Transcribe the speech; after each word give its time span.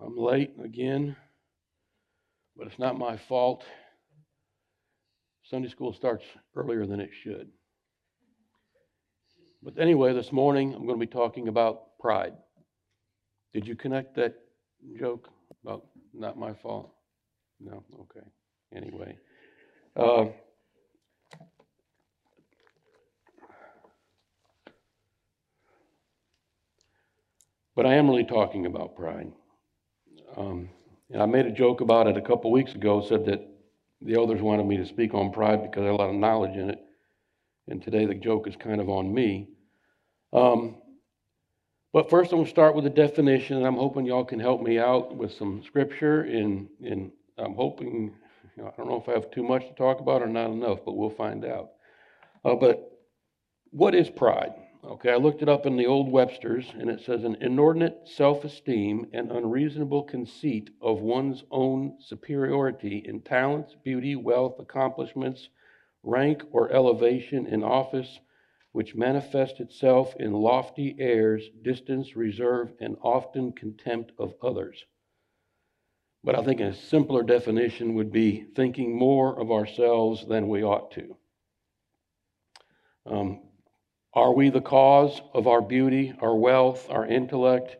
I'm 0.00 0.16
late 0.16 0.52
again, 0.62 1.16
but 2.56 2.66
it's 2.66 2.78
not 2.78 2.98
my 2.98 3.16
fault. 3.28 3.64
Sunday 5.44 5.68
school 5.68 5.92
starts 5.92 6.24
earlier 6.54 6.86
than 6.86 7.00
it 7.00 7.10
should. 7.22 7.48
But 9.62 9.78
anyway, 9.78 10.12
this 10.12 10.30
morning 10.30 10.72
I'm 10.72 10.86
going 10.86 10.98
to 10.98 11.06
be 11.06 11.10
talking 11.10 11.48
about 11.48 11.98
pride. 11.98 12.34
Did 13.52 13.66
you 13.66 13.74
connect 13.74 14.14
that 14.16 14.34
joke 15.00 15.28
about 15.64 15.86
not 16.14 16.38
my 16.38 16.54
fault? 16.54 16.94
No? 17.58 17.82
Okay. 18.02 18.26
Anyway. 18.74 19.16
Uh, 19.96 20.26
but 27.74 27.84
I 27.84 27.94
am 27.94 28.08
really 28.08 28.24
talking 28.24 28.66
about 28.66 28.94
pride. 28.94 29.32
Um, 30.38 30.68
and 31.10 31.20
I 31.20 31.26
made 31.26 31.46
a 31.46 31.50
joke 31.50 31.80
about 31.80 32.06
it 32.06 32.16
a 32.16 32.22
couple 32.22 32.52
weeks 32.52 32.74
ago, 32.74 33.04
said 33.06 33.26
that 33.26 33.46
the 34.00 34.14
elders 34.14 34.40
wanted 34.40 34.66
me 34.66 34.76
to 34.76 34.86
speak 34.86 35.12
on 35.12 35.32
pride 35.32 35.62
because 35.62 35.82
I 35.82 35.86
had 35.86 35.94
a 35.94 35.96
lot 35.96 36.10
of 36.10 36.14
knowledge 36.14 36.56
in 36.56 36.70
it. 36.70 36.78
And 37.66 37.82
today 37.82 38.06
the 38.06 38.14
joke 38.14 38.46
is 38.46 38.54
kind 38.54 38.80
of 38.80 38.88
on 38.88 39.12
me. 39.12 39.48
Um, 40.32 40.76
but 41.92 42.08
first, 42.08 42.30
I'm 42.32 42.38
going 42.38 42.44
to 42.44 42.50
start 42.50 42.74
with 42.74 42.84
the 42.84 42.90
definition, 42.90 43.56
and 43.56 43.66
I'm 43.66 43.76
hoping 43.76 44.06
y'all 44.06 44.24
can 44.24 44.38
help 44.38 44.62
me 44.62 44.78
out 44.78 45.16
with 45.16 45.32
some 45.32 45.62
scripture. 45.64 46.20
And, 46.22 46.68
and 46.84 47.10
I'm 47.36 47.54
hoping, 47.54 48.14
you 48.56 48.62
know, 48.62 48.68
I 48.68 48.76
don't 48.76 48.88
know 48.88 49.00
if 49.00 49.08
I 49.08 49.12
have 49.12 49.30
too 49.30 49.42
much 49.42 49.66
to 49.66 49.72
talk 49.74 49.98
about 49.98 50.22
or 50.22 50.28
not 50.28 50.50
enough, 50.50 50.80
but 50.84 50.96
we'll 50.96 51.10
find 51.10 51.44
out. 51.44 51.70
Uh, 52.44 52.54
but 52.54 52.92
what 53.70 53.94
is 53.94 54.08
pride? 54.08 54.52
Okay, 54.84 55.10
I 55.10 55.16
looked 55.16 55.42
it 55.42 55.48
up 55.48 55.66
in 55.66 55.76
the 55.76 55.86
old 55.86 56.08
Webster's, 56.08 56.72
and 56.78 56.88
it 56.88 57.00
says 57.00 57.24
an 57.24 57.36
inordinate 57.40 58.02
self 58.04 58.44
esteem 58.44 59.06
and 59.12 59.32
unreasonable 59.32 60.04
conceit 60.04 60.70
of 60.80 61.00
one's 61.00 61.42
own 61.50 61.96
superiority 62.00 63.02
in 63.04 63.20
talents, 63.20 63.74
beauty, 63.82 64.14
wealth, 64.14 64.60
accomplishments, 64.60 65.48
rank, 66.04 66.44
or 66.52 66.70
elevation 66.70 67.46
in 67.46 67.64
office, 67.64 68.20
which 68.70 68.94
manifests 68.94 69.58
itself 69.58 70.14
in 70.20 70.32
lofty 70.32 70.94
airs, 71.00 71.42
distance, 71.62 72.14
reserve, 72.14 72.72
and 72.80 72.96
often 73.02 73.50
contempt 73.50 74.12
of 74.16 74.34
others. 74.42 74.84
But 76.22 76.38
I 76.38 76.44
think 76.44 76.60
a 76.60 76.72
simpler 76.72 77.24
definition 77.24 77.94
would 77.94 78.12
be 78.12 78.46
thinking 78.54 78.96
more 78.96 79.40
of 79.40 79.50
ourselves 79.50 80.24
than 80.26 80.48
we 80.48 80.62
ought 80.62 80.92
to. 80.92 81.16
Um, 83.06 83.47
are 84.18 84.34
we 84.34 84.50
the 84.50 84.60
cause 84.60 85.22
of 85.32 85.46
our 85.46 85.62
beauty, 85.62 86.12
our 86.20 86.34
wealth, 86.34 86.90
our 86.90 87.06
intellect, 87.06 87.76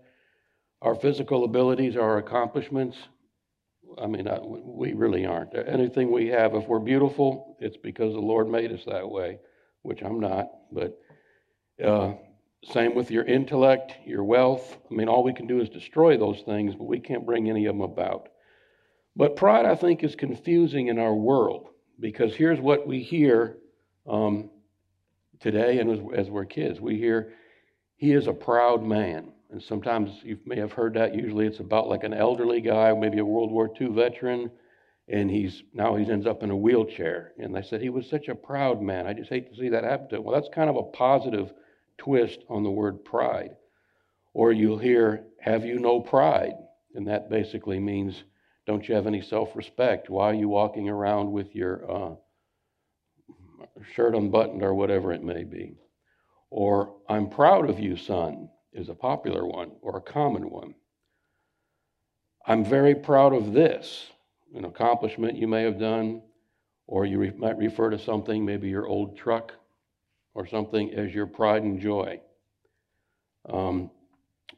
our 0.81 0.95
physical 0.95 1.43
abilities, 1.43 1.97
our 1.97 2.19
accomplishments? 2.19 2.97
I 4.01 4.07
mean, 4.07 4.29
I, 4.29 4.39
we 4.41 4.93
really 4.93 5.27
aren't. 5.27 5.51
Anything 5.57 6.13
we 6.13 6.29
have, 6.29 6.55
if 6.55 6.69
we're 6.69 6.79
beautiful, 6.79 7.57
it's 7.59 7.77
because 7.77 8.13
the 8.13 8.21
Lord 8.21 8.49
made 8.49 8.71
us 8.71 8.85
that 8.87 9.11
way, 9.11 9.41
which 9.83 10.01
I'm 10.03 10.21
not. 10.21 10.47
But 10.71 11.01
uh, 11.85 12.13
same 12.65 12.95
with 12.95 13.11
your 13.11 13.25
intellect, 13.25 13.95
your 14.07 14.23
wealth. 14.23 14.79
I 14.89 14.95
mean, 14.95 15.09
all 15.09 15.25
we 15.25 15.35
can 15.35 15.49
do 15.49 15.61
is 15.61 15.69
destroy 15.69 16.17
those 16.17 16.43
things, 16.43 16.77
but 16.77 16.87
we 16.87 17.01
can't 17.01 17.27
bring 17.27 17.51
any 17.51 17.67
of 17.67 17.75
them 17.75 17.83
about. 17.83 18.29
But 19.17 19.35
pride, 19.35 19.67
I 19.67 19.75
think, 19.75 20.05
is 20.05 20.15
confusing 20.15 20.87
in 20.87 21.01
our 21.01 21.15
world 21.15 21.71
because 21.99 22.33
here's 22.33 22.61
what 22.61 22.87
we 22.87 23.03
hear. 23.03 23.57
Um, 24.09 24.51
today 25.41 25.79
and 25.79 25.91
as, 25.91 26.27
as 26.27 26.31
we're 26.31 26.45
kids. 26.45 26.81
We 26.81 26.97
hear, 26.97 27.33
he 27.97 28.13
is 28.13 28.27
a 28.27 28.33
proud 28.33 28.83
man. 28.83 29.33
And 29.51 29.63
sometimes 29.63 30.11
you 30.23 30.39
may 30.45 30.57
have 30.57 30.73
heard 30.73 30.95
that. 30.95 31.15
Usually 31.15 31.47
it's 31.47 31.61
about 31.61 31.89
like 31.89 32.05
an 32.05 32.15
elderly 32.15 32.61
guy, 32.61 32.93
maybe 32.93 33.19
a 33.19 33.25
World 33.25 33.51
War 33.51 33.71
II 33.81 33.89
veteran, 33.89 34.51
and 35.09 35.31
he's 35.31 35.63
now 35.73 35.97
he 35.97 36.11
ends 36.11 36.27
up 36.27 36.43
in 36.43 36.51
a 36.51 36.57
wheelchair. 36.57 37.33
And 37.39 37.55
they 37.55 37.63
said 37.63 37.81
he 37.81 37.89
was 37.89 38.09
such 38.09 38.29
a 38.29 38.35
proud 38.35 38.83
man. 38.83 39.07
I 39.07 39.15
just 39.15 39.31
hate 39.31 39.51
to 39.51 39.59
see 39.59 39.71
that 39.71 39.85
happen 39.85 40.09
to 40.11 40.17
him. 40.17 40.25
Well, 40.25 40.35
that's 40.35 40.55
kind 40.55 40.69
of 40.69 40.77
a 40.77 40.83
positive 40.83 41.51
twist 41.97 42.41
on 42.51 42.63
the 42.63 42.71
word 42.71 43.05
pride. 43.05 43.57
Or 44.35 44.53
you'll 44.53 44.79
hear, 44.79 45.25
have 45.41 45.65
you 45.65 45.79
no 45.79 46.01
pride? 46.01 46.55
And 46.95 47.07
that 47.09 47.31
basically 47.31 47.81
means, 47.81 48.23
don't 48.67 48.87
you 48.87 48.95
have 48.95 49.07
any 49.07 49.23
self 49.23 49.57
respect? 49.57 50.11
Why 50.11 50.31
are 50.31 50.35
you 50.35 50.49
walking 50.49 50.91
around 50.91 51.33
with 51.33 51.55
your 51.55 51.91
uh, 51.91 52.15
shirt 53.95 54.15
unbuttoned 54.15 54.63
or 54.63 54.75
whatever 54.75 55.13
it 55.13 55.23
may 55.23 55.45
be. 55.45 55.77
Or, 56.51 56.97
I'm 57.09 57.29
proud 57.29 57.69
of 57.69 57.79
you, 57.79 57.97
son, 57.97 58.49
is 58.73 58.89
a 58.89 58.95
popular 58.95 59.47
one 59.47 59.73
or 59.83 59.97
a 59.97 60.03
common 60.03 60.51
one. 60.51 60.75
I'm 62.47 62.65
very 62.65 62.95
proud 62.95 63.35
of 63.35 63.53
this, 63.53 64.07
an 64.55 64.65
accomplishment 64.65 65.37
you 65.37 65.47
may 65.47 65.63
have 65.63 65.79
done, 65.79 66.23
or 66.87 67.05
you 67.05 67.19
re- 67.19 67.33
might 67.37 67.59
refer 67.59 67.91
to 67.91 67.99
something, 67.99 68.45
maybe 68.45 68.69
your 68.69 68.87
old 68.87 69.19
truck 69.19 69.53
or 70.35 70.47
something, 70.47 70.95
as 70.95 71.15
your 71.15 71.27
pride 71.27 71.63
and 71.63 71.81
joy. 71.81 72.21
Um, 73.49 73.91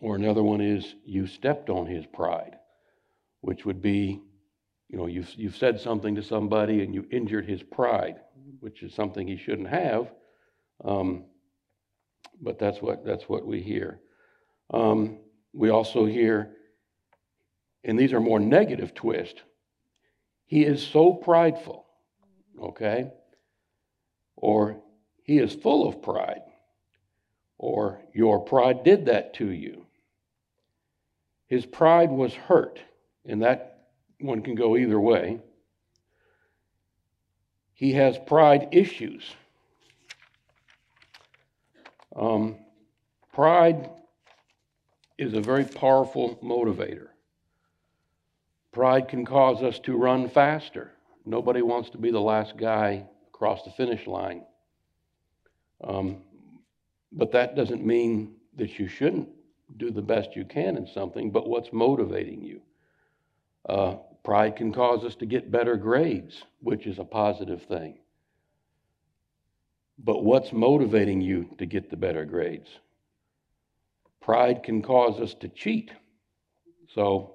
or 0.01 0.15
another 0.15 0.43
one 0.43 0.61
is, 0.61 0.95
you 1.05 1.27
stepped 1.27 1.69
on 1.69 1.87
his 1.87 2.07
pride, 2.07 2.57
which 3.41 3.65
would 3.65 3.83
be, 3.83 4.21
you 4.89 4.97
know, 4.97 5.07
you've, 5.07 5.33
you've 5.35 5.57
said 5.57 5.81
something 5.81 6.15
to 6.15 6.23
somebody 6.23 6.83
and 6.83 6.95
you 6.95 7.07
injured 7.11 7.49
his 7.49 7.63
pride 7.63 8.21
which 8.61 8.83
is 8.83 8.95
something 8.95 9.27
he 9.27 9.37
shouldn't 9.37 9.69
have. 9.69 10.11
Um, 10.85 11.25
but 12.41 12.59
that's 12.59 12.81
what 12.81 13.05
that's 13.05 13.29
what 13.29 13.47
we 13.47 13.61
hear. 13.61 14.01
Um, 14.73 15.19
we 15.53 15.71
also 15.71 16.07
hear, 16.07 16.57
and 17.85 17.99
these 17.99 18.13
are 18.13 18.21
more 18.21 18.41
negative 18.41 18.95
twists. 18.95 19.41
He 20.47 20.65
is 20.65 20.85
so 20.85 21.13
prideful, 21.13 21.87
okay, 22.61 23.13
or 24.37 24.81
he 25.23 25.39
is 25.39 25.55
full 25.55 25.89
of 25.89 26.03
pride, 26.03 26.43
or 27.59 28.01
your 28.15 28.41
pride 28.41 28.85
did 28.85 29.07
that 29.07 29.35
to 29.35 29.51
you. 29.51 29.87
His 31.47 31.67
pride 31.67 32.11
was 32.11 32.33
hurt, 32.33 32.81
and 33.25 33.43
that 33.43 33.89
one 34.21 34.43
can 34.43 34.55
go 34.55 34.77
either 34.77 35.01
way. 35.01 35.41
He 37.81 37.93
has 37.93 38.19
pride 38.19 38.69
issues. 38.73 39.25
Um, 42.15 42.57
pride 43.33 43.89
is 45.17 45.33
a 45.33 45.41
very 45.41 45.65
powerful 45.65 46.39
motivator. 46.45 47.07
Pride 48.71 49.09
can 49.09 49.25
cause 49.25 49.63
us 49.63 49.79
to 49.79 49.97
run 49.97 50.29
faster. 50.29 50.93
Nobody 51.25 51.63
wants 51.63 51.89
to 51.91 51.97
be 51.97 52.11
the 52.11 52.21
last 52.21 52.59
guy 52.59 53.07
across 53.29 53.63
the 53.63 53.71
finish 53.71 54.07
line. 54.07 54.45
Um, 55.83 56.19
but 57.11 57.33
that 57.33 57.57
doesn't 57.57 57.83
mean 57.83 58.35
that 58.59 58.79
you 58.79 58.89
shouldn't 58.89 59.31
do 59.79 59.91
the 59.91 60.03
best 60.03 60.37
you 60.37 60.45
can 60.45 60.77
in 60.77 60.87
something, 60.87 61.31
but 61.31 61.49
what's 61.49 61.73
motivating 61.73 62.43
you? 62.43 62.61
Uh, 63.67 63.95
Pride 64.23 64.57
can 64.57 64.73
cause 64.73 65.05
us 65.05 65.15
to 65.17 65.27
get 65.27 65.51
better 65.51 65.77
grades, 65.77 66.45
which 66.61 66.87
is 66.87 66.99
a 66.99 67.05
positive 67.05 67.63
thing. 67.63 67.99
But 69.99 70.25
what's 70.25 70.53
motivating 70.53 71.21
you 71.21 71.55
to 71.59 71.67
get 71.67 71.91
the 71.91 71.97
better 71.97 72.25
grades? 72.25 72.69
Pride 74.21 74.63
can 74.63 74.83
cause 74.83 75.21
us 75.21 75.35
to 75.41 75.49
cheat. 75.49 75.91
So 76.95 77.35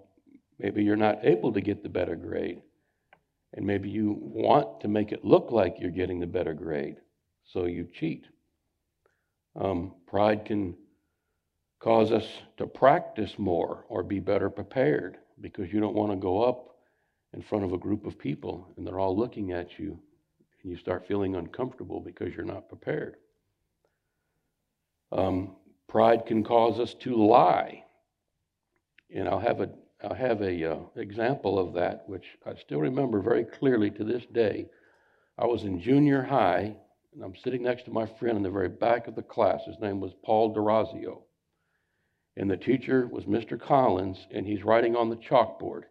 maybe 0.59 0.83
you're 0.83 0.95
not 0.95 1.19
able 1.23 1.53
to 1.53 1.61
get 1.61 1.83
the 1.83 1.89
better 1.89 2.15
grade. 2.15 2.61
And 3.53 3.65
maybe 3.65 3.89
you 3.89 4.17
want 4.19 4.81
to 4.81 4.87
make 4.87 5.11
it 5.11 5.23
look 5.23 5.51
like 5.51 5.77
you're 5.79 5.91
getting 5.91 6.19
the 6.19 6.27
better 6.27 6.53
grade. 6.53 6.97
So 7.45 7.65
you 7.65 7.87
cheat. 7.93 8.25
Um, 9.55 9.93
pride 10.07 10.45
can 10.45 10.75
cause 11.79 12.11
us 12.11 12.27
to 12.57 12.67
practice 12.67 13.37
more 13.37 13.85
or 13.89 14.03
be 14.03 14.19
better 14.19 14.49
prepared 14.49 15.17
because 15.41 15.71
you 15.71 15.79
don't 15.79 15.95
want 15.95 16.11
to 16.11 16.17
go 16.17 16.43
up 16.43 16.74
in 17.35 17.41
front 17.41 17.65
of 17.65 17.73
a 17.73 17.77
group 17.77 18.05
of 18.05 18.17
people 18.17 18.73
and 18.77 18.87
they're 18.87 18.99
all 18.99 19.15
looking 19.15 19.51
at 19.51 19.77
you 19.77 19.99
and 20.63 20.71
you 20.71 20.77
start 20.77 21.05
feeling 21.05 21.35
uncomfortable 21.35 21.99
because 21.99 22.33
you're 22.33 22.45
not 22.45 22.69
prepared. 22.69 23.17
Um, 25.11 25.57
pride 25.87 26.25
can 26.25 26.43
cause 26.43 26.79
us 26.79 26.95
to 27.01 27.15
lie. 27.15 27.83
And 29.13 29.27
I'll 29.27 29.39
have 29.39 29.61
a 29.61 29.69
I'll 30.03 30.15
have 30.15 30.41
a 30.41 30.71
uh, 30.71 30.79
example 30.97 31.57
of 31.57 31.73
that, 31.73 32.03
which 32.07 32.25
I 32.45 32.53
still 32.55 32.79
remember 32.79 33.21
very 33.21 33.43
clearly 33.43 33.89
to 33.91 34.03
this 34.03 34.23
day. 34.33 34.67
I 35.37 35.45
was 35.45 35.63
in 35.63 35.81
junior 35.81 36.21
high, 36.21 36.75
and 37.13 37.23
I'm 37.23 37.35
sitting 37.35 37.63
next 37.63 37.85
to 37.85 37.91
my 37.91 38.05
friend 38.05 38.37
in 38.37 38.43
the 38.43 38.49
very 38.49 38.69
back 38.69 39.07
of 39.07 39.15
the 39.15 39.23
class. 39.23 39.61
His 39.65 39.79
name 39.79 39.99
was 39.99 40.11
Paul 40.23 40.53
Durazio. 40.53 41.21
And 42.37 42.51
the 42.51 42.57
teacher 42.57 43.07
was 43.07 43.23
Mr. 43.23 43.59
Collins, 43.59 44.27
and 44.31 44.45
he's 44.45 44.63
writing 44.63 44.95
on 44.95 45.09
the 45.09 45.15
chalkboard 45.15 45.83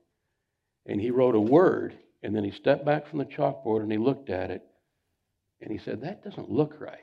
and 0.87 1.01
he 1.01 1.11
wrote 1.11 1.35
a 1.35 1.41
word, 1.41 1.97
and 2.23 2.35
then 2.35 2.45
he 2.45 2.51
stepped 2.51 2.85
back 2.85 3.07
from 3.07 3.19
the 3.19 3.25
chalkboard 3.25 3.83
and 3.83 3.93
he 3.93 3.99
looked 3.99 4.31
at 4.31 4.51
it, 4.51 4.63
and 5.61 5.71
he 5.71 5.79
said, 5.79 6.03
That 6.03 6.23
doesn't 6.23 6.51
look 6.51 6.81
right. 6.81 6.99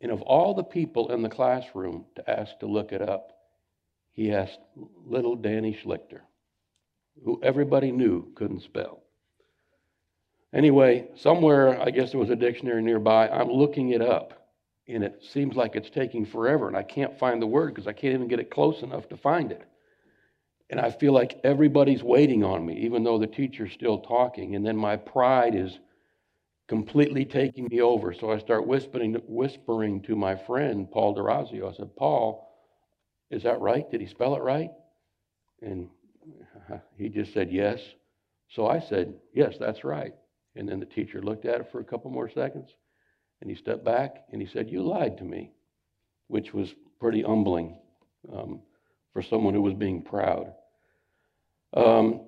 And 0.00 0.10
of 0.10 0.22
all 0.22 0.54
the 0.54 0.64
people 0.64 1.12
in 1.12 1.22
the 1.22 1.28
classroom 1.28 2.06
to 2.16 2.30
ask 2.30 2.58
to 2.58 2.66
look 2.66 2.92
it 2.92 3.02
up, 3.02 3.32
he 4.12 4.32
asked 4.32 4.58
little 5.06 5.36
Danny 5.36 5.72
Schlichter. 5.74 6.20
who 7.24 7.40
everybody 7.42 7.92
knew 7.92 8.32
couldn't 8.34 8.62
spell. 8.62 9.02
Anyway, 10.52 11.08
somewhere, 11.16 11.80
I 11.80 11.90
guess 11.90 12.10
there 12.10 12.20
was 12.20 12.30
a 12.30 12.36
dictionary 12.36 12.82
nearby. 12.82 13.28
I'm 13.28 13.50
looking 13.50 13.90
it 13.90 14.02
up, 14.02 14.50
and 14.86 15.02
it 15.02 15.22
seems 15.22 15.56
like 15.56 15.76
it's 15.76 15.88
taking 15.88 16.26
forever, 16.26 16.68
and 16.68 16.76
I 16.76 16.82
can't 16.82 17.18
find 17.18 17.40
the 17.40 17.46
word 17.46 17.74
because 17.74 17.86
I 17.86 17.92
can't 17.92 18.14
even 18.14 18.28
get 18.28 18.40
it 18.40 18.50
close 18.50 18.82
enough 18.82 19.08
to 19.08 19.16
find 19.16 19.50
it. 19.50 19.66
And 20.72 20.80
I 20.80 20.90
feel 20.90 21.12
like 21.12 21.38
everybody's 21.44 22.02
waiting 22.02 22.42
on 22.42 22.64
me, 22.64 22.78
even 22.78 23.04
though 23.04 23.18
the 23.18 23.26
teacher's 23.26 23.74
still 23.74 23.98
talking. 23.98 24.56
And 24.56 24.66
then 24.66 24.74
my 24.74 24.96
pride 24.96 25.54
is 25.54 25.78
completely 26.66 27.26
taking 27.26 27.66
me 27.66 27.82
over. 27.82 28.14
So 28.14 28.32
I 28.32 28.38
start 28.38 28.66
whispering, 28.66 29.12
whispering 29.28 30.00
to 30.04 30.16
my 30.16 30.34
friend, 30.34 30.90
Paul 30.90 31.14
Durazio. 31.14 31.70
I 31.70 31.76
said, 31.76 31.94
Paul, 31.94 32.48
is 33.30 33.42
that 33.42 33.60
right? 33.60 33.88
Did 33.90 34.00
he 34.00 34.06
spell 34.06 34.34
it 34.34 34.40
right? 34.40 34.70
And 35.60 35.90
he 36.96 37.10
just 37.10 37.34
said, 37.34 37.52
yes. 37.52 37.78
So 38.48 38.66
I 38.66 38.80
said, 38.80 39.12
yes, 39.34 39.56
that's 39.60 39.84
right. 39.84 40.14
And 40.56 40.66
then 40.66 40.80
the 40.80 40.86
teacher 40.86 41.20
looked 41.20 41.44
at 41.44 41.60
it 41.60 41.70
for 41.70 41.80
a 41.80 41.84
couple 41.84 42.10
more 42.10 42.30
seconds 42.30 42.70
and 43.42 43.50
he 43.50 43.56
stepped 43.56 43.84
back 43.84 44.24
and 44.32 44.40
he 44.40 44.48
said, 44.48 44.70
You 44.70 44.82
lied 44.82 45.18
to 45.18 45.24
me, 45.24 45.52
which 46.28 46.54
was 46.54 46.74
pretty 46.98 47.20
humbling 47.20 47.78
um, 48.34 48.62
for 49.12 49.20
someone 49.20 49.52
who 49.52 49.60
was 49.60 49.74
being 49.74 50.00
proud. 50.00 50.54
Um, 51.74 52.22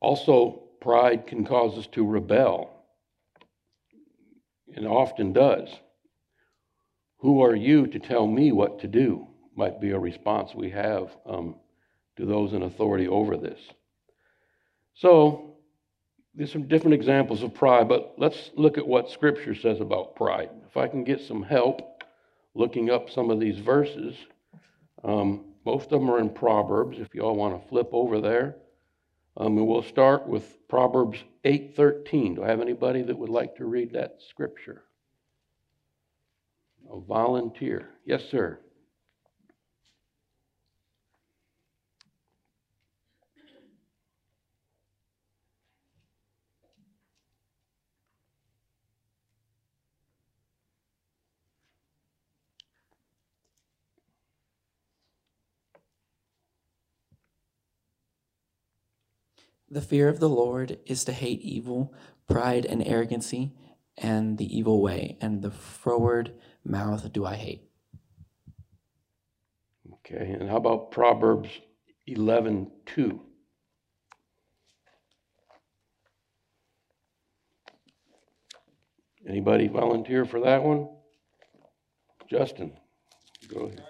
also, 0.00 0.62
pride 0.80 1.26
can 1.26 1.44
cause 1.44 1.76
us 1.78 1.86
to 1.88 2.06
rebel, 2.06 2.84
and 4.74 4.86
often 4.86 5.32
does. 5.32 5.68
Who 7.18 7.42
are 7.42 7.54
you 7.54 7.86
to 7.88 7.98
tell 7.98 8.26
me 8.26 8.50
what 8.52 8.80
to 8.80 8.88
do? 8.88 9.26
Might 9.54 9.80
be 9.80 9.90
a 9.90 9.98
response 9.98 10.54
we 10.54 10.70
have 10.70 11.14
um, 11.26 11.56
to 12.16 12.24
those 12.24 12.54
in 12.54 12.62
authority 12.62 13.08
over 13.08 13.36
this. 13.36 13.60
So, 14.94 15.56
there's 16.34 16.52
some 16.52 16.68
different 16.68 16.94
examples 16.94 17.42
of 17.42 17.52
pride, 17.52 17.88
but 17.88 18.14
let's 18.16 18.50
look 18.54 18.78
at 18.78 18.86
what 18.86 19.10
Scripture 19.10 19.54
says 19.54 19.80
about 19.80 20.14
pride. 20.14 20.50
If 20.66 20.76
I 20.76 20.86
can 20.86 21.04
get 21.04 21.20
some 21.20 21.42
help 21.42 22.04
looking 22.54 22.90
up 22.90 23.10
some 23.10 23.30
of 23.30 23.40
these 23.40 23.58
verses, 23.58 24.14
um, 25.02 25.44
most 25.64 25.92
of 25.92 26.00
them 26.00 26.10
are 26.10 26.18
in 26.18 26.30
Proverbs, 26.30 26.98
if 26.98 27.14
you 27.14 27.22
all 27.22 27.36
want 27.36 27.60
to 27.60 27.68
flip 27.68 27.88
over 27.92 28.20
there. 28.20 28.56
Um, 29.36 29.56
and 29.58 29.66
we'll 29.66 29.82
start 29.82 30.26
with 30.26 30.66
Proverbs 30.68 31.22
8:13. 31.44 32.34
Do 32.34 32.44
I 32.44 32.48
have 32.48 32.60
anybody 32.60 33.02
that 33.02 33.18
would 33.18 33.30
like 33.30 33.56
to 33.56 33.64
read 33.64 33.92
that 33.92 34.20
scripture? 34.20 34.84
A 36.90 36.98
volunteer. 36.98 37.90
Yes, 38.04 38.24
sir. 38.24 38.58
The 59.72 59.80
fear 59.80 60.08
of 60.08 60.18
the 60.18 60.28
Lord 60.28 60.80
is 60.84 61.04
to 61.04 61.12
hate 61.12 61.42
evil, 61.42 61.94
pride 62.26 62.66
and 62.66 62.84
arrogancy, 62.84 63.52
and 63.96 64.36
the 64.36 64.56
evil 64.58 64.82
way, 64.82 65.16
and 65.20 65.42
the 65.42 65.52
froward 65.52 66.34
mouth 66.64 67.12
do 67.12 67.24
I 67.24 67.36
hate. 67.36 67.62
Okay, 69.92 70.36
and 70.40 70.50
how 70.50 70.56
about 70.56 70.90
Proverbs 70.90 71.50
11 72.06 72.68
2? 72.86 73.20
Anybody 79.28 79.68
volunteer 79.68 80.24
for 80.24 80.40
that 80.40 80.64
one? 80.64 80.88
Justin, 82.28 82.72
go 83.48 83.66
ahead. 83.66 83.84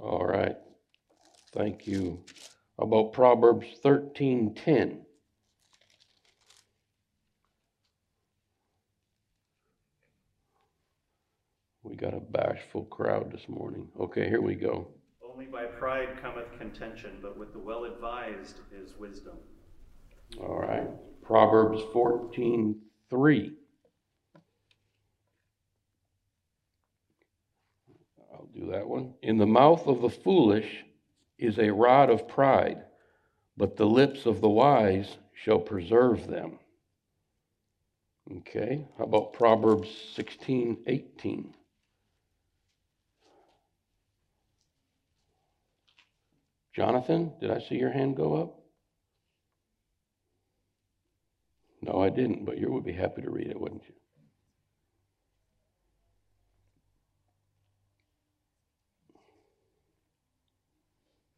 All 0.00 0.24
right. 0.24 0.56
Thank 1.52 1.86
you. 1.86 2.24
About 2.78 3.12
Proverbs 3.12 3.66
13:10? 3.84 5.04
We 11.82 11.94
got 11.96 12.14
a 12.14 12.20
bashful 12.20 12.84
crowd 12.86 13.30
this 13.30 13.48
morning. 13.48 13.88
Okay, 14.00 14.28
here 14.28 14.40
we 14.40 14.54
go. 14.54 14.88
Only 15.22 15.44
by 15.44 15.64
pride 15.66 16.16
cometh 16.22 16.46
contention, 16.58 17.18
but 17.20 17.36
with 17.36 17.52
the 17.52 17.58
well 17.58 17.84
advised 17.84 18.60
is 18.72 18.94
wisdom. 18.98 19.36
All 20.40 20.58
right. 20.58 20.88
Proverbs 21.22 21.82
14:3. 21.92 23.56
I'll 28.32 28.48
do 28.54 28.70
that 28.70 28.88
one. 28.88 29.14
In 29.22 29.36
the 29.36 29.46
mouth 29.46 29.86
of 29.86 30.00
the 30.00 30.08
foolish 30.08 30.86
is 31.42 31.58
a 31.58 31.70
rod 31.70 32.10
of 32.10 32.28
pride, 32.28 32.84
but 33.56 33.76
the 33.76 33.86
lips 33.86 34.26
of 34.26 34.40
the 34.40 34.48
wise 34.48 35.16
shall 35.34 35.58
preserve 35.58 36.26
them. 36.26 36.58
Okay, 38.38 38.86
how 38.98 39.04
about 39.04 39.32
Proverbs 39.32 39.88
16 40.14 40.84
18? 40.86 41.54
Jonathan, 46.74 47.32
did 47.40 47.50
I 47.50 47.60
see 47.60 47.74
your 47.74 47.90
hand 47.90 48.16
go 48.16 48.34
up? 48.34 48.62
No, 51.82 52.00
I 52.00 52.08
didn't, 52.08 52.44
but 52.44 52.58
you 52.58 52.70
would 52.70 52.84
be 52.84 52.92
happy 52.92 53.22
to 53.22 53.30
read 53.30 53.48
it, 53.48 53.60
wouldn't 53.60 53.82
you? 53.88 53.94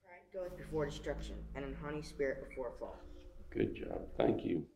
Pride 0.05 0.21
goeth 0.33 0.64
before 0.75 0.87
destruction, 0.87 1.37
and 1.55 1.65
an 1.65 1.77
haughty 1.81 2.03
spirit 2.03 2.49
before 2.49 2.73
a 2.75 2.79
fall. 2.81 2.97
Good 3.51 3.77
job. 3.77 4.01
Thank 4.17 4.45
you. 4.45 4.67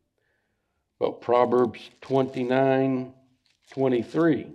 But 1.00 1.20
Proverbs 1.20 1.90
29 2.02 3.12
23. 3.72 4.32
A 4.32 4.44
man's 4.44 4.52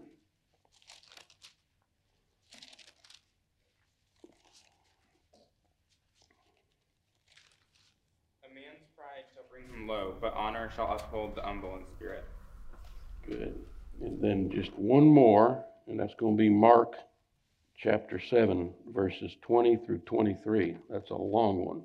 pride 8.95 9.25
shall 9.33 9.43
bring 9.51 9.67
him 9.67 9.85
low, 9.85 10.15
but 10.21 10.33
honor 10.35 10.71
shall 10.73 10.93
uphold 10.93 11.35
the 11.35 11.41
humble 11.41 11.75
in 11.75 11.83
spirit. 11.97 12.23
Good. 13.27 13.59
And 14.01 14.21
then 14.21 14.49
just 14.49 14.71
one 14.75 15.07
more, 15.07 15.65
and 15.87 15.99
that's 15.99 16.15
going 16.15 16.37
to 16.37 16.41
be 16.41 16.47
Mark 16.47 16.95
chapter 17.83 18.17
7, 18.29 18.73
verses 18.93 19.35
20 19.41 19.77
through 19.85 19.97
23. 19.99 20.77
That's 20.89 21.09
a 21.09 21.15
long 21.15 21.65
one. 21.65 21.81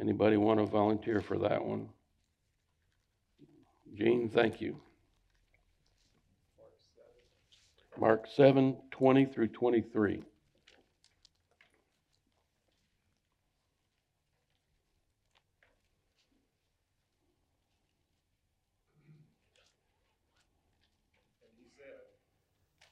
Anybody 0.00 0.36
want 0.36 0.60
to 0.60 0.66
volunteer 0.66 1.20
for 1.20 1.38
that 1.38 1.64
one? 1.64 1.88
Gene, 3.96 4.30
thank 4.32 4.60
you. 4.60 4.76
Mark 7.98 8.26
7, 8.36 8.76
20 8.92 9.26
through 9.26 9.48
23. 9.48 10.22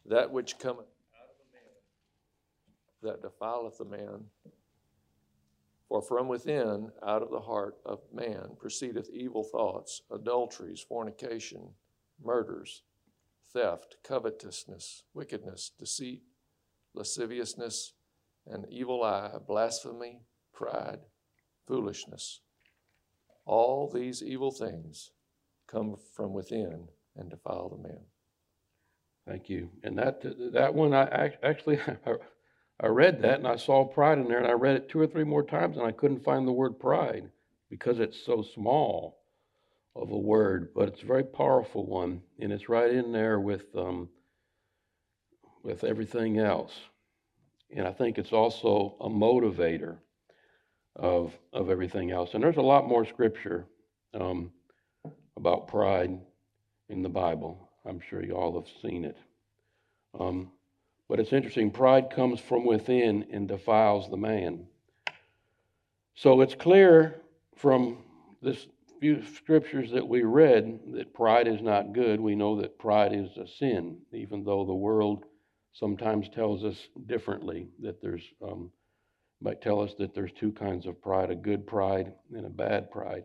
That 0.09 0.31
which 0.31 0.59
cometh 0.59 0.87
out 1.15 1.29
of 1.31 1.37
a 1.41 1.53
man 1.53 3.21
that 3.21 3.23
defileth 3.23 3.81
a 3.81 3.85
man. 3.85 4.25
For 5.89 6.03
from 6.03 6.29
within, 6.29 6.91
out 7.07 7.23
of 7.23 7.31
the 7.31 7.41
heart 7.41 7.77
of 7.85 8.01
man, 8.13 8.57
proceedeth 8.59 9.09
evil 9.13 9.45
thoughts, 9.45 10.03
adulteries, 10.11 10.81
fornication, 10.81 11.75
murders, 12.23 12.83
theft, 13.53 13.97
covetousness, 14.03 15.05
wickedness, 15.15 15.71
deceit, 15.79 16.23
lasciviousness, 16.95 17.93
an 18.47 18.65
evil 18.69 19.03
eye, 19.05 19.31
blasphemy, 19.47 20.23
pride, 20.53 21.01
foolishness. 21.67 22.41
All 23.45 23.89
these 23.89 24.23
evil 24.23 24.51
things 24.51 25.13
come 25.69 25.97
from 26.15 26.33
within 26.33 26.89
and 27.17 27.31
defile 27.31 27.69
the 27.69 27.89
man. 27.89 28.01
Thank 29.27 29.49
you. 29.51 29.71
And 29.83 29.99
that 29.99 30.23
that 30.53 30.75
one, 30.75 30.95
I 30.95 31.33
actually 31.43 31.81
I 32.81 32.87
read 32.89 33.23
that 33.23 33.39
and 33.39 33.49
I 33.49 33.57
saw 33.57 33.85
pride 33.85 34.19
in 34.19 34.29
there, 34.29 34.39
and 34.39 34.47
I 34.47 34.53
read 34.53 34.77
it 34.77 34.89
two 34.89 35.01
or 35.01 35.07
three 35.07 35.25
more 35.25 35.45
times, 35.45 35.77
and 35.77 35.87
I 35.87 35.93
couldn't 35.93 36.25
find 36.25 36.47
the 36.47 36.53
word 36.53 36.79
pride 36.79 37.31
because 37.71 38.01
it's 38.01 38.25
so 38.25 38.43
small 38.43 39.19
of 39.97 40.11
a 40.11 40.19
word, 40.19 40.71
but 40.75 40.89
it's 40.89 41.03
a 41.03 41.07
very 41.07 41.25
powerful 41.25 41.87
one, 41.87 42.23
and 42.41 42.53
it's 42.53 42.69
right 42.69 42.91
in 42.93 43.13
there 43.13 43.41
with 43.41 43.67
um, 43.77 44.09
with 45.63 45.85
everything 45.85 46.39
else. 46.39 46.73
And 47.75 47.87
I 47.87 47.93
think 47.93 48.19
it's 48.19 48.33
also 48.33 48.97
a 49.01 49.09
motivator 49.09 49.99
of, 50.97 51.33
of 51.53 51.71
everything 51.71 52.11
else. 52.11 52.35
And 52.35 52.43
there's 52.43 52.57
a 52.57 52.63
lot 52.63 52.89
more 52.89 53.05
scripture 53.05 53.67
um, 54.15 54.53
about 55.37 55.69
pride 55.69 56.19
in 56.89 57.03
the 57.03 57.09
Bible. 57.09 57.66
I'm 57.87 58.01
sure 58.01 58.25
you 58.25 58.35
all 58.35 58.61
have 58.61 58.71
seen 58.83 59.05
it. 59.05 59.17
Um, 60.19 60.51
but 61.09 61.21
it's 61.21 61.33
interesting 61.33 61.71
pride 61.71 62.11
comes 62.11 62.41
from 62.41 62.65
within 62.65 63.27
and 63.31 63.47
defiles 63.47 64.11
the 64.11 64.17
man. 64.17 64.67
So 66.15 66.41
it's 66.41 66.55
clear 66.55 67.21
from 67.57 67.99
this 68.43 68.67
few 69.01 69.23
scriptures 69.35 69.91
that 69.93 70.09
we 70.09 70.23
read 70.23 70.81
that 70.95 71.13
pride 71.13 71.47
is 71.47 71.61
not 71.61 71.93
good. 71.93 72.21
We 72.21 72.35
know 72.35 72.61
that 72.61 72.79
pride 72.79 73.13
is 73.13 73.37
a 73.37 73.47
sin, 73.47 73.99
even 74.13 74.43
though 74.43 74.65
the 74.65 74.75
world 74.75 75.25
sometimes 75.73 76.29
tells 76.31 76.65
us 76.65 76.89
differently 77.07 77.69
that 77.81 78.01
there's 78.01 78.23
um, 78.43 78.71
might 79.43 79.61
tell 79.61 79.81
us 79.81 79.93
that 79.99 80.15
there's 80.15 80.33
two 80.33 80.51
kinds 80.53 80.87
of 80.87 81.01
pride 81.03 81.31
a 81.31 81.35
good 81.35 81.67
pride 81.67 82.15
and 82.35 82.47
a 82.47 82.51
bad 82.51 82.91
pride 82.91 83.25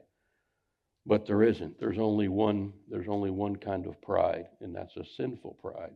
but 1.06 1.26
there 1.26 1.44
isn't. 1.44 1.80
There's 1.80 1.98
only 1.98 2.28
one 2.28 2.74
there's 2.90 3.08
only 3.08 3.32
one 3.32 3.56
kind 3.56 3.86
of 3.88 4.02
pride 4.02 4.46
and 4.60 4.76
that's 4.76 4.96
a 4.98 5.06
sinful 5.06 5.58
pride. 5.62 5.94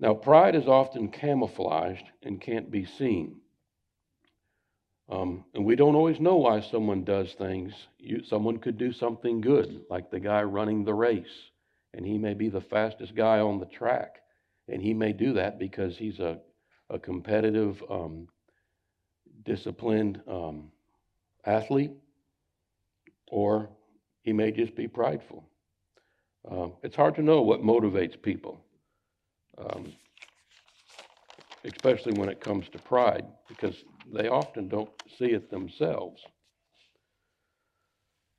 Now 0.00 0.14
pride 0.14 0.54
is 0.54 0.66
often 0.66 1.08
camouflaged 1.08 2.04
and 2.22 2.40
can't 2.40 2.70
be 2.70 2.84
seen. 2.84 3.40
Um, 5.08 5.44
and 5.54 5.64
we 5.64 5.76
don't 5.76 5.96
always 5.96 6.18
know 6.18 6.36
why 6.36 6.60
someone 6.60 7.04
does 7.04 7.34
things. 7.34 7.74
You, 7.98 8.24
someone 8.24 8.58
could 8.58 8.78
do 8.78 8.92
something 8.92 9.40
good 9.40 9.82
like 9.90 10.10
the 10.10 10.20
guy 10.20 10.42
running 10.42 10.84
the 10.84 10.94
race 10.94 11.50
and 11.92 12.06
he 12.06 12.18
may 12.18 12.34
be 12.34 12.48
the 12.48 12.60
fastest 12.60 13.14
guy 13.14 13.40
on 13.40 13.60
the 13.60 13.66
track. 13.66 14.20
And 14.68 14.82
he 14.82 14.94
may 14.94 15.12
do 15.12 15.34
that 15.34 15.58
because 15.58 15.96
he's 15.96 16.20
a, 16.20 16.38
a 16.88 16.98
competitive, 16.98 17.82
um, 17.90 18.28
disciplined 19.44 20.20
um, 20.26 20.70
athlete, 21.44 21.92
or 23.30 23.68
he 24.22 24.32
may 24.32 24.50
just 24.50 24.74
be 24.74 24.88
prideful. 24.88 25.44
Uh, 26.50 26.68
it's 26.82 26.96
hard 26.96 27.14
to 27.16 27.22
know 27.22 27.42
what 27.42 27.62
motivates 27.62 28.20
people, 28.20 28.60
um, 29.58 29.92
especially 31.64 32.12
when 32.18 32.28
it 32.28 32.40
comes 32.40 32.68
to 32.68 32.78
pride, 32.78 33.24
because 33.48 33.84
they 34.12 34.28
often 34.28 34.68
don't 34.68 34.90
see 35.18 35.26
it 35.26 35.50
themselves. 35.50 36.22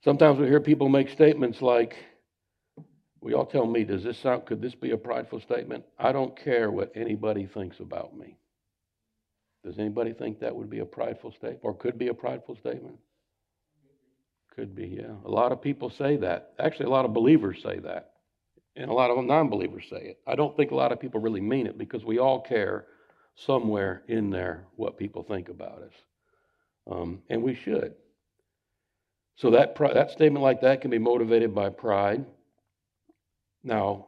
Sometimes 0.03 0.39
we 0.39 0.47
hear 0.47 0.59
people 0.59 0.87
make 0.87 1.09
statements 1.09 1.61
like, 1.61 1.95
Will 3.25 3.31
y'all 3.31 3.45
tell 3.47 3.65
me, 3.65 3.83
does 3.83 4.03
this 4.03 4.19
sound, 4.19 4.45
could 4.45 4.61
this 4.61 4.75
be 4.75 4.91
a 4.91 4.97
prideful 4.97 5.39
statement? 5.39 5.83
I 5.97 6.11
don't 6.11 6.37
care 6.37 6.69
what 6.69 6.91
anybody 6.93 7.47
thinks 7.47 7.79
about 7.79 8.15
me. 8.15 8.37
Does 9.63 9.79
anybody 9.79 10.13
think 10.13 10.39
that 10.41 10.55
would 10.55 10.69
be 10.69 10.77
a 10.77 10.85
prideful 10.85 11.31
statement 11.31 11.61
or 11.63 11.73
could 11.73 11.97
be 11.97 12.09
a 12.09 12.13
prideful 12.13 12.55
statement? 12.55 12.99
Could 14.55 14.73
be, 14.73 14.99
yeah. 15.01 15.15
A 15.25 15.29
lot 15.29 15.51
of 15.51 15.61
people 15.61 15.89
say 15.89 16.15
that. 16.17 16.53
Actually, 16.59 16.85
a 16.85 16.91
lot 16.91 17.03
of 17.05 17.13
believers 17.13 17.61
say 17.61 17.79
that. 17.79 18.11
And 18.77 18.89
a 18.89 18.93
lot 18.93 19.11
of 19.11 19.23
non 19.23 19.49
believers 19.49 19.85
say 19.89 19.97
it. 19.97 20.19
I 20.25 20.35
don't 20.35 20.55
think 20.55 20.71
a 20.71 20.75
lot 20.75 20.91
of 20.91 20.99
people 20.99 21.19
really 21.19 21.41
mean 21.41 21.67
it 21.67 21.77
because 21.77 22.05
we 22.05 22.19
all 22.19 22.41
care 22.41 22.85
somewhere 23.35 24.03
in 24.07 24.29
there 24.29 24.65
what 24.75 24.97
people 24.97 25.23
think 25.23 25.49
about 25.49 25.81
us. 25.81 25.93
Um, 26.89 27.21
and 27.29 27.43
we 27.43 27.55
should. 27.55 27.95
So 29.37 29.51
that, 29.51 29.75
that 29.77 30.11
statement 30.11 30.43
like 30.43 30.61
that 30.61 30.81
can 30.81 30.91
be 30.91 30.99
motivated 30.99 31.53
by 31.53 31.69
pride. 31.69 32.25
Now, 33.63 34.07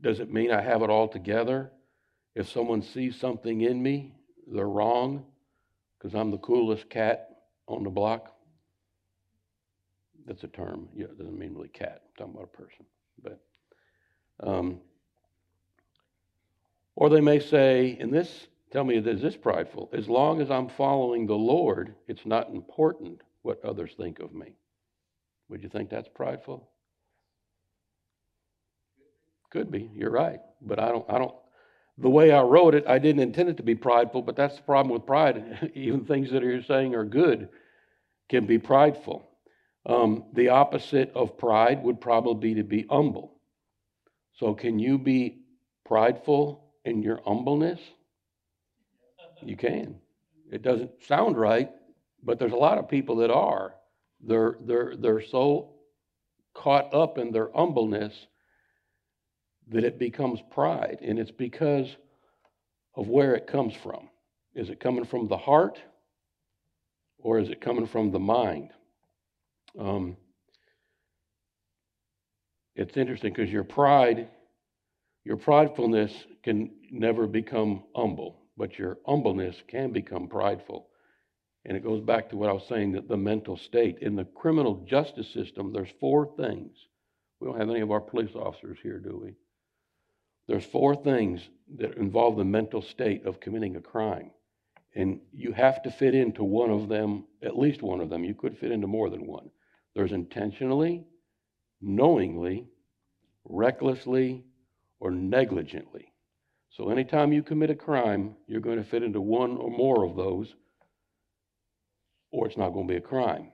does 0.00 0.20
it 0.20 0.32
mean 0.32 0.50
I 0.50 0.62
have 0.62 0.82
it 0.82 0.90
all 0.90 1.08
together? 1.08 1.70
If 2.34 2.48
someone 2.48 2.82
sees 2.82 3.18
something 3.20 3.60
in 3.60 3.82
me, 3.82 4.14
they're 4.46 4.68
wrong 4.68 5.24
because 5.98 6.14
I'm 6.14 6.30
the 6.30 6.38
coolest 6.38 6.88
cat 6.88 7.28
on 7.68 7.84
the 7.84 7.90
block. 7.90 8.33
That's 10.26 10.44
a 10.44 10.48
term. 10.48 10.88
Yeah, 10.94 11.06
it 11.06 11.18
doesn't 11.18 11.38
mean 11.38 11.54
really 11.54 11.68
cat. 11.68 12.02
I'm 12.04 12.26
talking 12.26 12.34
about 12.34 12.50
a 12.54 12.56
person. 12.56 12.86
But 13.22 13.40
um, 14.40 14.80
or 16.96 17.08
they 17.10 17.20
may 17.20 17.40
say, 17.40 17.96
and 18.00 18.12
this 18.12 18.46
tell 18.72 18.84
me 18.84 18.96
is 18.96 19.22
this 19.22 19.36
prideful? 19.36 19.90
As 19.92 20.08
long 20.08 20.40
as 20.40 20.50
I'm 20.50 20.68
following 20.68 21.26
the 21.26 21.34
Lord, 21.34 21.94
it's 22.08 22.26
not 22.26 22.50
important 22.50 23.20
what 23.42 23.64
others 23.64 23.92
think 23.96 24.20
of 24.20 24.32
me. 24.32 24.56
Would 25.48 25.62
you 25.62 25.68
think 25.68 25.90
that's 25.90 26.08
prideful? 26.08 26.68
Could 29.50 29.70
be. 29.70 29.90
You're 29.94 30.10
right. 30.10 30.40
But 30.62 30.80
I 30.80 30.88
don't, 30.88 31.04
I 31.08 31.18
don't, 31.18 31.34
the 31.98 32.10
way 32.10 32.32
I 32.32 32.42
wrote 32.42 32.74
it, 32.74 32.84
I 32.88 32.98
didn't 32.98 33.22
intend 33.22 33.50
it 33.50 33.56
to 33.58 33.62
be 33.62 33.74
prideful, 33.74 34.22
but 34.22 34.34
that's 34.34 34.56
the 34.56 34.62
problem 34.62 34.92
with 34.92 35.06
pride. 35.06 35.70
Even 35.74 36.04
things 36.04 36.30
that 36.32 36.42
you're 36.42 36.62
saying 36.62 36.94
are 36.94 37.04
good 37.04 37.48
can 38.28 38.46
be 38.46 38.58
prideful. 38.58 39.28
Um, 39.86 40.24
the 40.32 40.48
opposite 40.48 41.12
of 41.14 41.36
pride 41.36 41.82
would 41.82 42.00
probably 42.00 42.54
be 42.54 42.54
to 42.54 42.64
be 42.64 42.86
humble. 42.88 43.34
So, 44.32 44.54
can 44.54 44.78
you 44.78 44.98
be 44.98 45.42
prideful 45.84 46.64
in 46.84 47.02
your 47.02 47.20
humbleness? 47.24 47.80
You 49.42 49.56
can. 49.56 49.96
It 50.50 50.62
doesn't 50.62 51.02
sound 51.06 51.36
right, 51.36 51.70
but 52.22 52.38
there's 52.38 52.52
a 52.52 52.56
lot 52.56 52.78
of 52.78 52.88
people 52.88 53.16
that 53.16 53.30
are. 53.30 53.74
They're, 54.20 54.56
they're, 54.60 54.94
they're 54.96 55.22
so 55.22 55.74
caught 56.54 56.94
up 56.94 57.18
in 57.18 57.30
their 57.30 57.50
humbleness 57.54 58.26
that 59.68 59.84
it 59.84 59.98
becomes 59.98 60.40
pride. 60.50 60.98
And 61.02 61.18
it's 61.18 61.30
because 61.30 61.96
of 62.94 63.08
where 63.08 63.34
it 63.34 63.46
comes 63.46 63.74
from. 63.74 64.08
Is 64.54 64.70
it 64.70 64.80
coming 64.80 65.04
from 65.04 65.28
the 65.28 65.36
heart 65.36 65.80
or 67.18 67.38
is 67.38 67.50
it 67.50 67.60
coming 67.60 67.86
from 67.86 68.10
the 68.10 68.20
mind? 68.20 68.70
Um, 69.78 70.16
it's 72.76 72.96
interesting 72.96 73.32
because 73.32 73.52
your 73.52 73.64
pride, 73.64 74.28
your 75.24 75.36
pridefulness 75.36 76.12
can 76.42 76.70
never 76.90 77.26
become 77.26 77.84
humble, 77.94 78.42
but 78.56 78.78
your 78.78 78.98
humbleness 79.06 79.56
can 79.68 79.92
become 79.92 80.28
prideful. 80.28 80.88
And 81.64 81.76
it 81.76 81.84
goes 81.84 82.02
back 82.02 82.28
to 82.30 82.36
what 82.36 82.50
I 82.50 82.52
was 82.52 82.66
saying 82.68 82.92
that 82.92 83.08
the 83.08 83.16
mental 83.16 83.56
state. 83.56 83.98
In 84.00 84.16
the 84.16 84.24
criminal 84.24 84.84
justice 84.86 85.28
system, 85.32 85.72
there's 85.72 85.92
four 85.98 86.34
things. 86.36 86.76
We 87.40 87.48
don't 87.48 87.58
have 87.58 87.70
any 87.70 87.80
of 87.80 87.90
our 87.90 88.00
police 88.00 88.34
officers 88.34 88.78
here, 88.82 88.98
do 88.98 89.20
we? 89.22 89.34
There's 90.46 90.64
four 90.64 90.94
things 90.94 91.40
that 91.78 91.96
involve 91.96 92.36
the 92.36 92.44
mental 92.44 92.82
state 92.82 93.24
of 93.24 93.40
committing 93.40 93.76
a 93.76 93.80
crime. 93.80 94.30
And 94.94 95.20
you 95.32 95.52
have 95.52 95.82
to 95.84 95.90
fit 95.90 96.14
into 96.14 96.44
one 96.44 96.70
of 96.70 96.88
them, 96.88 97.24
at 97.42 97.58
least 97.58 97.82
one 97.82 98.00
of 98.00 98.10
them. 98.10 98.24
You 98.24 98.34
could 98.34 98.58
fit 98.58 98.70
into 98.70 98.86
more 98.86 99.08
than 99.08 99.26
one. 99.26 99.50
There's 99.94 100.12
intentionally, 100.12 101.04
knowingly, 101.80 102.66
recklessly, 103.44 104.44
or 105.00 105.10
negligently. 105.10 106.12
So 106.70 106.90
anytime 106.90 107.32
you 107.32 107.42
commit 107.42 107.70
a 107.70 107.76
crime, 107.76 108.34
you're 108.48 108.60
going 108.60 108.78
to 108.78 108.84
fit 108.84 109.02
into 109.02 109.20
one 109.20 109.56
or 109.56 109.70
more 109.70 110.04
of 110.04 110.16
those, 110.16 110.54
or 112.32 112.48
it's 112.48 112.56
not 112.56 112.70
going 112.70 112.88
to 112.88 112.92
be 112.92 112.98
a 112.98 113.00
crime. 113.00 113.52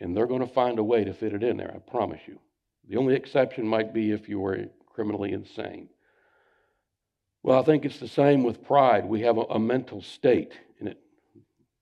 And 0.00 0.16
they're 0.16 0.26
going 0.26 0.46
to 0.46 0.54
find 0.54 0.78
a 0.78 0.84
way 0.84 1.02
to 1.04 1.12
fit 1.12 1.32
it 1.32 1.42
in 1.42 1.56
there, 1.56 1.72
I 1.74 1.78
promise 1.90 2.20
you. 2.26 2.38
The 2.88 2.96
only 2.96 3.14
exception 3.14 3.66
might 3.66 3.92
be 3.92 4.12
if 4.12 4.28
you 4.28 4.38
were 4.38 4.66
criminally 4.86 5.32
insane. 5.32 5.88
Well, 7.42 7.58
I 7.58 7.62
think 7.62 7.84
it's 7.84 7.98
the 7.98 8.08
same 8.08 8.44
with 8.44 8.64
pride. 8.64 9.04
We 9.06 9.22
have 9.22 9.38
a, 9.38 9.42
a, 9.42 9.58
mental 9.58 10.02
state, 10.02 10.52
and 10.78 10.88
it 10.88 10.98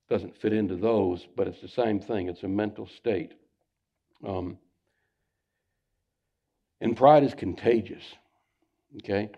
doesn't 0.09 0.37
fit 0.37 0.53
into 0.53 0.75
those, 0.75 1.27
but 1.35 1.47
it's 1.47 1.61
the 1.61 1.67
same 1.67 1.99
thing. 1.99 2.27
It's 2.27 2.43
a 2.43 2.47
mental 2.47 2.87
state. 2.87 3.33
Um, 4.23 4.57
and 6.81 6.95
pride 6.95 7.23
is 7.23 7.33
contagious. 7.33 8.03
Okay? 8.97 9.29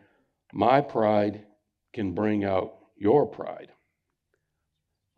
My 0.54 0.82
pride 0.82 1.46
can 1.94 2.14
bring 2.14 2.44
out 2.44 2.76
your 2.98 3.26
pride. 3.26 3.72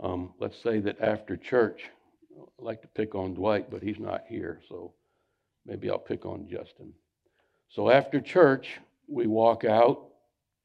Um, 0.01 0.33
let's 0.39 0.61
say 0.61 0.79
that 0.79 1.01
after 1.01 1.35
church, 1.35 1.83
I 2.37 2.63
like 2.63 2.81
to 2.81 2.87
pick 2.87 3.15
on 3.15 3.33
Dwight, 3.33 3.69
but 3.69 3.83
he's 3.83 3.99
not 3.99 4.23
here, 4.27 4.61
so 4.69 4.93
maybe 5.65 5.89
I'll 5.89 5.99
pick 5.99 6.25
on 6.25 6.47
Justin. 6.49 6.93
So 7.69 7.89
after 7.89 8.21
church, 8.21 8.79
we 9.07 9.27
walk 9.27 9.65
out 9.65 10.05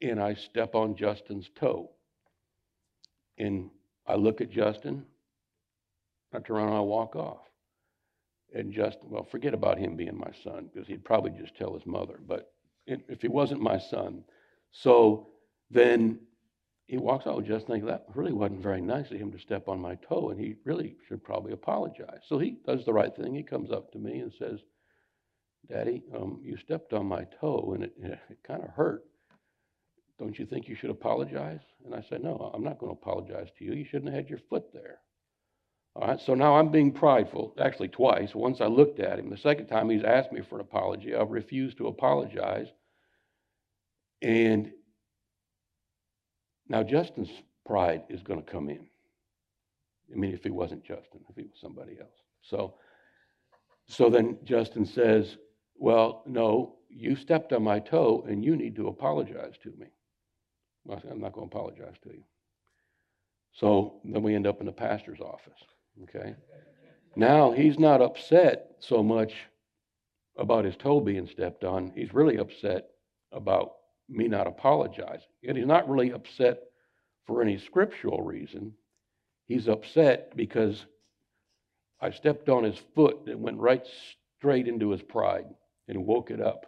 and 0.01 0.21
I 0.21 0.35
step 0.35 0.75
on 0.75 0.97
Justin's 0.97 1.51
toe. 1.59 1.91
And 3.39 3.71
I 4.07 4.15
look 4.15 4.41
at 4.41 4.51
Justin, 4.51 5.05
I 6.33 6.39
turn 6.39 6.57
around 6.57 6.69
and 6.69 6.77
I 6.77 6.81
walk 6.81 7.17
off. 7.17 7.41
And 8.55 8.73
just, 8.73 8.99
well, 9.03 9.25
forget 9.25 9.53
about 9.53 9.79
him 9.79 9.97
being 9.97 10.17
my 10.17 10.31
son, 10.43 10.71
because 10.73 10.87
he'd 10.87 11.05
probably 11.05 11.33
just 11.33 11.57
tell 11.57 11.75
his 11.75 11.87
mother, 11.87 12.21
but 12.27 12.53
if 12.87 13.21
he 13.21 13.29
wasn't 13.29 13.61
my 13.61 13.79
son. 13.79 14.23
So 14.71 15.29
then 15.71 16.21
he 16.87 16.99
walks 16.99 17.27
out, 17.27 17.45
Justin 17.45 17.75
thinks 17.75 17.87
that 17.87 18.07
really 18.15 18.33
wasn't 18.33 18.63
very 18.63 18.81
nice 18.81 19.11
of 19.11 19.19
him 19.19 19.33
to 19.33 19.39
step 19.39 19.69
on 19.69 19.81
my 19.81 19.97
toe, 19.97 20.31
and 20.31 20.39
he 20.39 20.55
really 20.65 20.97
should 21.09 21.25
probably 21.25 21.53
apologize. 21.53 22.21
So 22.29 22.39
he 22.39 22.59
does 22.67 22.85
the 22.85 22.93
right 22.93 23.15
thing. 23.15 23.35
He 23.35 23.43
comes 23.43 23.73
up 23.73 23.91
to 23.93 23.99
me 23.99 24.21
and 24.21 24.33
says, 24.39 24.61
Daddy, 25.69 26.05
um, 26.15 26.41
you 26.43 26.57
stepped 26.57 26.93
on 26.93 27.07
my 27.07 27.27
toe, 27.41 27.73
and 27.75 27.85
it, 27.85 27.95
it 28.31 28.39
kind 28.47 28.63
of 28.63 28.71
hurt 28.71 29.05
don't 30.19 30.39
you 30.39 30.47
think 30.47 30.69
you 30.69 30.77
should 30.77 30.91
apologize? 30.91 31.61
And 31.85 31.95
I 31.95 32.05
said, 32.09 32.23
no, 32.23 32.51
I'm 32.55 32.63
not 32.63 32.79
going 32.79 32.95
to 32.95 33.01
apologize 33.01 33.49
to 33.59 33.65
you. 33.65 33.73
You 33.73 33.85
shouldn't 33.85 34.07
have 34.07 34.15
had 34.15 34.31
your 34.31 34.41
foot 34.51 34.73
there. 34.73 35.01
All 35.97 36.09
right, 36.09 36.21
so 36.21 36.35
now 36.35 36.57
I'm 36.57 36.71
being 36.71 36.91
prideful, 36.91 37.55
actually 37.61 37.89
twice. 37.89 38.35
Once 38.35 38.61
I 38.61 38.67
looked 38.67 38.99
at 38.99 39.19
him. 39.19 39.31
The 39.31 39.37
second 39.37 39.69
time 39.69 39.89
he's 39.89 40.03
asked 40.03 40.33
me 40.33 40.41
for 40.41 40.57
an 40.57 40.61
apology. 40.63 41.15
I've 41.15 41.31
refused 41.31 41.77
to 41.79 41.87
apologize. 41.87 42.67
And 44.21 44.73
now 46.69 46.83
Justin's 46.83 47.31
pride 47.65 48.03
is 48.09 48.23
going 48.23 48.43
to 48.43 48.51
come 48.51 48.69
in. 48.69 48.87
I 50.13 50.17
mean, 50.17 50.35
if 50.35 50.43
he 50.43 50.51
wasn't 50.51 50.85
Justin, 50.85 51.21
if 51.29 51.37
he 51.37 51.43
was 51.43 51.61
somebody 51.61 51.97
else. 52.01 52.17
So, 52.43 52.75
so 53.87 54.11
then 54.11 54.39
Justin 54.45 54.85
says, 54.85 55.37
Well, 55.77 56.23
no, 56.27 56.77
you 56.89 57.15
stepped 57.15 57.53
on 57.53 57.63
my 57.63 57.79
toe 57.79 58.25
and 58.29 58.45
you 58.45 58.57
need 58.57 58.75
to 58.77 58.89
apologize 58.89 59.55
to 59.63 59.73
me. 59.79 59.87
I 60.91 61.01
said, 61.01 61.13
I'm 61.13 61.21
not 61.21 61.33
going 61.33 61.49
to 61.49 61.57
apologize 61.57 61.97
to 62.03 62.11
you. 62.11 62.25
So 63.53 64.01
then 64.05 64.23
we 64.23 64.35
end 64.35 64.47
up 64.47 64.61
in 64.61 64.67
the 64.67 64.73
pastor's 64.73 65.21
office. 65.21 65.63
Okay. 66.03 66.35
Now 67.17 67.53
he's 67.53 67.79
not 67.79 68.03
upset 68.03 68.77
so 68.81 69.03
much 69.03 69.33
about 70.37 70.65
his 70.65 70.77
toe 70.77 71.01
being 71.01 71.29
stepped 71.29 71.65
on. 71.65 71.93
He's 71.95 72.13
really 72.13 72.39
upset 72.39 72.89
about 73.33 73.73
me 74.09 74.29
not 74.29 74.47
apologizing. 74.47 75.29
And 75.47 75.57
he's 75.57 75.67
not 75.67 75.89
really 75.89 76.13
upset 76.13 76.59
for 77.27 77.41
any 77.41 77.59
scriptural 77.59 78.23
reason. 78.23 78.73
He's 79.47 79.69
upset 79.69 80.37
because 80.37 80.85
I 82.01 82.11
stepped 82.11 82.49
on 82.49 82.65
his 82.65 82.79
foot 82.95 83.27
and 83.27 83.41
went 83.41 83.59
right 83.59 83.87
straight 84.39 84.69
into 84.69 84.91
his 84.91 85.03
pride 85.03 85.47
and 85.89 86.07
woke 86.07 86.31
it 86.31 86.41
up. 86.41 86.67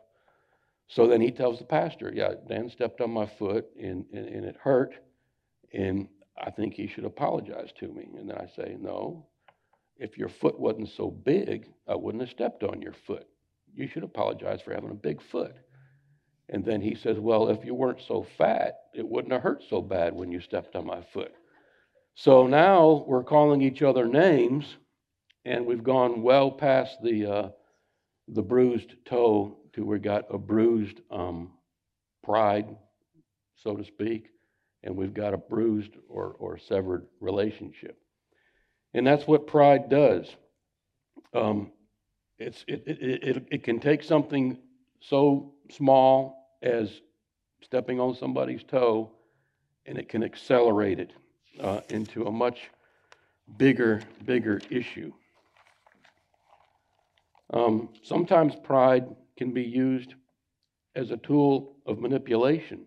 So 0.88 1.06
then 1.06 1.20
he 1.20 1.30
tells 1.30 1.58
the 1.58 1.64
pastor, 1.64 2.12
Yeah, 2.14 2.34
Dan 2.48 2.70
stepped 2.70 3.00
on 3.00 3.10
my 3.10 3.26
foot 3.26 3.66
and, 3.80 4.04
and, 4.12 4.26
and 4.28 4.44
it 4.44 4.56
hurt, 4.62 4.94
and 5.72 6.08
I 6.38 6.50
think 6.50 6.74
he 6.74 6.86
should 6.86 7.04
apologize 7.04 7.70
to 7.80 7.88
me. 7.88 8.08
And 8.16 8.30
then 8.30 8.36
I 8.36 8.46
say, 8.46 8.76
No, 8.78 9.26
if 9.96 10.18
your 10.18 10.28
foot 10.28 10.58
wasn't 10.58 10.90
so 10.90 11.10
big, 11.10 11.68
I 11.88 11.94
wouldn't 11.94 12.22
have 12.22 12.30
stepped 12.30 12.62
on 12.62 12.82
your 12.82 12.92
foot. 12.92 13.26
You 13.74 13.86
should 13.88 14.04
apologize 14.04 14.60
for 14.60 14.74
having 14.74 14.90
a 14.90 14.94
big 14.94 15.22
foot. 15.22 15.54
And 16.48 16.64
then 16.64 16.80
he 16.80 16.94
says, 16.94 17.18
Well, 17.18 17.48
if 17.48 17.64
you 17.64 17.74
weren't 17.74 18.02
so 18.06 18.26
fat, 18.38 18.74
it 18.94 19.06
wouldn't 19.06 19.32
have 19.32 19.42
hurt 19.42 19.62
so 19.68 19.80
bad 19.80 20.14
when 20.14 20.30
you 20.30 20.40
stepped 20.40 20.76
on 20.76 20.86
my 20.86 21.02
foot. 21.12 21.32
So 22.14 22.46
now 22.46 23.04
we're 23.06 23.24
calling 23.24 23.60
each 23.60 23.82
other 23.82 24.06
names, 24.06 24.76
and 25.44 25.66
we've 25.66 25.84
gone 25.84 26.22
well 26.22 26.50
past 26.50 26.96
the, 27.02 27.26
uh, 27.26 27.48
the 28.28 28.42
bruised 28.42 28.94
toe 29.04 29.58
to 29.74 29.84
we 29.84 29.98
got 29.98 30.24
a 30.30 30.38
bruised 30.38 31.00
um, 31.10 31.52
pride, 32.22 32.74
so 33.56 33.76
to 33.76 33.84
speak, 33.84 34.30
and 34.86 34.96
we've 34.96 35.12
got 35.12 35.34
a 35.34 35.36
bruised 35.36 35.90
or, 36.08 36.36
or 36.38 36.56
severed 36.56 37.06
relationship. 37.20 37.98
And 38.94 39.04
that's 39.04 39.26
what 39.26 39.46
pride 39.48 39.90
does. 39.90 40.34
Um, 41.34 41.72
it's, 42.38 42.64
it, 42.68 42.84
it, 42.86 42.98
it, 43.02 43.46
it 43.50 43.62
can 43.64 43.80
take 43.80 44.04
something 44.04 44.56
so 45.00 45.52
small 45.70 46.56
as 46.62 47.00
stepping 47.62 47.98
on 47.98 48.14
somebody's 48.14 48.62
toe, 48.62 49.10
and 49.86 49.98
it 49.98 50.08
can 50.08 50.22
accelerate 50.22 51.00
it 51.00 51.12
uh, 51.60 51.80
into 51.88 52.26
a 52.26 52.30
much 52.30 52.70
bigger, 53.58 54.00
bigger 54.24 54.60
issue. 54.70 55.12
Um, 57.52 57.88
sometimes 58.02 58.54
pride 58.62 59.04
can 59.36 59.50
be 59.50 59.64
used 59.64 60.14
as 60.94 61.10
a 61.10 61.16
tool 61.16 61.76
of 61.86 61.98
manipulation. 61.98 62.86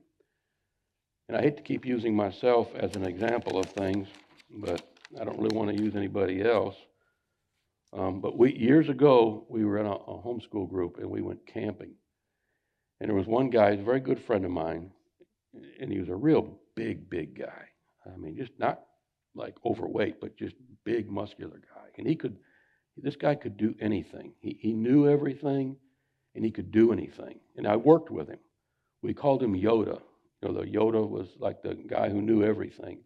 And 1.29 1.37
I 1.37 1.41
hate 1.43 1.57
to 1.57 1.63
keep 1.63 1.85
using 1.85 2.15
myself 2.15 2.69
as 2.73 2.95
an 2.95 3.05
example 3.05 3.59
of 3.59 3.67
things, 3.67 4.07
but 4.49 4.81
I 5.21 5.23
don't 5.23 5.37
really 5.39 5.55
want 5.55 5.69
to 5.69 5.79
use 5.79 5.95
anybody 5.95 6.41
else. 6.41 6.75
Um, 7.93 8.19
but 8.19 8.35
we 8.35 8.57
years 8.57 8.89
ago 8.89 9.45
we 9.47 9.63
were 9.63 9.77
in 9.77 9.85
a, 9.85 9.93
a 9.93 10.23
homeschool 10.23 10.67
group 10.67 10.97
and 10.97 11.07
we 11.07 11.21
went 11.21 11.45
camping, 11.45 11.91
and 12.99 13.09
there 13.09 13.15
was 13.15 13.27
one 13.27 13.51
guy, 13.51 13.71
he's 13.71 13.79
a 13.79 13.83
very 13.83 13.99
good 13.99 14.19
friend 14.25 14.43
of 14.43 14.49
mine, 14.49 14.89
and 15.79 15.91
he 15.91 15.99
was 15.99 16.09
a 16.09 16.15
real 16.15 16.57
big, 16.75 17.07
big 17.11 17.37
guy. 17.37 17.65
I 18.11 18.17
mean, 18.17 18.35
just 18.35 18.57
not 18.57 18.81
like 19.35 19.55
overweight, 19.63 20.19
but 20.19 20.35
just 20.35 20.55
big, 20.83 21.11
muscular 21.11 21.61
guy. 21.75 21.89
And 21.99 22.07
he 22.07 22.15
could, 22.15 22.37
this 22.97 23.15
guy 23.15 23.35
could 23.35 23.55
do 23.55 23.75
anything. 23.79 24.33
He, 24.39 24.57
he 24.59 24.73
knew 24.73 25.07
everything 25.07 25.77
and 26.33 26.43
he 26.43 26.49
could 26.49 26.71
do 26.71 26.91
anything. 26.91 27.39
And 27.55 27.67
I 27.67 27.75
worked 27.75 28.09
with 28.09 28.29
him. 28.29 28.39
We 29.03 29.13
called 29.13 29.43
him 29.43 29.53
Yoda. 29.53 30.01
You 30.41 30.49
know, 30.49 30.59
the 30.59 30.67
Yoda 30.67 31.07
was 31.07 31.27
like 31.37 31.61
the 31.61 31.75
guy 31.75 32.09
who 32.09 32.21
knew 32.21 32.43
everything. 32.43 32.99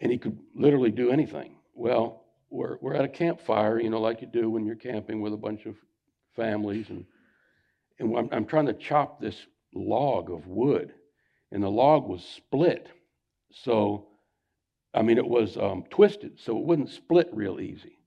And 0.00 0.10
he 0.10 0.18
could 0.18 0.38
literally 0.54 0.90
do 0.90 1.10
anything. 1.10 1.56
Well, 1.74 2.24
we're, 2.50 2.76
we're 2.80 2.94
at 2.94 3.04
a 3.04 3.08
campfire, 3.08 3.80
you 3.80 3.90
know, 3.90 4.00
like 4.00 4.20
you 4.20 4.26
do 4.26 4.50
when 4.50 4.66
you're 4.66 4.76
camping 4.76 5.20
with 5.20 5.32
a 5.32 5.38
bunch 5.38 5.66
of 5.66 5.76
families. 6.34 6.86
And, 6.90 7.04
and 7.98 8.16
I'm, 8.16 8.28
I'm 8.32 8.44
trying 8.46 8.66
to 8.66 8.74
chop 8.74 9.20
this 9.20 9.36
log 9.74 10.30
of 10.30 10.46
wood. 10.46 10.92
And 11.52 11.62
the 11.62 11.70
log 11.70 12.08
was 12.08 12.24
split. 12.24 12.88
So, 13.52 14.08
I 14.92 15.02
mean, 15.02 15.18
it 15.18 15.26
was 15.26 15.56
um, 15.56 15.84
twisted, 15.90 16.38
so 16.40 16.58
it 16.58 16.64
wouldn't 16.64 16.90
split 16.90 17.28
real 17.32 17.60
easy. 17.60 17.98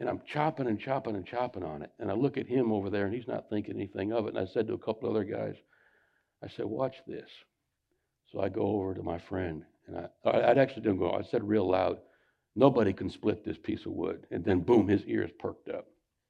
And 0.00 0.08
I'm 0.08 0.22
chopping 0.26 0.66
and 0.66 0.78
chopping 0.78 1.16
and 1.16 1.26
chopping 1.26 1.62
on 1.62 1.82
it. 1.82 1.90
And 1.98 2.10
I 2.10 2.14
look 2.14 2.36
at 2.36 2.46
him 2.46 2.72
over 2.72 2.90
there, 2.90 3.06
and 3.06 3.14
he's 3.14 3.28
not 3.28 3.48
thinking 3.48 3.76
anything 3.76 4.12
of 4.12 4.26
it. 4.26 4.34
And 4.34 4.38
I 4.38 4.46
said 4.46 4.66
to 4.68 4.74
a 4.74 4.78
couple 4.78 5.10
other 5.10 5.24
guys, 5.24 5.54
I 6.42 6.48
said, 6.48 6.66
Watch 6.66 6.96
this. 7.06 7.28
So 8.34 8.40
I 8.40 8.48
go 8.48 8.62
over 8.62 8.94
to 8.94 9.02
my 9.02 9.18
friend, 9.18 9.62
and 9.86 10.08
I, 10.24 10.28
I 10.28 10.54
actually 10.54 10.82
didn't 10.82 10.98
go, 10.98 11.12
I 11.12 11.22
said 11.22 11.46
real 11.46 11.70
loud, 11.70 11.98
Nobody 12.56 12.92
can 12.92 13.10
split 13.10 13.44
this 13.44 13.58
piece 13.58 13.84
of 13.84 13.92
wood. 13.92 14.26
And 14.30 14.44
then, 14.44 14.60
boom, 14.60 14.86
his 14.86 15.04
ears 15.06 15.30
perked 15.38 15.68
up. 15.68 15.86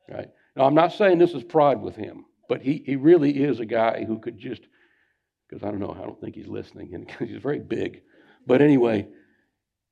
Right? 0.09 0.29
Now, 0.57 0.65
I'm 0.65 0.75
not 0.75 0.93
saying 0.93 1.19
this 1.19 1.35
is 1.35 1.45
pride 1.45 1.81
with 1.81 1.97
him, 1.97 2.25
but 2.49 2.63
he, 2.63 2.83
he 2.87 2.97
really 2.97 3.43
is 3.43 3.61
a 3.61 3.67
guy 3.67 4.05
who 4.05 4.19
could 4.19 4.39
just, 4.39 4.63
because 5.49 5.63
I 5.63 5.71
don't 5.71 5.81
know, 5.81 5.95
I 5.99 6.03
don't 6.03 6.21
think 6.21 6.35
he's 6.35 6.47
listening, 6.47 6.95
and 6.95 7.11
he's 7.29 7.43
very 7.43 7.59
big. 7.59 8.03
But 8.47 8.63
anyway, 8.63 9.09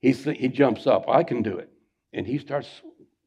he's, 0.00 0.24
he 0.24 0.48
jumps 0.48 0.86
up. 0.86 1.08
I 1.08 1.22
can 1.22 1.42
do 1.42 1.58
it. 1.58 1.70
And 2.14 2.26
he 2.26 2.38
starts 2.38 2.68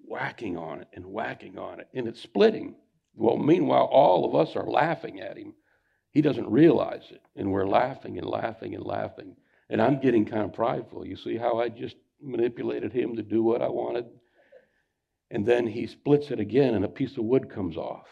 whacking 0.04 0.58
on 0.58 0.82
it 0.82 0.88
and 0.94 1.06
whacking 1.06 1.58
on 1.58 1.80
it, 1.80 1.88
and 1.94 2.08
it's 2.08 2.22
splitting. 2.22 2.76
Well, 3.16 3.38
meanwhile, 3.38 3.86
all 3.86 4.26
of 4.26 4.36
us 4.36 4.56
are 4.56 4.66
laughing 4.66 5.22
at 5.22 5.38
him. 5.38 5.54
He 6.16 6.22
doesn't 6.22 6.50
realize 6.50 7.04
it, 7.12 7.22
and 7.36 7.52
we're 7.52 7.68
laughing 7.68 8.18
and 8.18 8.26
laughing 8.26 8.74
and 8.74 8.86
laughing. 8.86 9.36
And 9.70 9.82
I'm 9.82 10.00
getting 10.00 10.24
kind 10.24 10.44
of 10.44 10.54
prideful. 10.54 11.06
You 11.06 11.18
see 11.18 11.36
how 11.36 11.60
I 11.60 11.68
just 11.68 11.98
manipulated 12.22 12.94
him 12.94 13.18
to 13.18 13.22
do 13.22 13.44
what 13.44 13.62
I 13.62 13.68
wanted? 13.68 14.06
And 15.30 15.46
then 15.46 15.68
he 15.68 15.88
splits 15.88 16.32
it 16.32 16.40
again, 16.40 16.74
and 16.74 16.86
a 16.86 16.90
piece 16.90 17.18
of 17.18 17.26
wood 17.26 17.50
comes 17.50 17.76
off. 17.76 18.08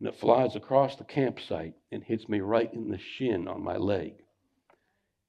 And 0.00 0.08
it 0.08 0.16
flies 0.18 0.56
across 0.56 0.96
the 0.96 1.04
campsite 1.04 1.74
and 1.92 2.02
hits 2.02 2.26
me 2.26 2.40
right 2.40 2.72
in 2.72 2.90
the 2.90 2.98
shin 2.98 3.48
on 3.48 3.62
my 3.62 3.76
leg. 3.76 4.14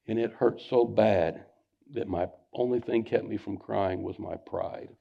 And 0.07 0.17
it 0.17 0.31
hurt 0.31 0.61
so 0.61 0.85
bad 0.85 1.43
that 1.91 2.07
my 2.07 2.29
only 2.53 2.79
thing 2.79 3.03
kept 3.03 3.25
me 3.25 3.35
from 3.35 3.57
crying 3.57 4.01
was 4.01 4.17
my 4.17 4.37
pride 4.37 4.95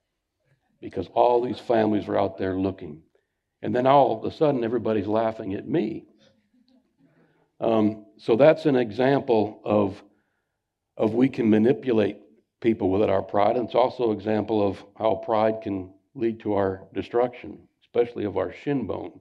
because 0.80 1.06
all 1.14 1.40
these 1.40 1.60
families 1.60 2.08
were 2.08 2.18
out 2.18 2.36
there 2.36 2.58
looking. 2.58 3.02
And 3.62 3.72
then 3.72 3.86
all 3.86 4.18
of 4.18 4.24
a 4.24 4.36
sudden, 4.36 4.64
everybody's 4.64 5.06
laughing 5.06 5.54
at 5.54 5.68
me. 5.68 6.06
Um, 7.60 8.06
so 8.18 8.36
that's 8.36 8.66
an 8.66 8.76
example 8.76 9.60
of, 9.64 10.02
of 10.96 11.14
we 11.14 11.28
can 11.28 11.48
manipulate 11.48 12.18
people 12.60 12.90
with 12.90 13.02
our 13.08 13.22
pride. 13.22 13.56
And 13.56 13.66
it's 13.66 13.74
also 13.74 14.10
an 14.10 14.16
example 14.16 14.66
of 14.66 14.82
how 14.96 15.16
pride 15.16 15.62
can 15.62 15.92
lead 16.14 16.40
to 16.40 16.54
our 16.54 16.82
destruction, 16.94 17.58
especially 17.82 18.24
of 18.24 18.36
our 18.36 18.52
shin 18.64 18.86
bone. 18.86 19.20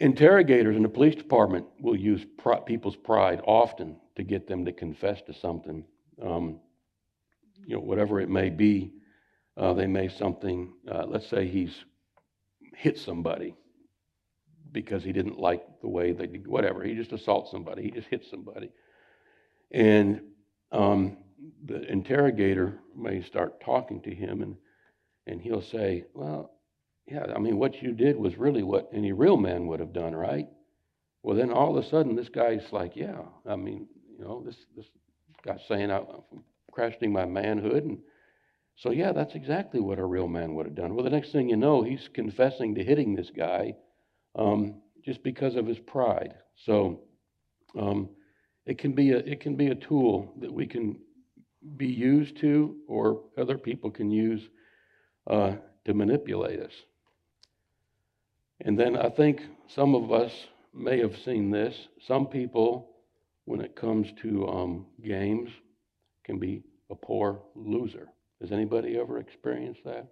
Interrogators 0.00 0.76
in 0.76 0.82
the 0.82 0.88
police 0.88 1.16
department 1.16 1.66
will 1.80 1.96
use 1.96 2.24
people's 2.66 2.96
pride 2.96 3.40
often 3.44 3.96
to 4.14 4.22
get 4.22 4.46
them 4.46 4.64
to 4.64 4.72
confess 4.72 5.20
to 5.22 5.34
something, 5.34 5.84
um, 6.22 6.60
you 7.66 7.74
know, 7.74 7.82
whatever 7.82 8.20
it 8.20 8.28
may 8.28 8.48
be. 8.48 8.92
Uh, 9.56 9.72
they 9.72 9.88
may 9.88 10.08
something, 10.08 10.72
uh, 10.88 11.04
let's 11.04 11.26
say 11.26 11.48
he's 11.48 11.84
hit 12.76 12.96
somebody 12.96 13.56
because 14.72 15.02
he 15.02 15.12
didn't 15.12 15.38
like 15.38 15.62
the 15.80 15.88
way 15.88 16.12
they 16.12 16.26
did, 16.26 16.46
whatever. 16.46 16.82
He 16.82 16.94
just 16.94 17.12
assaults 17.12 17.50
somebody, 17.50 17.82
he 17.82 17.90
just 17.90 18.08
hits 18.08 18.30
somebody. 18.30 18.70
And 19.70 20.20
um, 20.72 21.18
the 21.64 21.82
interrogator 21.90 22.78
may 22.96 23.22
start 23.22 23.60
talking 23.60 24.00
to 24.02 24.14
him, 24.14 24.42
and, 24.42 24.56
and 25.26 25.40
he'll 25.40 25.62
say, 25.62 26.04
Well, 26.14 26.52
yeah, 27.06 27.26
I 27.34 27.38
mean, 27.38 27.58
what 27.58 27.82
you 27.82 27.92
did 27.92 28.16
was 28.16 28.36
really 28.36 28.62
what 28.62 28.88
any 28.92 29.12
real 29.12 29.36
man 29.36 29.66
would 29.66 29.80
have 29.80 29.92
done, 29.92 30.14
right? 30.14 30.48
Well, 31.22 31.36
then 31.36 31.50
all 31.50 31.76
of 31.76 31.84
a 31.84 31.88
sudden, 31.88 32.16
this 32.16 32.28
guy's 32.28 32.72
like, 32.72 32.96
Yeah, 32.96 33.22
I 33.46 33.56
mean, 33.56 33.88
you 34.10 34.24
know, 34.24 34.42
this, 34.44 34.56
this 34.76 34.86
guy's 35.44 35.60
saying 35.68 35.90
I'm 35.90 36.04
questioning 36.70 37.12
my 37.12 37.24
manhood 37.24 37.84
and 37.84 37.98
so, 38.78 38.92
yeah, 38.92 39.10
that's 39.10 39.34
exactly 39.34 39.80
what 39.80 39.98
a 39.98 40.04
real 40.04 40.28
man 40.28 40.54
would 40.54 40.66
have 40.66 40.76
done. 40.76 40.94
Well, 40.94 41.02
the 41.02 41.10
next 41.10 41.32
thing 41.32 41.48
you 41.48 41.56
know, 41.56 41.82
he's 41.82 42.08
confessing 42.14 42.76
to 42.76 42.84
hitting 42.84 43.16
this 43.16 43.30
guy 43.36 43.74
um, 44.38 44.80
just 45.04 45.22
because 45.22 45.56
of 45.56 45.66
his 45.66 45.80
pride. 45.80 46.34
So, 46.66 47.00
Um, 47.78 48.08
it 48.64 48.78
can 48.78 48.92
be 48.94 49.12
a 49.12 49.18
it 49.18 49.40
can 49.40 49.56
be 49.56 49.70
a 49.70 49.74
tool 49.88 50.32
that 50.40 50.52
we 50.52 50.66
can 50.66 50.96
be 51.76 51.86
used 51.86 52.40
to, 52.40 52.76
or 52.86 53.20
other 53.36 53.58
people 53.58 53.90
can 53.90 54.10
use 54.10 54.42
uh, 55.30 55.52
to 55.84 55.94
manipulate 55.94 56.60
us. 56.60 56.72
And 58.64 58.78
then 58.78 58.96
I 58.96 59.10
think 59.10 59.40
some 59.74 59.94
of 59.94 60.10
us 60.22 60.32
may 60.72 60.98
have 61.00 61.16
seen 61.24 61.50
this. 61.50 61.74
Some 62.06 62.26
people, 62.26 62.68
when 63.44 63.60
it 63.60 63.74
comes 63.74 64.06
to 64.22 64.48
um, 64.48 64.86
games, 65.02 65.50
can 66.24 66.38
be 66.38 66.62
a 66.90 66.94
poor 66.94 67.42
loser. 67.54 68.08
Has 68.40 68.52
anybody 68.52 68.98
ever 68.98 69.18
experienced 69.18 69.84
that? 69.84 70.06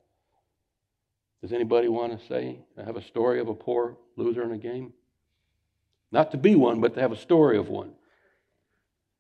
Does 1.43 1.53
anybody 1.53 1.89
want 1.89 2.19
to 2.19 2.27
say, 2.27 2.61
have 2.77 2.97
a 2.97 3.03
story 3.03 3.41
of 3.41 3.49
a 3.49 3.55
poor 3.55 3.97
loser 4.17 4.43
in 4.43 4.53
a 4.53 4.59
game? 4.59 4.93
Not 6.11 6.31
to 6.31 6.37
be 6.37 6.55
one, 6.55 6.81
but 6.81 6.95
to 6.95 7.01
have 7.01 7.13
a 7.13 7.17
story 7.17 7.59
of 7.59 7.69
one. 7.69 7.93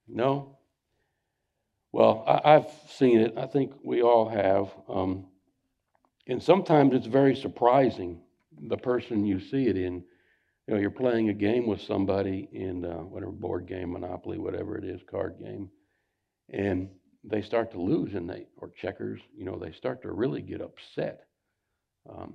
No? 0.08 0.58
Well, 1.92 2.24
I, 2.26 2.52
have 2.52 2.70
seen 2.88 3.20
it. 3.20 3.34
I 3.36 3.46
think 3.46 3.72
we 3.82 4.02
all 4.02 4.28
have. 4.28 4.70
Um, 4.88 5.26
and 6.26 6.42
sometimes 6.42 6.94
it's 6.94 7.06
very 7.06 7.34
surprising 7.34 8.20
the 8.58 8.76
person 8.76 9.24
you 9.24 9.40
see 9.40 9.66
it 9.66 9.76
in. 9.76 10.04
You 10.66 10.74
know, 10.74 10.80
you're 10.80 10.90
playing 10.90 11.28
a 11.28 11.34
game 11.34 11.66
with 11.66 11.80
somebody 11.80 12.48
in 12.52 12.84
uh, 12.84 12.96
whatever 12.98 13.32
board 13.32 13.66
game, 13.66 13.92
Monopoly, 13.92 14.38
whatever 14.38 14.76
it 14.76 14.84
is, 14.84 15.00
card 15.08 15.36
game, 15.38 15.70
and 16.50 16.88
they 17.26 17.42
start 17.42 17.72
to 17.72 17.80
lose 17.80 18.14
and 18.14 18.28
they 18.28 18.46
or 18.58 18.70
checkers 18.80 19.20
you 19.36 19.44
know 19.44 19.58
they 19.58 19.72
start 19.72 20.00
to 20.02 20.12
really 20.12 20.40
get 20.40 20.60
upset 20.60 21.25
um, 22.08 22.34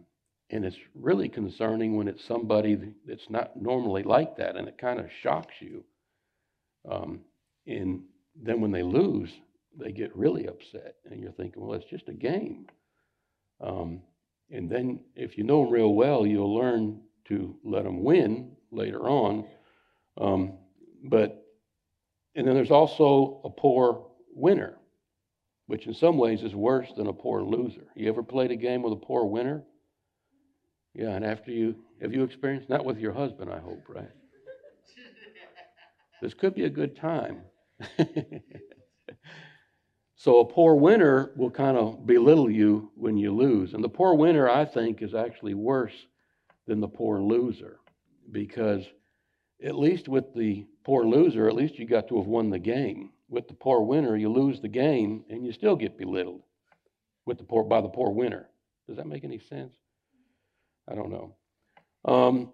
and 0.50 0.66
it's 0.66 0.78
really 0.94 1.30
concerning 1.30 1.96
when 1.96 2.08
it's 2.08 2.26
somebody 2.26 2.78
that's 3.08 3.30
not 3.30 3.60
normally 3.60 4.04
like 4.04 4.36
that 4.38 4.56
and 4.56 4.68
it 4.68 4.78
kind 4.78 5.00
of 5.00 5.06
shocks 5.22 5.56
you. 5.60 5.84
Um, 6.90 7.22
and 7.68 8.02
then 8.42 8.60
when 8.62 8.72
they 8.72 8.84
lose 8.84 9.30
they 9.80 9.92
get 9.92 10.16
really 10.16 10.48
upset 10.48 10.96
and 11.10 11.22
you're 11.22 11.32
thinking 11.32 11.62
well 11.62 11.74
it's 11.74 11.90
just 11.90 12.10
a 12.10 12.14
game. 12.14 12.68
Um, 13.62 14.02
and 14.50 14.70
then 14.70 15.00
if 15.16 15.38
you 15.38 15.44
know 15.44 15.64
them 15.64 15.72
real 15.72 15.94
well 15.94 16.26
you'll 16.26 16.54
learn 16.54 17.02
to 17.26 17.56
let 17.64 17.84
them 17.84 18.04
win 18.04 18.52
later 18.72 19.02
on. 19.02 19.46
Um, 20.20 20.58
but 21.04 21.46
and 22.36 22.48
then 22.48 22.56
there's 22.56 22.72
also 22.72 23.42
a 23.46 23.50
poor 23.50 24.08
winner 24.34 24.76
which 25.72 25.88
in 25.88 25.94
some 25.94 26.18
ways 26.18 26.44
is 26.44 26.54
worse 26.54 26.90
than 26.98 27.08
a 27.08 27.14
poor 27.14 27.42
loser. 27.42 27.88
You 27.96 28.10
ever 28.10 28.24
played 28.24 28.52
a 28.52 28.58
game 28.58 28.82
with 28.84 28.92
a 28.92 28.98
poor 28.98 29.24
winner? 29.24 29.64
Yeah, 30.94 31.12
and 31.12 31.24
after 31.24 31.50
you, 31.50 31.78
have 32.02 32.14
you 32.14 32.26
experienced, 32.26 32.68
not 32.68 32.84
with 32.84 32.98
your 32.98 33.14
husband, 33.14 33.50
I 33.50 33.60
hope, 33.60 33.86
right? 33.88 34.12
This 36.22 36.34
could 36.34 36.56
be 36.56 36.66
a 36.66 36.70
good 36.70 36.98
time. 36.98 37.44
so 40.18 40.42
a 40.42 40.46
poor 40.46 40.76
winner 40.76 41.32
will 41.38 41.50
kind 41.50 41.78
of 41.78 42.06
belittle 42.06 42.52
you 42.52 42.92
when 42.96 43.16
you 43.16 43.34
lose. 43.34 43.74
And 43.74 43.82
the 43.82 43.88
poor 43.88 44.14
winner, 44.14 44.50
I 44.50 44.66
think, 44.66 45.02
is 45.02 45.16
actually 45.16 45.54
worse 45.54 45.96
than 46.68 46.82
the 46.82 46.90
poor 46.90 47.22
loser 47.22 47.80
because 48.30 48.84
at 49.64 49.80
least 49.80 50.10
with 50.10 50.34
the 50.36 50.66
poor 50.84 51.06
loser, 51.06 51.48
at 51.48 51.56
least 51.56 51.80
you 51.80 51.88
got 51.88 52.10
to 52.10 52.18
have 52.18 52.28
won 52.28 52.50
the 52.50 52.60
game 52.60 53.12
with 53.32 53.48
the 53.48 53.54
poor 53.54 53.82
winner, 53.82 54.16
you 54.16 54.30
lose 54.30 54.60
the 54.60 54.68
game 54.68 55.24
and 55.30 55.46
you 55.46 55.54
still 55.54 55.76
get 55.76 55.98
belittled 55.98 56.42
with 57.26 57.38
the 57.38 57.44
poor 57.44 57.64
by 57.64 57.82
the 57.82 57.88
poor 57.88 58.12
winner. 58.12 58.48
Does 58.88 58.98
that 58.98 59.08
make 59.08 59.24
any 59.24 59.40
sense? 59.40 59.74
I 60.90 60.96
don't 60.96 61.10
know. 61.10 61.36
Um, 62.04 62.52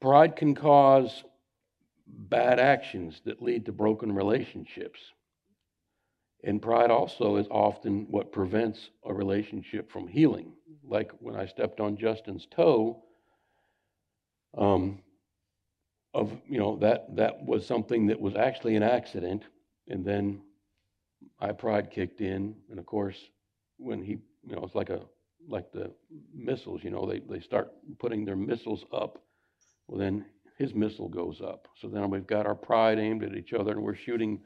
pride 0.00 0.34
can 0.34 0.54
cause 0.54 1.22
bad 2.06 2.58
actions 2.58 3.20
that 3.24 3.40
lead 3.40 3.66
to 3.66 3.72
broken 3.72 4.12
relationships. 4.12 4.98
And 6.42 6.60
pride 6.60 6.90
also 6.90 7.36
is 7.36 7.46
often 7.50 8.06
what 8.10 8.32
prevents 8.32 8.90
a 9.04 9.14
relationship 9.14 9.92
from 9.92 10.08
healing. 10.08 10.54
Like 10.82 11.12
when 11.20 11.36
I 11.36 11.46
stepped 11.46 11.78
on 11.78 11.96
Justin's 11.96 12.48
toe, 12.50 13.04
um, 14.58 15.02
you 16.48 16.58
know 16.58 16.76
that 16.76 17.14
that 17.16 17.44
was 17.44 17.66
something 17.66 18.06
that 18.06 18.20
was 18.20 18.34
actually 18.36 18.76
an 18.76 18.82
accident 18.82 19.44
and 19.88 20.04
then 20.04 20.40
my 21.40 21.52
pride 21.52 21.90
kicked 21.90 22.20
in 22.20 22.54
and 22.70 22.78
of 22.78 22.86
course 22.86 23.16
when 23.78 24.02
he 24.02 24.18
you 24.46 24.56
know 24.56 24.62
it's 24.62 24.74
like 24.74 24.90
a 24.90 25.00
like 25.48 25.72
the 25.72 25.90
missiles 26.34 26.82
you 26.84 26.90
know 26.90 27.06
they, 27.06 27.20
they 27.20 27.40
start 27.40 27.72
putting 27.98 28.24
their 28.24 28.36
missiles 28.36 28.84
up. 28.92 29.18
Well 29.86 29.98
then 29.98 30.26
his 30.58 30.74
missile 30.74 31.08
goes 31.08 31.40
up. 31.40 31.68
So 31.80 31.88
then 31.88 32.10
we've 32.10 32.26
got 32.26 32.46
our 32.46 32.54
pride 32.54 32.98
aimed 32.98 33.24
at 33.24 33.34
each 33.34 33.54
other 33.54 33.72
and 33.72 33.82
we're 33.82 33.94
shooting 33.94 34.40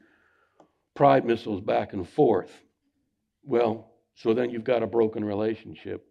pride 0.95 1.25
missiles 1.25 1.61
back 1.61 1.93
and 1.93 2.07
forth. 2.07 2.51
Well 3.43 3.91
so 4.15 4.33
then 4.33 4.49
you've 4.49 4.63
got 4.63 4.83
a 4.83 4.87
broken 4.87 5.23
relationship. 5.23 6.07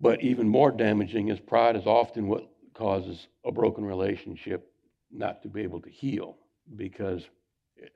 But 0.00 0.20
even 0.22 0.48
more 0.48 0.72
damaging 0.72 1.28
is 1.28 1.38
pride 1.38 1.76
is 1.76 1.86
often 1.86 2.26
what 2.26 2.51
causes 2.74 3.26
a 3.44 3.52
broken 3.52 3.84
relationship 3.84 4.72
not 5.10 5.42
to 5.42 5.48
be 5.48 5.62
able 5.62 5.80
to 5.80 5.90
heal 5.90 6.36
because 6.76 7.22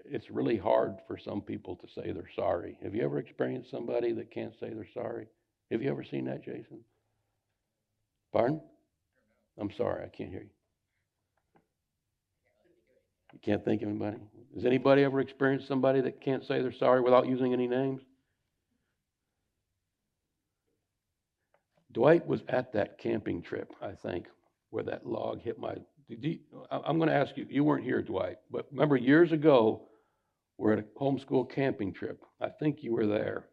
it's 0.05 0.31
really 0.31 0.57
hard 0.57 0.97
for 1.07 1.19
some 1.19 1.41
people 1.41 1.77
to 1.77 1.87
say 1.95 2.13
they're 2.13 2.31
sorry. 2.35 2.79
Have 2.83 2.95
you 2.95 3.03
ever 3.03 3.19
experienced 3.19 3.71
somebody 3.71 4.13
that 4.13 4.31
can't 4.31 4.53
say 4.59 4.71
they're 4.71 4.89
sorry? 4.93 5.29
Have 5.71 5.83
you 5.83 5.91
ever 5.91 6.05
seen 6.05 6.25
that, 6.27 6.45
Jason? 6.45 6.81
Pardon? 8.33 8.61
I'm 9.59 9.71
sorry, 9.77 10.05
I 10.05 10.09
can't 10.09 10.31
hear 10.31 10.43
you. 10.43 10.51
You 13.33 13.39
can't 13.43 13.65
think 13.65 13.83
of 13.83 13.89
anybody? 13.89 14.19
Has 14.55 14.65
anybody 14.65 15.03
ever 15.03 15.21
experienced 15.21 15.69
somebody 15.69 16.01
that 16.01 16.21
can't 16.21 16.45
say 16.45 16.63
they're 16.63 16.73
sorry 16.73 17.01
without 17.01 17.27
using 17.27 17.53
any 17.53 17.67
names? 17.67 18.03
Dwight 21.93 22.27
was 22.27 22.41
at 22.49 22.73
that 22.75 22.99
camping 22.99 23.43
trip, 23.43 23.73
I 23.81 23.93
think, 23.93 24.27
where 24.77 24.85
that 24.85 25.07
log 25.07 25.41
hit 25.41 25.59
my. 25.59 25.75
You, 26.07 26.39
I'm 26.71 26.99
going 26.99 27.09
to 27.09 27.15
ask 27.15 27.35
you, 27.39 27.47
you 27.49 27.65
weren't 27.65 27.83
here, 27.83 28.03
Dwight, 28.03 28.37
but 28.51 28.67
remember 28.71 28.97
years 28.97 29.33
ago, 29.33 29.89
we're 30.59 30.75
at 30.75 30.79
a 30.79 30.85
homeschool 31.01 31.51
camping 31.51 31.95
trip. 31.95 32.23
I 32.43 32.51
think 32.51 32.83
you 32.83 32.93
were 32.93 33.07
there. 33.07 33.47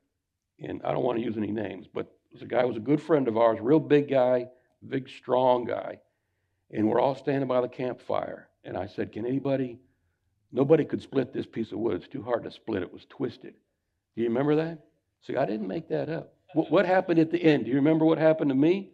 And 0.59 0.81
I 0.83 0.91
don't 0.91 1.03
want 1.03 1.17
to 1.17 1.23
use 1.23 1.38
any 1.38 1.51
names, 1.51 1.88
but 1.91 2.12
this 2.33 2.43
guy 2.43 2.65
was 2.65 2.75
a 2.75 2.81
good 2.81 3.01
friend 3.01 3.29
of 3.29 3.38
ours, 3.38 3.57
real 3.62 3.79
big 3.79 4.09
guy, 4.09 4.47
big, 4.88 5.09
strong 5.09 5.63
guy. 5.63 5.99
And 6.71 6.89
we're 6.89 6.99
all 6.99 7.15
standing 7.15 7.47
by 7.47 7.62
the 7.62 7.69
campfire. 7.69 8.49
And 8.65 8.75
I 8.75 8.86
said, 8.88 9.13
Can 9.13 9.25
anybody, 9.25 9.79
nobody 10.51 10.83
could 10.83 11.01
split 11.01 11.33
this 11.33 11.45
piece 11.45 11.71
of 11.71 11.79
wood. 11.79 11.95
It's 11.95 12.07
too 12.07 12.21
hard 12.21 12.43
to 12.43 12.51
split. 12.51 12.83
It 12.83 12.93
was 12.93 13.05
twisted. 13.09 13.53
Do 14.15 14.21
you 14.21 14.27
remember 14.27 14.57
that? 14.57 14.79
See, 15.25 15.38
I 15.38 15.45
didn't 15.45 15.69
make 15.69 15.88
that 15.88 16.09
up. 16.09 16.33
What, 16.53 16.69
what 16.69 16.86
happened 16.86 17.19
at 17.19 17.31
the 17.31 17.41
end? 17.41 17.63
Do 17.63 17.71
you 17.71 17.77
remember 17.77 18.05
what 18.05 18.17
happened 18.17 18.49
to 18.49 18.55
me? 18.55 18.91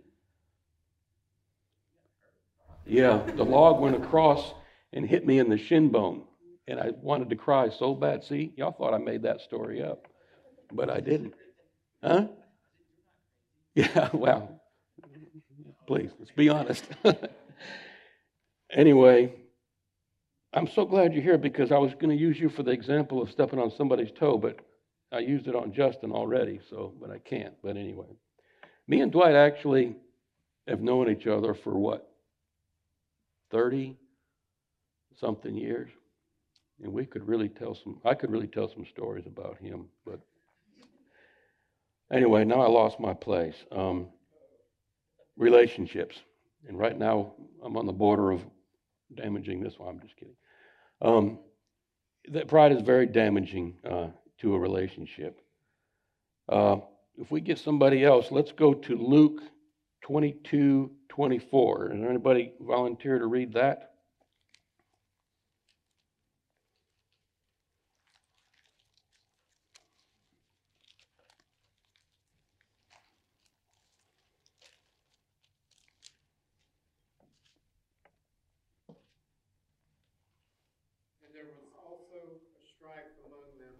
Yeah, 2.89 3.21
the 3.35 3.45
log 3.45 3.79
went 3.79 3.95
across 3.95 4.55
and 4.93 5.05
hit 5.05 5.25
me 5.25 5.37
in 5.37 5.47
the 5.47 5.59
shin 5.59 5.89
bone. 5.89 6.23
And 6.67 6.79
I 6.79 6.89
wanted 7.01 7.29
to 7.29 7.35
cry 7.35 7.69
so 7.69 7.93
bad. 7.93 8.23
See, 8.23 8.51
y'all 8.57 8.71
thought 8.71 8.95
I 8.95 8.97
made 8.97 9.21
that 9.23 9.41
story 9.41 9.83
up, 9.83 10.07
but 10.71 10.89
I 10.89 10.99
didn't. 10.99 11.35
Huh? 12.03 12.27
Yeah, 13.75 14.09
well, 14.13 14.59
please, 15.85 16.09
let's 16.17 16.31
be 16.31 16.49
honest. 16.49 16.83
anyway, 18.71 19.33
I'm 20.53 20.67
so 20.67 20.83
glad 20.83 21.13
you're 21.13 21.21
here 21.21 21.37
because 21.37 21.71
I 21.71 21.77
was 21.77 21.93
going 21.93 22.09
to 22.09 22.15
use 22.15 22.39
you 22.39 22.49
for 22.49 22.63
the 22.63 22.71
example 22.71 23.21
of 23.21 23.29
stepping 23.29 23.59
on 23.59 23.69
somebody's 23.69 24.11
toe, 24.11 24.39
but 24.39 24.57
I 25.11 25.19
used 25.19 25.47
it 25.47 25.55
on 25.55 25.73
Justin 25.73 26.11
already, 26.11 26.59
so, 26.71 26.93
but 26.99 27.11
I 27.11 27.19
can't. 27.19 27.53
But 27.63 27.77
anyway, 27.77 28.07
me 28.87 29.01
and 29.01 29.11
Dwight 29.11 29.35
actually 29.35 29.95
have 30.67 30.81
known 30.81 31.11
each 31.11 31.27
other 31.27 31.53
for 31.53 31.77
what? 31.77 32.08
30 33.51 33.97
something 35.19 35.55
years. 35.55 35.89
And 36.81 36.93
we 36.93 37.05
could 37.05 37.27
really 37.27 37.49
tell 37.49 37.75
some, 37.75 37.99
I 38.05 38.13
could 38.13 38.31
really 38.31 38.47
tell 38.47 38.69
some 38.69 38.85
stories 38.85 39.25
about 39.25 39.57
him. 39.57 39.87
But 40.05 40.19
anyway, 42.11 42.45
now 42.45 42.61
I 42.61 42.67
lost 42.67 42.99
my 42.99 43.13
place. 43.13 43.55
Um, 43.71 44.07
relationships. 45.37 46.17
And 46.67 46.77
right 46.77 46.97
now 46.97 47.33
I'm 47.63 47.75
on 47.77 47.85
the 47.85 47.93
border 47.93 48.31
of 48.31 48.45
damaging 49.15 49.61
this 49.61 49.79
one. 49.79 49.89
I'm 49.89 49.99
just 49.99 50.15
kidding. 50.15 50.35
Um, 51.01 51.39
that 52.29 52.47
pride 52.47 52.71
is 52.71 52.81
very 52.81 53.07
damaging 53.07 53.77
uh, 53.89 54.07
to 54.39 54.53
a 54.53 54.59
relationship. 54.59 55.41
Uh, 56.47 56.77
if 57.17 57.31
we 57.31 57.41
get 57.41 57.57
somebody 57.57 58.03
else, 58.03 58.31
let's 58.31 58.51
go 58.51 58.73
to 58.73 58.95
Luke 58.95 59.41
22 60.09 60.89
24. 61.07 61.91
Is 61.93 61.99
there 61.99 62.09
anybody 62.09 62.53
volunteer 62.61 63.19
to 63.19 63.27
read 63.27 63.53
that? 63.53 63.93
And 81.21 81.35
there 81.35 81.43
was 81.43 81.53
also 81.85 82.31
strife 82.75 83.13
among 83.27 83.41
them, 83.59 83.75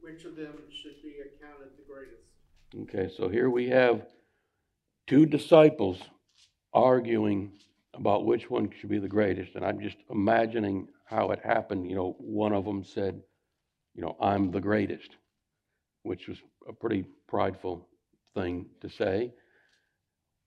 which 0.00 0.24
of 0.24 0.36
them 0.36 0.54
should 0.70 1.02
be 1.02 1.16
accounted 1.18 1.70
the 1.76 1.92
greatest. 1.92 2.22
Okay, 2.82 3.12
so 3.12 3.28
here 3.28 3.50
we 3.50 3.68
have 3.68 4.06
two 5.12 5.26
disciples 5.26 5.98
arguing 6.72 7.52
about 7.92 8.24
which 8.24 8.48
one 8.48 8.70
should 8.80 8.88
be 8.88 8.98
the 8.98 9.06
greatest. 9.06 9.54
And 9.54 9.62
I'm 9.62 9.78
just 9.78 9.98
imagining 10.08 10.88
how 11.04 11.32
it 11.32 11.40
happened. 11.44 11.86
You 11.86 11.96
know, 11.96 12.16
one 12.18 12.54
of 12.54 12.64
them 12.64 12.82
said, 12.82 13.20
you 13.94 14.00
know, 14.00 14.16
I'm 14.18 14.50
the 14.50 14.60
greatest, 14.62 15.10
which 16.02 16.28
was 16.28 16.38
a 16.66 16.72
pretty 16.72 17.04
prideful 17.28 17.86
thing 18.34 18.64
to 18.80 18.88
say. 18.88 19.34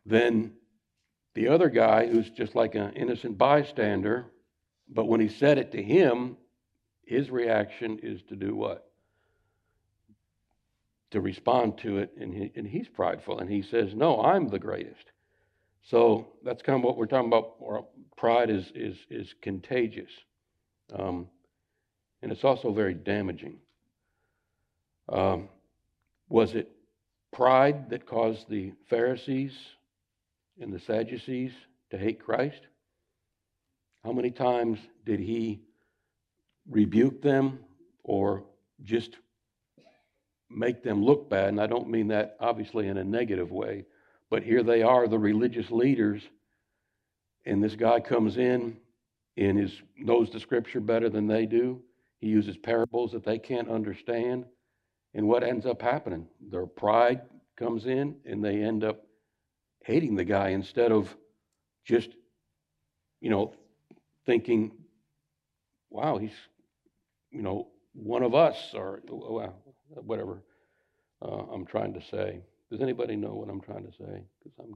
Then 0.04 0.54
the 1.36 1.48
other 1.48 1.70
guy, 1.70 2.08
who's 2.08 2.32
just 2.32 2.56
like 2.56 2.74
an 2.74 2.94
innocent 2.94 3.38
bystander, 3.38 4.26
but 4.90 5.06
when 5.06 5.20
he 5.20 5.30
said 5.30 5.60
it 5.60 5.74
to 5.74 5.84
him, 5.84 6.38
his 7.06 7.30
reaction 7.30 8.00
is 8.02 8.24
to 8.30 8.36
do 8.36 8.56
what? 8.56 8.85
To 11.16 11.22
respond 11.22 11.78
to 11.78 12.00
it, 12.00 12.12
and, 12.20 12.34
he, 12.34 12.52
and 12.58 12.68
he's 12.68 12.90
prideful, 12.90 13.40
and 13.40 13.50
he 13.50 13.62
says, 13.62 13.96
No, 13.96 14.22
I'm 14.22 14.50
the 14.50 14.60
greatest. 14.60 15.14
So 15.82 16.28
that's 16.44 16.62
kind 16.62 16.78
of 16.78 16.84
what 16.84 16.98
we're 16.98 17.06
talking 17.06 17.30
about. 17.30 17.88
Pride 18.18 18.50
is, 18.50 18.70
is, 18.76 18.98
is 19.10 19.34
contagious, 19.42 20.12
um, 20.94 21.30
and 22.22 22.34
it's 22.34 22.44
also 22.44 22.74
very 22.74 22.94
damaging. 22.94 23.56
Um, 25.08 25.48
was 26.28 26.54
it 26.54 26.70
pride 27.32 27.90
that 27.92 28.06
caused 28.06 28.50
the 28.50 28.74
Pharisees 28.90 29.54
and 30.60 30.74
the 30.74 30.80
Sadducees 30.82 31.54
to 31.92 31.98
hate 31.98 32.20
Christ? 32.20 32.68
How 34.04 34.12
many 34.12 34.32
times 34.32 34.80
did 35.06 35.22
he 35.22 35.62
rebuke 36.70 37.22
them 37.22 37.60
or 38.04 38.44
just 38.84 39.16
make 40.56 40.84
them 40.84 41.04
look 41.04 41.30
bad? 41.30 41.50
And 41.50 41.62
I 41.62 41.68
don't 41.68 41.90
mean 41.90 42.08
that 42.10 42.38
obviously 42.40 42.88
in 42.88 42.98
a 42.98 43.04
negative 43.04 43.52
way, 43.52 43.86
but 44.30 44.44
here 44.44 44.64
they 44.64 44.82
are, 44.82 45.08
the 45.08 45.20
religious 45.20 45.70
leaders, 45.70 46.22
and 47.46 47.64
this 47.64 47.76
guy 47.76 48.00
comes 48.00 48.38
in 48.38 48.78
and 49.38 49.60
is 49.60 49.82
knows 49.98 50.32
the 50.32 50.40
scripture 50.40 50.80
better 50.80 51.10
than 51.10 51.28
they 51.28 51.46
do. 51.46 51.82
He 52.20 52.28
uses 52.28 52.58
parables 52.58 53.12
that 53.12 53.24
they 53.24 53.38
can't 53.38 53.70
understand. 53.70 54.46
And 55.14 55.28
what 55.28 55.44
ends 55.44 55.66
up 55.66 55.82
happening? 55.82 56.28
Their 56.50 56.66
pride 56.66 57.22
comes 57.56 57.86
in 57.86 58.16
and 58.26 58.44
they 58.44 58.62
end 58.62 58.84
up 58.84 59.06
hating 59.84 60.16
the 60.16 60.26
guy 60.26 60.50
instead 60.50 60.92
of 60.92 61.16
just, 61.86 62.10
you 63.22 63.30
know, 63.30 63.54
thinking, 64.26 64.72
wow, 65.90 66.18
he's, 66.18 66.34
you 67.30 67.42
know, 67.42 67.68
one 67.94 68.24
of 68.24 68.34
us 68.34 68.74
or 68.74 69.02
well, 69.08 69.54
whatever 69.94 70.44
uh, 71.22 71.44
I'm 71.54 71.66
trying 71.66 71.94
to 71.94 72.02
say. 72.02 72.42
Does 72.72 72.82
anybody 72.82 73.16
know 73.16 73.34
what 73.34 73.50
I'm 73.50 73.62
trying 73.62 73.86
to 73.86 73.92
say? 73.92 74.24
Because 74.44 74.58
I'm, 74.60 74.76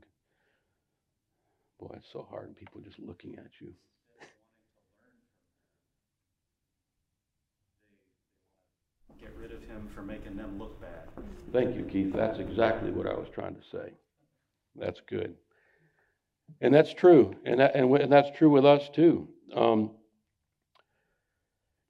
boy, 1.80 1.93
it's 1.98 2.08
so 2.12 2.28
hard. 2.30 2.56
People 2.56 2.82
just 2.82 3.00
looking 3.00 3.36
at 3.36 3.52
you. 3.60 3.74
Get 9.19 9.36
rid 9.38 9.52
of 9.52 9.62
him 9.63 9.89
for 9.93 10.02
making 10.02 10.38
them 10.38 10.58
look 10.58 10.80
bad. 10.80 11.10
Thank 11.52 11.76
you, 11.76 11.84
Keith. 11.84 12.13
That's 12.15 12.39
exactly 12.39 12.91
what 12.91 13.06
I 13.06 13.13
was 13.13 13.28
trying 13.34 13.56
to 13.56 13.62
say. 13.69 13.91
That's 14.76 15.02
good. 15.10 15.36
And 16.62 16.74
that's 16.74 16.93
true. 16.93 17.36
And, 17.45 17.60
that, 17.60 17.76
and, 17.76 17.93
and 17.98 18.12
that's 18.12 18.30
true 18.38 18.50
with 18.50 18.65
us 18.65 18.89
too. 18.93 19.28
Um, 19.54 19.91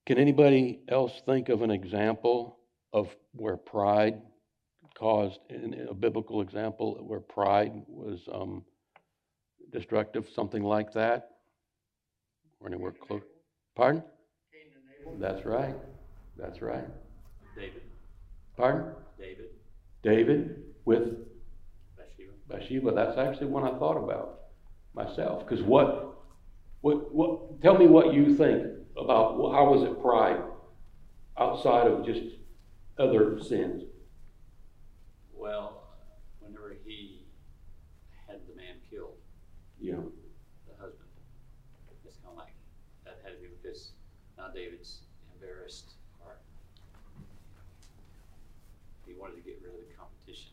can 0.05 0.17
anybody 0.17 0.79
else 0.87 1.21
think 1.25 1.49
of 1.49 1.61
an 1.61 1.69
example 1.69 2.58
of 2.93 3.07
where 3.33 3.57
pride 3.57 4.21
caused, 4.95 5.39
in 5.49 5.87
a 5.89 5.93
biblical 5.93 6.41
example 6.41 6.97
where 7.05 7.19
pride 7.19 7.71
was 7.87 8.19
um, 8.33 8.63
destructive, 9.71 10.27
something 10.35 10.63
like 10.63 10.91
that? 10.93 11.29
Or 12.59 12.67
anywhere 12.67 12.91
close? 12.91 13.21
Pardon? 13.75 14.03
That's 15.19 15.45
right. 15.45 15.75
That's 16.37 16.61
right. 16.61 16.85
David. 17.55 17.81
Pardon? 18.57 18.93
David. 19.17 19.45
David 20.03 20.63
with 20.85 21.15
Bathsheba. 21.97 22.31
Bathsheba. 22.47 22.91
That's 22.91 23.17
actually 23.17 23.47
one 23.47 23.63
I 23.63 23.77
thought 23.77 23.97
about 23.97 24.39
myself. 24.93 25.47
Because 25.47 25.63
what, 25.63 26.23
what, 26.81 27.13
what? 27.13 27.61
Tell 27.61 27.77
me 27.77 27.87
what 27.87 28.13
you 28.13 28.35
think 28.35 28.65
about 28.97 29.37
how 29.53 29.71
was 29.71 29.83
it 29.83 30.01
pride 30.01 30.41
outside 31.37 31.87
of 31.87 32.05
just 32.05 32.21
other 32.99 33.39
sins? 33.41 33.83
Well, 35.33 35.83
whenever 36.41 36.75
he 36.85 37.25
had 38.27 38.41
the 38.47 38.55
man 38.55 38.75
killed, 38.89 39.17
Yeah. 39.79 39.95
the 40.67 40.75
husband, 40.79 41.09
it's 42.05 42.17
kind 42.17 42.31
of 42.31 42.35
like 42.37 42.53
that 43.05 43.19
had 43.23 43.35
to 43.35 43.39
be 43.41 43.47
because 43.61 43.91
now 44.37 44.49
David's 44.49 45.03
embarrassed 45.33 45.93
or 46.19 46.37
he 49.05 49.13
wanted 49.13 49.35
to 49.37 49.41
get 49.41 49.61
rid 49.63 49.73
of 49.73 49.79
the 49.79 49.93
competition. 49.97 50.51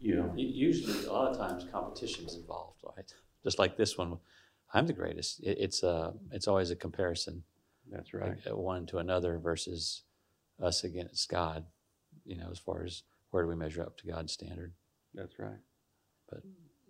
Yeah. 0.00 0.34
Usually, 0.34 1.04
a 1.06 1.12
lot 1.12 1.30
of 1.30 1.36
times, 1.36 1.64
competition's 1.70 2.34
involved, 2.34 2.80
right? 2.96 3.12
Just 3.42 3.58
like 3.58 3.76
this 3.76 3.96
one, 3.98 4.18
I'm 4.72 4.86
the 4.86 4.92
greatest. 4.94 5.40
It, 5.44 5.58
it's 5.60 5.82
a, 5.82 6.14
it's 6.32 6.48
always 6.48 6.70
a 6.70 6.76
comparison, 6.76 7.44
That's 7.90 8.12
right. 8.14 8.30
like, 8.30 8.46
uh, 8.50 8.56
one 8.56 8.86
to 8.86 8.98
another 8.98 9.38
versus 9.38 10.02
us 10.62 10.84
against 10.84 11.28
God. 11.28 11.64
You 12.24 12.36
know, 12.36 12.48
as 12.50 12.58
far 12.58 12.84
as 12.84 13.02
where 13.30 13.42
do 13.42 13.48
we 13.48 13.56
measure 13.56 13.82
up 13.82 13.96
to 13.98 14.06
God's 14.06 14.32
standard? 14.32 14.72
That's 15.14 15.38
right. 15.38 15.60
But 16.30 16.42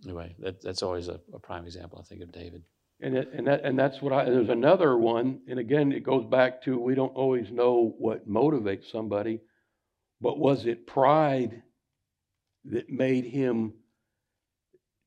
anyway, 0.04 0.34
that, 0.38 0.62
that's 0.62 0.82
always 0.82 1.08
a, 1.08 1.20
a 1.32 1.38
prime 1.38 1.64
example, 1.64 1.98
I 2.00 2.04
think, 2.04 2.22
of 2.22 2.32
David. 2.32 2.62
And 3.00 3.16
it, 3.16 3.30
and 3.32 3.46
that 3.48 3.64
and 3.64 3.78
that's 3.78 4.00
what 4.00 4.12
I. 4.12 4.24
There's 4.24 4.48
another 4.48 4.96
one, 4.96 5.40
and 5.48 5.58
again, 5.58 5.90
it 5.90 6.04
goes 6.04 6.24
back 6.24 6.62
to 6.62 6.78
we 6.78 6.94
don't 6.94 7.14
always 7.14 7.50
know 7.50 7.94
what 7.98 8.28
motivates 8.28 8.90
somebody, 8.90 9.40
but 10.20 10.38
was 10.38 10.64
it 10.66 10.86
pride 10.86 11.62
that 12.66 12.88
made 12.88 13.24
him 13.24 13.74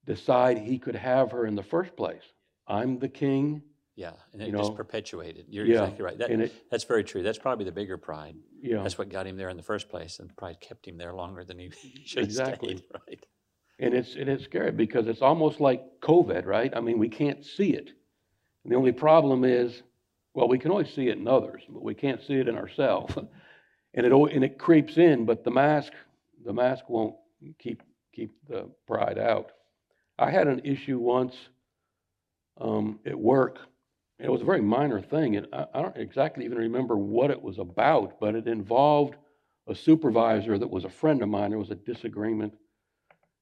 decide 0.05 0.57
he 0.57 0.79
could 0.79 0.95
have 0.95 1.31
her 1.31 1.45
in 1.45 1.55
the 1.55 1.63
first 1.63 1.95
place? 1.95 2.23
I'm 2.67 2.99
the 2.99 3.07
king, 3.07 3.61
Yeah, 3.97 4.11
and 4.31 4.41
You 4.43 4.49
it 4.49 4.57
just 4.57 4.69
know, 4.71 4.75
perpetuated. 4.75 5.47
You're 5.49 5.65
yeah, 5.65 5.81
exactly 5.85 6.05
right. 6.05 6.17
That, 6.19 6.29
it, 6.29 6.69
that's 6.69 6.83
very 6.83 7.03
true. 7.03 7.23
That's 7.23 7.39
probably 7.39 7.65
the 7.65 7.71
bigger 7.71 7.97
pride. 7.97 8.35
yeah, 8.61 8.83
That's 8.83 8.95
what 8.97 9.09
got 9.09 9.25
him 9.25 9.37
there 9.37 9.49
in 9.49 9.57
the 9.57 9.63
first 9.63 9.89
place, 9.89 10.19
and 10.19 10.33
pride 10.37 10.61
kept 10.61 10.87
him 10.87 10.97
there 10.97 11.13
longer 11.15 11.43
than 11.43 11.57
he 11.57 11.71
should 12.05 12.19
have 12.19 12.29
Exactly. 12.29 12.77
stayed. 12.77 12.85
Right. 13.07 13.25
and 13.79 13.95
it's 13.95 14.15
and 14.15 14.29
it's 14.29 14.43
scary 14.43 14.69
because 14.71 15.07
it's 15.07 15.23
almost 15.23 15.59
like 15.59 15.81
COVID, 16.01 16.45
right? 16.45 16.71
I 16.75 16.79
mean, 16.79 16.99
we 16.99 17.09
can't 17.09 17.43
see 17.43 17.71
it, 17.71 17.89
and 18.63 18.71
the 18.71 18.75
only 18.77 18.91
problem 18.91 19.43
is, 19.43 19.81
well, 20.35 20.47
we 20.47 20.59
can 20.59 20.69
always 20.69 20.93
see 20.93 21.07
it 21.07 21.17
in 21.17 21.27
others, 21.27 21.63
but 21.67 21.81
we 21.81 21.95
can't 21.95 22.21
see 22.21 22.35
it 22.35 22.47
in 22.47 22.55
ourselves, 22.55 23.15
and 23.95 24.05
it 24.05 24.11
and 24.11 24.43
it 24.43 24.59
creeps 24.59 24.97
in. 24.97 25.25
But 25.25 25.43
the 25.43 25.51
mask, 25.51 25.91
the 26.45 26.53
mask 26.53 26.87
won't 26.87 27.15
keep 27.57 27.81
keep 28.13 28.35
the 28.47 28.69
pride 28.85 29.17
out. 29.17 29.53
I 30.19 30.29
had 30.29 30.47
an 30.47 30.61
issue 30.65 30.99
once 30.99 31.35
um, 32.61 32.99
at 33.07 33.17
work. 33.19 33.57
It 34.19 34.31
was 34.31 34.41
a 34.41 34.45
very 34.45 34.61
minor 34.61 35.01
thing, 35.01 35.35
and 35.35 35.47
I, 35.53 35.65
I 35.73 35.81
don't 35.81 35.97
exactly 35.97 36.45
even 36.45 36.57
remember 36.57 36.97
what 36.97 37.29
it 37.29 37.41
was 37.41 37.59
about, 37.59 38.19
but 38.19 38.35
it 38.35 38.47
involved 38.47 39.15
a 39.67 39.75
supervisor 39.75 40.57
that 40.57 40.69
was 40.69 40.85
a 40.85 40.89
friend 40.89 41.21
of 41.21 41.29
mine. 41.29 41.51
There 41.51 41.59
was 41.59 41.71
a 41.71 41.75
disagreement, 41.75 42.53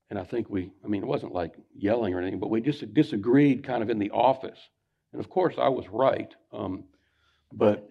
and 0.09 0.19
I 0.19 0.23
think 0.23 0.49
we, 0.49 0.71
I 0.83 0.87
mean, 0.87 1.01
it 1.01 1.07
wasn't 1.07 1.33
like 1.33 1.53
yelling 1.73 2.13
or 2.13 2.19
anything, 2.19 2.39
but 2.39 2.49
we 2.49 2.61
just 2.61 2.93
disagreed 2.93 3.63
kind 3.63 3.83
of 3.83 3.89
in 3.89 3.99
the 3.99 4.11
office. 4.11 4.59
And 5.13 5.21
of 5.21 5.29
course, 5.29 5.55
I 5.57 5.69
was 5.69 5.87
right, 5.87 6.33
um, 6.51 6.83
but 7.53 7.89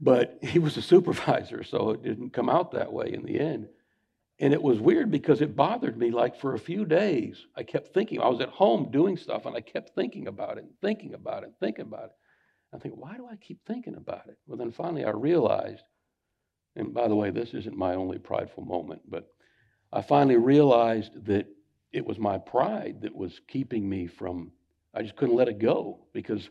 but 0.00 0.38
he 0.42 0.58
was 0.58 0.76
a 0.76 0.82
supervisor, 0.94 1.64
so 1.64 1.90
it 1.90 2.02
didn't 2.04 2.32
come 2.32 2.48
out 2.48 2.72
that 2.72 2.92
way 2.92 3.12
in 3.12 3.24
the 3.24 3.40
end. 3.40 3.68
And 4.40 4.54
it 4.54 4.62
was 4.62 4.80
weird 4.80 5.10
because 5.10 5.42
it 5.42 5.54
bothered 5.54 5.98
me 5.98 6.10
like 6.10 6.34
for 6.40 6.54
a 6.54 6.58
few 6.58 6.86
days. 6.86 7.44
I 7.56 7.62
kept 7.62 7.92
thinking, 7.92 8.20
I 8.22 8.28
was 8.28 8.40
at 8.40 8.48
home 8.48 8.90
doing 8.90 9.18
stuff 9.18 9.44
and 9.44 9.54
I 9.54 9.60
kept 9.60 9.94
thinking 9.94 10.28
about 10.28 10.56
it, 10.56 10.64
and 10.64 10.72
thinking 10.80 11.12
about 11.12 11.42
it, 11.42 11.46
and 11.46 11.58
thinking 11.60 11.84
about 11.84 12.04
it. 12.04 12.12
I 12.72 12.78
think, 12.78 12.94
why 12.96 13.16
do 13.16 13.28
I 13.30 13.36
keep 13.36 13.58
thinking 13.66 13.96
about 13.96 14.28
it? 14.28 14.38
Well, 14.46 14.56
then 14.56 14.72
finally 14.72 15.04
I 15.04 15.10
realized, 15.10 15.82
and 16.74 16.94
by 16.94 17.06
the 17.06 17.14
way, 17.14 17.30
this 17.30 17.52
isn't 17.52 17.76
my 17.76 17.94
only 17.94 18.18
prideful 18.18 18.64
moment, 18.64 19.02
but 19.08 19.28
I 19.92 20.00
finally 20.00 20.36
realized 20.36 21.26
that 21.26 21.46
it 21.92 22.06
was 22.06 22.18
my 22.18 22.38
pride 22.38 23.02
that 23.02 23.14
was 23.14 23.40
keeping 23.46 23.88
me 23.88 24.06
from, 24.06 24.52
I 24.94 25.02
just 25.02 25.16
couldn't 25.16 25.36
let 25.36 25.48
it 25.48 25.58
go 25.58 26.06
because 26.14 26.48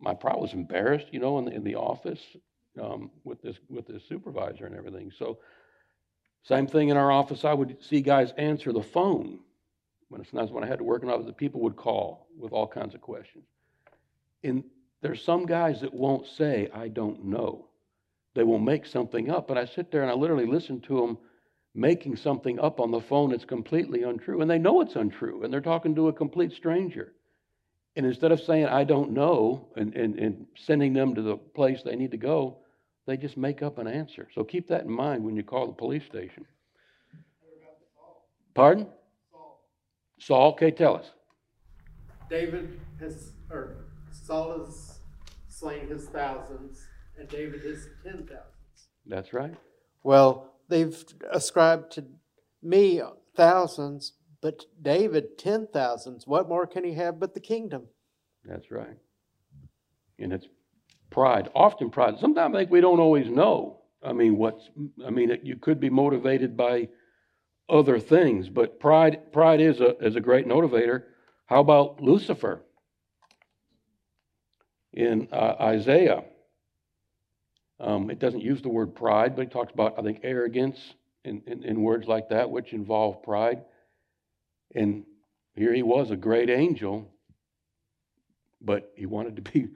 my 0.00 0.14
pride 0.14 0.40
was 0.40 0.54
embarrassed, 0.54 1.08
you 1.12 1.20
know, 1.20 1.38
in 1.38 1.44
the, 1.44 1.52
in 1.52 1.62
the 1.62 1.76
office 1.76 2.20
um, 2.80 3.10
with 3.24 3.42
this 3.42 3.56
with 3.68 3.86
this 3.86 4.02
supervisor 4.08 4.64
and 4.64 4.74
everything. 4.74 5.12
So 5.16 5.38
same 6.42 6.66
thing 6.66 6.88
in 6.88 6.96
our 6.96 7.10
office. 7.10 7.44
I 7.44 7.52
would 7.52 7.76
see 7.82 8.00
guys 8.00 8.32
answer 8.36 8.72
the 8.72 8.82
phone 8.82 9.40
when 10.08 10.24
sometimes 10.24 10.50
when 10.50 10.64
I 10.64 10.66
had 10.66 10.78
to 10.78 10.84
work 10.84 11.02
in 11.02 11.08
office, 11.08 11.26
the 11.26 11.32
people 11.32 11.60
would 11.62 11.76
call 11.76 12.26
with 12.36 12.52
all 12.52 12.66
kinds 12.66 12.94
of 12.94 13.00
questions. 13.00 13.44
And 14.42 14.64
there's 15.02 15.22
some 15.22 15.46
guys 15.46 15.80
that 15.80 15.94
won't 15.94 16.26
say, 16.26 16.68
I 16.74 16.88
don't 16.88 17.24
know. 17.26 17.66
They 18.34 18.42
will 18.42 18.58
make 18.58 18.86
something 18.86 19.30
up. 19.30 19.50
And 19.50 19.58
I 19.58 19.64
sit 19.64 19.90
there 19.90 20.02
and 20.02 20.10
I 20.10 20.14
literally 20.14 20.46
listen 20.46 20.80
to 20.82 21.00
them 21.00 21.18
making 21.74 22.16
something 22.16 22.58
up 22.58 22.80
on 22.80 22.90
the 22.90 23.00
phone 23.00 23.30
that's 23.30 23.44
completely 23.44 24.02
untrue. 24.02 24.40
And 24.40 24.50
they 24.50 24.58
know 24.58 24.80
it's 24.80 24.96
untrue. 24.96 25.44
And 25.44 25.52
they're 25.52 25.60
talking 25.60 25.94
to 25.94 26.08
a 26.08 26.12
complete 26.12 26.52
stranger. 26.52 27.12
And 27.96 28.06
instead 28.06 28.32
of 28.32 28.40
saying, 28.40 28.66
I 28.66 28.84
don't 28.84 29.12
know, 29.12 29.68
and, 29.76 29.94
and, 29.94 30.18
and 30.18 30.46
sending 30.56 30.92
them 30.92 31.14
to 31.14 31.22
the 31.22 31.36
place 31.36 31.82
they 31.82 31.96
need 31.96 32.12
to 32.12 32.16
go, 32.16 32.58
they 33.06 33.16
just 33.16 33.36
make 33.36 33.62
up 33.62 33.78
an 33.78 33.86
answer. 33.86 34.28
So 34.34 34.44
keep 34.44 34.68
that 34.68 34.82
in 34.82 34.90
mind 34.90 35.24
when 35.24 35.36
you 35.36 35.42
call 35.42 35.66
the 35.66 35.72
police 35.72 36.04
station. 36.04 36.44
Pardon? 38.54 38.86
Saul, 39.30 39.60
Saul, 40.18 40.50
okay, 40.52 40.70
tell 40.70 40.96
us. 40.96 41.06
David 42.28 42.80
has, 43.00 43.32
or 43.50 43.86
Saul 44.12 44.64
has 44.64 44.98
slain 45.48 45.88
his 45.88 46.06
thousands, 46.06 46.84
and 47.18 47.28
David 47.28 47.62
his 47.62 47.88
ten 48.02 48.26
thousands. 48.26 48.88
That's 49.06 49.32
right. 49.32 49.54
Well, 50.02 50.52
they've 50.68 50.96
ascribed 51.32 51.92
to 51.92 52.04
me 52.62 53.02
thousands, 53.36 54.12
but 54.40 54.64
David 54.80 55.38
ten 55.38 55.68
thousands. 55.72 56.26
What 56.26 56.48
more 56.48 56.66
can 56.66 56.84
he 56.84 56.94
have 56.94 57.18
but 57.18 57.34
the 57.34 57.40
kingdom? 57.40 57.88
That's 58.44 58.70
right. 58.70 58.96
And 60.18 60.32
it's 60.32 60.46
pride, 61.10 61.50
often 61.54 61.90
pride. 61.90 62.18
Sometimes 62.18 62.54
I 62.54 62.58
think 62.58 62.70
we 62.70 62.80
don't 62.80 63.00
always 63.00 63.28
know. 63.28 63.78
I 64.02 64.12
mean, 64.12 64.36
what's, 64.36 64.70
I 65.04 65.10
mean, 65.10 65.38
you 65.42 65.56
could 65.56 65.80
be 65.80 65.90
motivated 65.90 66.56
by 66.56 66.88
other 67.68 67.98
things, 68.00 68.48
but 68.48 68.80
pride, 68.80 69.32
pride 69.32 69.60
is 69.60 69.80
a, 69.80 69.96
is 69.98 70.16
a 70.16 70.20
great 70.20 70.46
motivator. 70.46 71.04
How 71.46 71.60
about 71.60 72.00
Lucifer? 72.00 72.62
In 74.92 75.28
uh, 75.32 75.54
Isaiah, 75.60 76.24
um, 77.78 78.10
it 78.10 78.18
doesn't 78.18 78.40
use 78.40 78.60
the 78.60 78.68
word 78.68 78.94
pride, 78.94 79.36
but 79.36 79.42
it 79.42 79.50
talks 79.50 79.72
about, 79.72 79.98
I 79.98 80.02
think, 80.02 80.20
arrogance 80.22 80.94
in, 81.24 81.42
in, 81.46 81.62
in 81.62 81.82
words 81.82 82.08
like 82.08 82.28
that, 82.30 82.50
which 82.50 82.72
involve 82.72 83.22
pride. 83.22 83.62
And 84.74 85.04
here 85.54 85.72
he 85.72 85.82
was, 85.82 86.10
a 86.10 86.16
great 86.16 86.50
angel, 86.50 87.08
but 88.60 88.92
he 88.96 89.06
wanted 89.06 89.36
to 89.36 89.42
be 89.42 89.68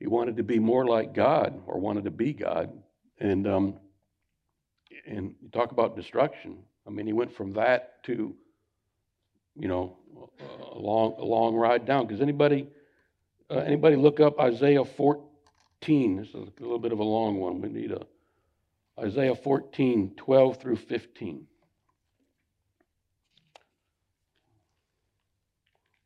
he 0.00 0.06
wanted 0.06 0.38
to 0.38 0.42
be 0.42 0.58
more 0.58 0.86
like 0.86 1.12
God 1.12 1.60
or 1.66 1.78
wanted 1.78 2.04
to 2.04 2.10
be 2.10 2.32
God. 2.32 2.72
And 3.18 3.46
um, 3.46 3.74
and 5.06 5.34
you 5.42 5.50
talk 5.50 5.72
about 5.72 5.94
destruction. 5.94 6.56
I 6.86 6.90
mean, 6.90 7.06
he 7.06 7.12
went 7.12 7.32
from 7.32 7.52
that 7.52 8.02
to, 8.04 8.34
you 9.56 9.68
know, 9.68 9.98
a 10.72 10.78
long 10.78 11.14
a 11.18 11.24
long 11.24 11.54
ride 11.54 11.84
down. 11.84 12.06
Because 12.06 12.22
anybody 12.22 12.66
uh, 13.50 13.58
anybody 13.58 13.96
look 13.96 14.20
up 14.20 14.40
Isaiah 14.40 14.84
14? 14.84 16.16
This 16.16 16.28
is 16.28 16.34
a 16.34 16.62
little 16.62 16.78
bit 16.78 16.92
of 16.92 16.98
a 16.98 17.04
long 17.04 17.38
one. 17.38 17.60
We 17.60 17.68
need 17.68 17.92
a 17.92 18.06
Isaiah 18.98 19.34
14, 19.34 20.14
12 20.16 20.60
through 20.60 20.76
15. 20.76 21.46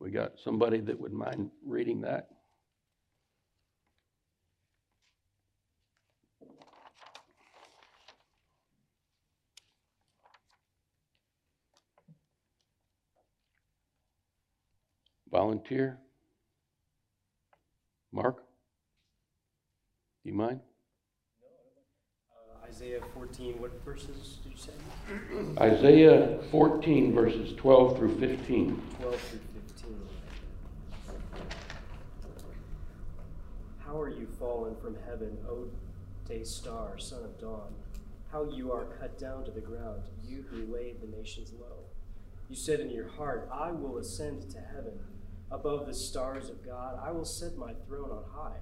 We 0.00 0.10
got 0.10 0.32
somebody 0.42 0.80
that 0.80 1.00
would 1.00 1.12
mind 1.12 1.50
reading 1.64 2.02
that? 2.02 2.28
Volunteer? 15.34 15.98
Mark? 18.12 18.36
Do 20.22 20.30
you 20.30 20.32
mind? 20.32 20.60
Uh, 22.30 22.68
Isaiah 22.68 23.00
14, 23.12 23.54
what 23.58 23.72
verses 23.84 24.38
did 24.44 24.52
you 24.52 24.56
say? 24.56 25.60
Isaiah 25.60 26.38
14, 26.52 27.12
verses 27.12 27.52
12 27.56 27.98
through 27.98 28.20
15. 28.20 28.80
12 29.00 29.20
through 29.20 29.40
15. 29.66 30.08
How 33.84 34.00
are 34.00 34.10
you 34.10 34.28
fallen 34.38 34.76
from 34.76 34.96
heaven, 35.04 35.36
O 35.48 35.66
day 36.28 36.44
star, 36.44 36.96
son 36.96 37.24
of 37.24 37.40
dawn? 37.40 37.74
How 38.30 38.44
you 38.44 38.70
are 38.70 38.84
cut 38.84 39.18
down 39.18 39.44
to 39.46 39.50
the 39.50 39.60
ground, 39.60 40.04
you 40.24 40.44
who 40.48 40.72
laid 40.72 41.00
the 41.00 41.08
nations 41.08 41.52
low. 41.58 41.86
You 42.48 42.54
said 42.54 42.78
in 42.78 42.90
your 42.90 43.08
heart, 43.08 43.48
I 43.52 43.72
will 43.72 43.98
ascend 43.98 44.48
to 44.52 44.60
heaven. 44.60 45.00
Above 45.50 45.86
the 45.86 45.94
stars 45.94 46.48
of 46.48 46.64
God, 46.64 46.98
I 47.02 47.12
will 47.12 47.24
set 47.24 47.56
my 47.56 47.72
throne 47.86 48.10
on 48.10 48.24
high. 48.34 48.58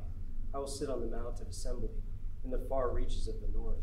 I 0.54 0.58
will 0.58 0.66
sit 0.66 0.90
on 0.90 1.00
the 1.00 1.06
mount 1.06 1.40
of 1.40 1.48
assembly 1.48 1.88
in 2.44 2.50
the 2.50 2.64
far 2.68 2.90
reaches 2.90 3.28
of 3.28 3.40
the 3.40 3.48
north. 3.56 3.78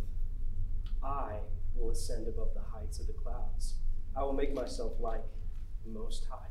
I 1.03 1.38
will 1.75 1.91
ascend 1.91 2.27
above 2.27 2.49
the 2.53 2.62
heights 2.62 2.99
of 2.99 3.07
the 3.07 3.13
clouds. 3.13 3.75
I 4.15 4.23
will 4.23 4.33
make 4.33 4.53
myself 4.53 4.93
like 4.99 5.23
the 5.85 5.91
Most 5.91 6.25
High. 6.29 6.49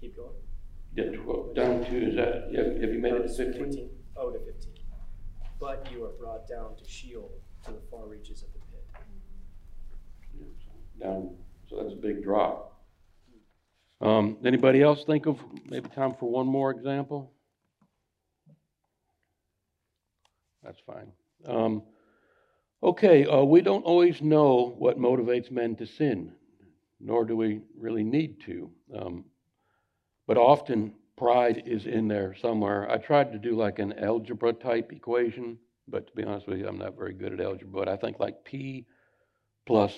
Keep 0.00 0.16
going. 0.16 0.34
Yeah, 0.94 1.04
Down 1.54 1.84
to, 1.84 2.08
is 2.08 2.16
that, 2.16 2.52
have 2.54 2.80
have 2.80 2.92
you 2.92 2.98
made 2.98 3.14
it 3.14 3.22
to 3.22 3.28
Verse 3.28 3.36
15? 3.36 3.88
Oh, 4.16 4.30
to 4.30 4.38
15. 4.38 4.72
But 5.58 5.88
you 5.92 6.04
are 6.04 6.10
brought 6.10 6.48
down 6.48 6.76
to 6.76 6.84
Sheol, 6.84 7.30
to 7.64 7.70
the 7.70 7.80
far 7.90 8.06
reaches 8.06 8.42
of 8.42 8.48
the 8.52 8.58
pit. 8.58 8.84
Down, 11.00 11.36
so 11.70 11.76
that's 11.76 11.92
a 11.92 11.96
big 11.96 12.22
drop. 12.22 12.71
Um, 14.02 14.36
Anybody 14.44 14.82
else 14.82 15.04
think 15.04 15.26
of, 15.26 15.38
maybe 15.66 15.88
time 15.88 16.14
for 16.18 16.28
one 16.28 16.46
more 16.46 16.72
example? 16.72 17.32
That's 20.62 20.80
fine. 20.86 21.12
Um, 21.46 21.82
Okay, 22.84 23.24
uh, 23.26 23.44
we 23.44 23.60
don't 23.60 23.84
always 23.84 24.20
know 24.20 24.74
what 24.76 24.98
motivates 24.98 25.52
men 25.52 25.76
to 25.76 25.86
sin, 25.86 26.32
nor 26.98 27.24
do 27.24 27.36
we 27.36 27.60
really 27.78 28.02
need 28.02 28.40
to. 28.40 28.72
Um, 28.92 29.24
But 30.26 30.36
often 30.36 30.92
pride 31.16 31.62
is 31.64 31.86
in 31.86 32.08
there 32.08 32.34
somewhere. 32.34 32.90
I 32.90 32.96
tried 32.98 33.30
to 33.32 33.38
do 33.38 33.54
like 33.54 33.78
an 33.78 33.92
algebra 34.00 34.52
type 34.52 34.92
equation, 34.92 35.58
but 35.86 36.08
to 36.08 36.12
be 36.16 36.24
honest 36.24 36.48
with 36.48 36.58
you, 36.58 36.66
I'm 36.66 36.78
not 36.78 36.96
very 36.96 37.14
good 37.14 37.32
at 37.32 37.40
algebra. 37.40 37.84
But 37.84 37.88
I 37.88 37.96
think 37.96 38.18
like 38.18 38.44
P 38.44 38.84
plus 39.64 39.96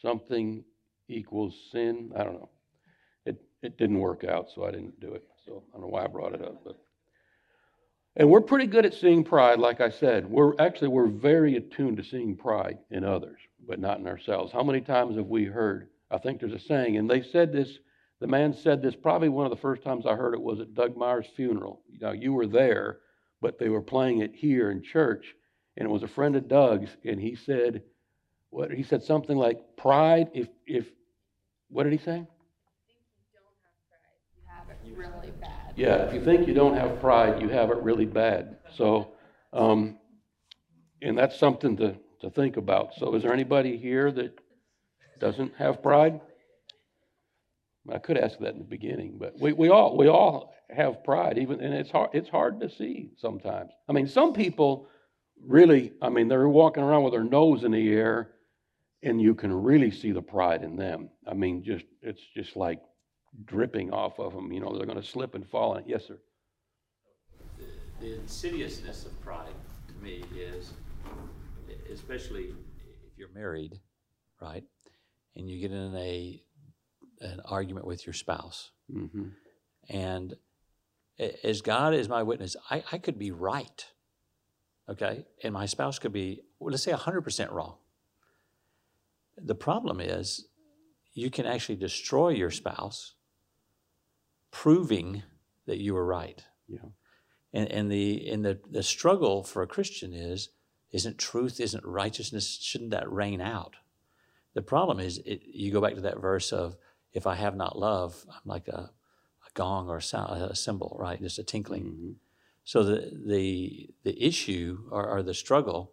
something 0.00 0.64
equals 1.10 1.54
sin. 1.72 2.12
I 2.16 2.24
don't 2.24 2.34
know. 2.34 2.50
It 3.26 3.42
it 3.62 3.76
didn't 3.76 3.98
work 3.98 4.24
out, 4.24 4.48
so 4.54 4.64
I 4.64 4.70
didn't 4.70 5.00
do 5.00 5.12
it. 5.12 5.24
So 5.46 5.62
I 5.70 5.72
don't 5.72 5.82
know 5.82 5.88
why 5.88 6.04
I 6.04 6.08
brought 6.08 6.34
it 6.34 6.42
up, 6.42 6.62
but 6.64 6.78
and 8.16 8.28
we're 8.28 8.40
pretty 8.40 8.66
good 8.66 8.86
at 8.86 8.94
seeing 8.94 9.22
pride, 9.24 9.58
like 9.58 9.80
I 9.80 9.90
said. 9.90 10.28
We're 10.28 10.54
actually 10.58 10.88
we're 10.88 11.06
very 11.06 11.56
attuned 11.56 11.96
to 11.98 12.04
seeing 12.04 12.36
pride 12.36 12.78
in 12.90 13.04
others, 13.04 13.38
but 13.66 13.78
not 13.78 13.98
in 13.98 14.06
ourselves. 14.06 14.52
How 14.52 14.62
many 14.62 14.80
times 14.80 15.16
have 15.16 15.26
we 15.26 15.44
heard? 15.44 15.88
I 16.10 16.18
think 16.18 16.40
there's 16.40 16.52
a 16.52 16.58
saying, 16.58 16.96
and 16.96 17.08
they 17.08 17.22
said 17.22 17.52
this. 17.52 17.78
The 18.20 18.26
man 18.26 18.52
said 18.52 18.82
this. 18.82 18.94
Probably 18.94 19.30
one 19.30 19.46
of 19.46 19.50
the 19.50 19.56
first 19.56 19.82
times 19.82 20.04
I 20.06 20.14
heard 20.14 20.34
it 20.34 20.42
was 20.42 20.60
at 20.60 20.74
Doug 20.74 20.96
Meyer's 20.96 21.28
funeral. 21.36 21.82
Now 22.00 22.12
you 22.12 22.32
were 22.32 22.46
there, 22.46 22.98
but 23.40 23.58
they 23.58 23.68
were 23.68 23.80
playing 23.80 24.18
it 24.18 24.34
here 24.34 24.70
in 24.70 24.82
church, 24.82 25.34
and 25.76 25.86
it 25.86 25.90
was 25.90 26.02
a 26.02 26.08
friend 26.08 26.36
of 26.36 26.48
Doug's, 26.48 26.90
and 27.04 27.18
he 27.18 27.34
said, 27.34 27.82
what 28.50 28.72
he 28.72 28.82
said 28.82 29.02
something 29.02 29.38
like, 29.38 29.76
"Pride. 29.76 30.28
If 30.34 30.48
if 30.66 30.90
what 31.70 31.84
did 31.84 31.92
he 31.92 31.98
say? 31.98 32.26
Yeah, 35.76 36.06
if 36.06 36.14
you 36.14 36.22
think 36.22 36.46
you 36.46 36.54
don't 36.54 36.76
have 36.76 37.00
pride, 37.00 37.40
you 37.40 37.48
have 37.48 37.70
it 37.70 37.78
really 37.78 38.06
bad. 38.06 38.58
So, 38.74 39.12
um, 39.52 39.98
and 41.00 41.16
that's 41.16 41.38
something 41.38 41.76
to, 41.78 41.96
to 42.20 42.30
think 42.30 42.56
about. 42.56 42.94
So, 42.98 43.14
is 43.14 43.22
there 43.22 43.32
anybody 43.32 43.76
here 43.76 44.10
that 44.12 44.38
doesn't 45.18 45.54
have 45.56 45.82
pride? 45.82 46.20
I 47.90 47.98
could 47.98 48.18
ask 48.18 48.38
that 48.40 48.52
in 48.52 48.58
the 48.58 48.64
beginning, 48.64 49.16
but 49.18 49.38
we, 49.40 49.52
we 49.52 49.68
all 49.68 49.96
we 49.96 50.06
all 50.06 50.54
have 50.68 51.02
pride, 51.02 51.38
even 51.38 51.60
and 51.60 51.74
it's 51.74 51.90
hard 51.90 52.10
it's 52.12 52.28
hard 52.28 52.60
to 52.60 52.68
see 52.68 53.10
sometimes. 53.16 53.70
I 53.88 53.92
mean, 53.92 54.06
some 54.06 54.32
people 54.32 54.86
really, 55.44 55.92
I 56.02 56.10
mean, 56.10 56.28
they're 56.28 56.48
walking 56.48 56.82
around 56.82 57.04
with 57.04 57.12
their 57.12 57.24
nose 57.24 57.64
in 57.64 57.72
the 57.72 57.92
air, 57.92 58.32
and 59.02 59.20
you 59.20 59.34
can 59.34 59.52
really 59.52 59.90
see 59.90 60.12
the 60.12 60.22
pride 60.22 60.62
in 60.62 60.76
them. 60.76 61.08
I 61.26 61.34
mean, 61.34 61.62
just 61.62 61.84
it's 62.02 62.20
just 62.36 62.56
like 62.56 62.80
dripping 63.44 63.92
off 63.92 64.18
of 64.18 64.32
them. 64.32 64.52
You 64.52 64.60
know, 64.60 64.76
they're 64.76 64.86
going 64.86 65.00
to 65.00 65.06
slip 65.06 65.34
and 65.34 65.48
fall. 65.48 65.74
And 65.74 65.86
yes, 65.88 66.06
sir. 66.06 66.18
The 68.00 68.14
insidiousness 68.14 69.04
of 69.04 69.20
pride 69.20 69.52
to 69.88 69.94
me 70.02 70.24
is, 70.34 70.72
especially 71.92 72.44
if 72.44 73.18
you're 73.18 73.32
married, 73.34 73.78
right, 74.40 74.64
and 75.36 75.48
you 75.48 75.60
get 75.60 75.70
in 75.70 75.94
a 75.94 76.42
an 77.20 77.40
argument 77.44 77.86
with 77.86 78.06
your 78.06 78.14
spouse, 78.14 78.70
Mm-hmm. 78.90 79.28
and 79.90 80.34
as 81.44 81.60
God 81.60 81.92
is 81.94 82.08
my 82.08 82.22
witness, 82.22 82.56
I, 82.70 82.82
I 82.90 82.96
could 82.98 83.18
be 83.18 83.30
right, 83.30 83.86
okay, 84.88 85.26
and 85.44 85.52
my 85.52 85.66
spouse 85.66 85.98
could 85.98 86.12
be, 86.14 86.40
well, 86.58 86.70
let's 86.70 86.82
say, 86.82 86.92
hundred 86.92 87.20
percent 87.20 87.52
wrong. 87.52 87.76
The 89.42 89.54
problem 89.54 90.00
is, 90.00 90.46
you 91.14 91.30
can 91.30 91.46
actually 91.46 91.76
destroy 91.76 92.30
your 92.30 92.50
spouse 92.50 93.14
proving 94.50 95.22
that 95.66 95.78
you 95.78 95.94
were 95.94 96.04
right. 96.04 96.44
Yeah. 96.68 96.90
And, 97.52 97.70
and 97.70 97.90
the 97.90 98.28
and 98.28 98.44
the, 98.44 98.60
the 98.70 98.82
struggle 98.82 99.42
for 99.42 99.62
a 99.62 99.66
Christian 99.66 100.14
is 100.14 100.50
isn't 100.92 101.18
truth, 101.18 101.60
isn't 101.60 101.84
righteousness, 101.84 102.58
shouldn't 102.60 102.90
that 102.90 103.10
reign 103.10 103.40
out? 103.40 103.76
The 104.54 104.62
problem 104.62 104.98
is 104.98 105.18
it, 105.24 105.42
you 105.44 105.72
go 105.72 105.80
back 105.80 105.94
to 105.94 106.00
that 106.00 106.20
verse 106.20 106.52
of 106.52 106.76
if 107.12 107.26
I 107.26 107.36
have 107.36 107.56
not 107.56 107.78
love, 107.78 108.24
I'm 108.28 108.40
like 108.44 108.68
a, 108.68 108.90
a 108.90 109.50
gong 109.54 109.88
or 109.88 109.98
a, 109.98 110.02
sound, 110.02 110.42
a 110.42 110.54
cymbal, 110.54 110.96
right? 110.98 111.20
Just 111.20 111.38
a 111.38 111.44
tinkling. 111.44 111.84
Mhm. 111.84 112.14
So 112.64 112.84
the 112.84 113.12
the 113.26 113.90
the 114.04 114.24
issue 114.24 114.84
or, 114.90 115.08
or 115.08 115.22
the 115.22 115.34
struggle 115.34 115.92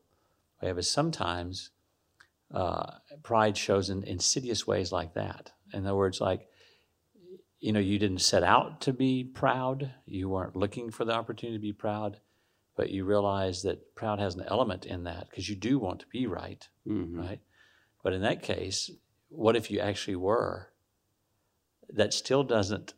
we 0.61 0.67
have 0.67 0.77
is 0.77 0.89
sometimes 0.89 1.71
uh, 2.53 2.91
pride 3.23 3.57
shows 3.57 3.89
in 3.89 4.03
insidious 4.03 4.65
ways 4.65 4.91
like 4.91 5.13
that. 5.15 5.51
In 5.73 5.85
other 5.85 5.95
words, 5.97 6.21
like 6.21 6.47
you 7.59 7.71
know, 7.73 7.79
you 7.79 7.97
didn't 7.97 8.19
set 8.19 8.43
out 8.43 8.81
to 8.81 8.93
be 8.93 9.23
proud. 9.23 9.91
You 10.05 10.29
weren't 10.29 10.55
looking 10.55 10.91
for 10.91 11.05
the 11.05 11.13
opportunity 11.13 11.57
to 11.57 11.61
be 11.61 11.73
proud, 11.73 12.19
but 12.75 12.91
you 12.91 13.03
realize 13.03 13.63
that 13.63 13.95
proud 13.95 14.19
has 14.19 14.35
an 14.35 14.43
element 14.47 14.85
in 14.85 15.05
that 15.05 15.27
because 15.29 15.49
you 15.49 15.55
do 15.55 15.79
want 15.79 15.99
to 16.01 16.07
be 16.07 16.27
right, 16.27 16.67
Mhm. 16.85 17.17
right? 17.17 17.39
But 18.03 18.13
in 18.13 18.21
that 18.21 18.43
case, 18.43 18.91
what 19.29 19.55
if 19.55 19.71
you 19.71 19.79
actually 19.79 20.17
were? 20.17 20.71
That 21.89 22.13
still 22.13 22.43
doesn't 22.43 22.93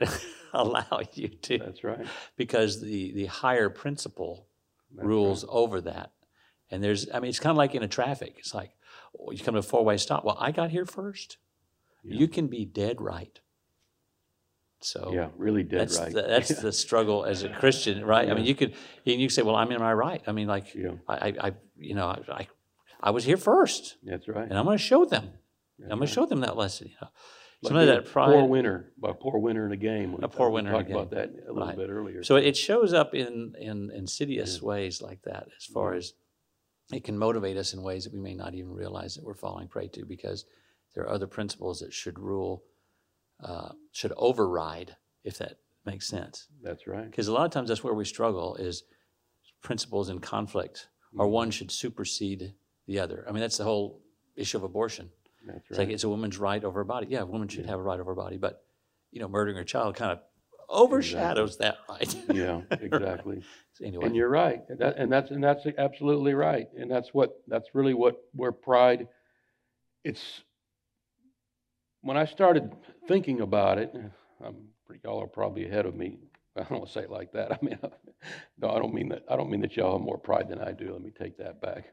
allow 0.52 1.00
you 1.14 1.28
to 1.28 1.58
That's 1.58 1.84
right. 1.84 2.06
because 2.36 2.80
the 2.80 3.12
the 3.12 3.26
higher 3.26 3.70
principle 3.70 4.48
That's 4.92 5.06
rules 5.06 5.44
right. 5.44 5.50
over 5.52 5.80
that. 5.82 6.10
And 6.72 6.82
there's, 6.82 7.08
I 7.12 7.20
mean, 7.20 7.28
it's 7.28 7.40
kind 7.40 7.50
of 7.52 7.56
like 7.58 7.74
in 7.74 7.82
a 7.82 7.88
traffic. 7.88 8.34
It's 8.38 8.54
like 8.54 8.72
you 9.30 9.38
come 9.38 9.54
to 9.54 9.60
a 9.60 9.62
four 9.62 9.84
way 9.84 9.96
stop. 9.96 10.24
Well, 10.24 10.36
I 10.40 10.50
got 10.52 10.70
here 10.70 10.86
first. 10.86 11.38
Yeah. 12.02 12.18
You 12.18 12.28
can 12.28 12.46
be 12.48 12.64
dead 12.64 13.00
right. 13.00 13.38
So 14.82 15.10
Yeah, 15.12 15.28
really 15.36 15.62
dead 15.62 15.80
that's 15.80 15.98
right. 15.98 16.12
the, 16.12 16.22
that's 16.22 16.48
the 16.60 16.72
struggle 16.84 17.24
as 17.24 17.42
a 17.42 17.50
Christian, 17.50 18.04
right? 18.04 18.30
I 18.30 18.34
mean, 18.34 18.46
you 18.46 18.54
could 18.54 18.70
and 19.06 19.20
you 19.20 19.28
could 19.28 19.34
say, 19.34 19.42
well, 19.42 19.56
I'm 19.56 19.70
in 19.72 19.78
my 19.80 19.92
right. 19.92 20.22
I 20.26 20.32
mean, 20.32 20.46
like 20.48 20.74
Yeah, 20.74 20.92
I, 21.06 21.14
I, 21.14 21.34
I 21.48 21.52
you 21.76 21.94
know, 21.94 22.06
I, 22.06 22.20
I, 22.32 22.48
I 23.02 23.10
was 23.10 23.24
here 23.24 23.36
first, 23.36 23.96
that's 24.02 24.26
right. 24.28 24.48
and 24.48 24.58
I'm 24.58 24.64
going 24.64 24.78
to 24.78 24.82
show 24.82 25.04
them. 25.04 25.24
That's 25.78 25.84
I'm 25.92 25.98
going 25.98 26.00
right. 26.00 26.08
to 26.08 26.14
show 26.14 26.26
them 26.26 26.40
that 26.40 26.56
lesson. 26.56 26.88
You 26.88 26.94
know, 27.02 27.08
Like 27.62 27.68
some 27.70 27.76
of 27.76 27.86
being 27.86 27.94
that 27.94 28.06
a 28.08 28.10
pride. 28.10 28.32
Poor 28.32 28.44
winner, 28.44 28.92
a 29.04 29.12
poor 29.14 29.38
winner 29.38 29.66
in 29.66 29.72
a 29.72 29.76
game. 29.76 30.16
A 30.22 30.28
poor 30.28 30.48
winner 30.48 30.70
in 30.70 30.76
Talked 30.76 30.90
about 30.90 31.10
that 31.10 31.30
a 31.46 31.52
little 31.52 31.68
Right. 31.68 31.76
bit 31.76 31.90
earlier. 31.90 32.22
So 32.22 32.36
it 32.36 32.56
shows 32.56 32.94
up 32.94 33.14
in, 33.14 33.54
in 33.60 33.90
insidious 33.94 34.62
ways 34.62 35.02
like 35.02 35.22
that, 35.24 35.48
as 35.58 35.64
far 35.66 35.92
Yeah. 35.92 35.98
as 35.98 36.14
it 36.92 37.04
can 37.04 37.16
motivate 37.16 37.56
us 37.56 37.72
in 37.74 37.82
ways 37.82 38.04
that 38.04 38.12
we 38.12 38.20
may 38.20 38.34
not 38.34 38.54
even 38.54 38.72
realize 38.72 39.14
that 39.14 39.24
we're 39.24 39.34
falling 39.34 39.68
prey 39.68 39.88
to 39.88 40.04
because 40.04 40.44
there 40.94 41.04
are 41.04 41.10
other 41.10 41.26
principles 41.26 41.80
that 41.80 41.92
should 41.92 42.18
rule, 42.18 42.64
uh, 43.42 43.70
should 43.92 44.12
override, 44.16 44.96
if 45.24 45.38
that 45.38 45.58
makes 45.86 46.06
sense. 46.08 46.48
That's 46.62 46.86
right. 46.86 47.08
Because 47.10 47.28
a 47.28 47.32
lot 47.32 47.44
of 47.46 47.52
times 47.52 47.68
that's 47.68 47.84
where 47.84 47.94
we 47.94 48.04
struggle 48.04 48.56
is 48.56 48.82
principles 49.62 50.08
in 50.08 50.18
conflict, 50.20 50.88
or 51.16 51.26
Mm-hmm. 51.26 51.32
one 51.34 51.50
should 51.50 51.70
supersede 51.70 52.54
the 52.86 52.98
other. 52.98 53.24
I 53.28 53.32
mean, 53.32 53.40
that's 53.40 53.56
the 53.58 53.64
whole 53.64 54.00
issue 54.36 54.56
of 54.58 54.62
abortion. 54.64 55.10
That's 55.46 55.58
It's 55.70 55.78
right. 55.78 55.86
like 55.86 55.94
it's 55.94 56.04
a 56.04 56.08
woman's 56.08 56.38
right 56.38 56.62
over 56.64 56.80
her 56.80 56.84
body. 56.84 57.06
Yeah, 57.10 57.20
a 57.22 57.26
woman 57.26 57.48
should 57.48 57.64
Yeah. 57.64 57.70
have 57.70 57.80
a 57.80 57.82
right 57.82 57.98
over 58.00 58.10
her 58.12 58.14
body, 58.16 58.36
but 58.36 58.64
you 59.10 59.20
know, 59.20 59.28
murdering 59.28 59.56
her 59.56 59.64
child 59.64 59.96
kind 59.96 60.12
of 60.12 60.20
overshadows 60.70 61.58
that 61.58 61.78
right. 61.88 62.16
yeah, 62.32 62.60
exactly. 62.70 63.42
So 63.74 63.84
anyway, 63.84 64.06
And 64.06 64.16
you're 64.16 64.28
right. 64.28 64.62
And 64.68 64.78
That, 64.78 64.96
and 64.96 65.12
that's 65.12 65.30
and 65.30 65.42
that's 65.42 65.66
absolutely 65.78 66.34
right. 66.34 66.68
And 66.76 66.90
that's 66.90 67.12
what 67.12 67.40
that's 67.46 67.74
really 67.74 67.94
what 67.94 68.16
where 68.32 68.52
pride. 68.52 69.08
It's 70.04 70.42
when 72.02 72.16
I 72.16 72.24
started 72.24 72.72
thinking 73.06 73.40
about 73.40 73.78
it. 73.78 73.94
I'm 74.42 74.70
y'all 75.04 75.22
are 75.22 75.26
probably 75.26 75.66
ahead 75.66 75.86
of 75.86 75.94
me. 75.94 76.18
I 76.56 76.60
don't 76.60 76.72
want 76.72 76.86
to 76.86 76.92
say 76.92 77.02
it 77.02 77.10
like 77.10 77.32
that. 77.32 77.52
I 77.52 77.58
mean, 77.62 77.78
no, 78.58 78.70
I 78.70 78.78
don't 78.78 78.94
mean 78.94 79.08
that. 79.10 79.24
I 79.28 79.36
don't 79.36 79.50
mean 79.50 79.60
that 79.62 79.76
y'all 79.76 79.98
have 79.98 80.04
more 80.04 80.18
pride 80.18 80.48
than 80.48 80.60
I 80.60 80.72
do. 80.72 80.92
Let 80.92 81.02
me 81.02 81.10
take 81.10 81.38
that 81.38 81.60
back. 81.60 81.92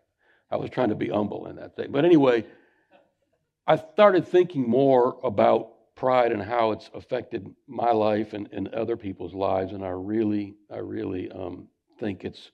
I 0.50 0.58
was 0.58 0.70
trying 0.70 0.90
to 0.90 0.96
be 0.96 1.10
humble 1.10 1.48
in 1.48 1.58
that 1.58 1.76
thing. 1.76 1.92
But 1.92 2.06
anyway, 2.06 2.46
I 3.66 3.76
started 3.76 4.28
thinking 4.28 4.68
more 4.68 5.18
about 5.24 5.74
pride 5.98 6.32
and 6.32 6.42
how 6.42 6.72
it's 6.72 6.90
affected 6.94 7.54
my 7.68 7.92
life 7.92 8.34
and, 8.34 8.48
and 8.54 8.70
other 8.70 8.96
people's 8.96 9.34
lives. 9.34 9.74
And 9.74 9.84
I 9.84 9.90
really, 9.90 10.56
I 10.72 10.78
really 10.78 11.30
um, 11.32 11.68
think 12.00 12.24
it's 12.24 12.52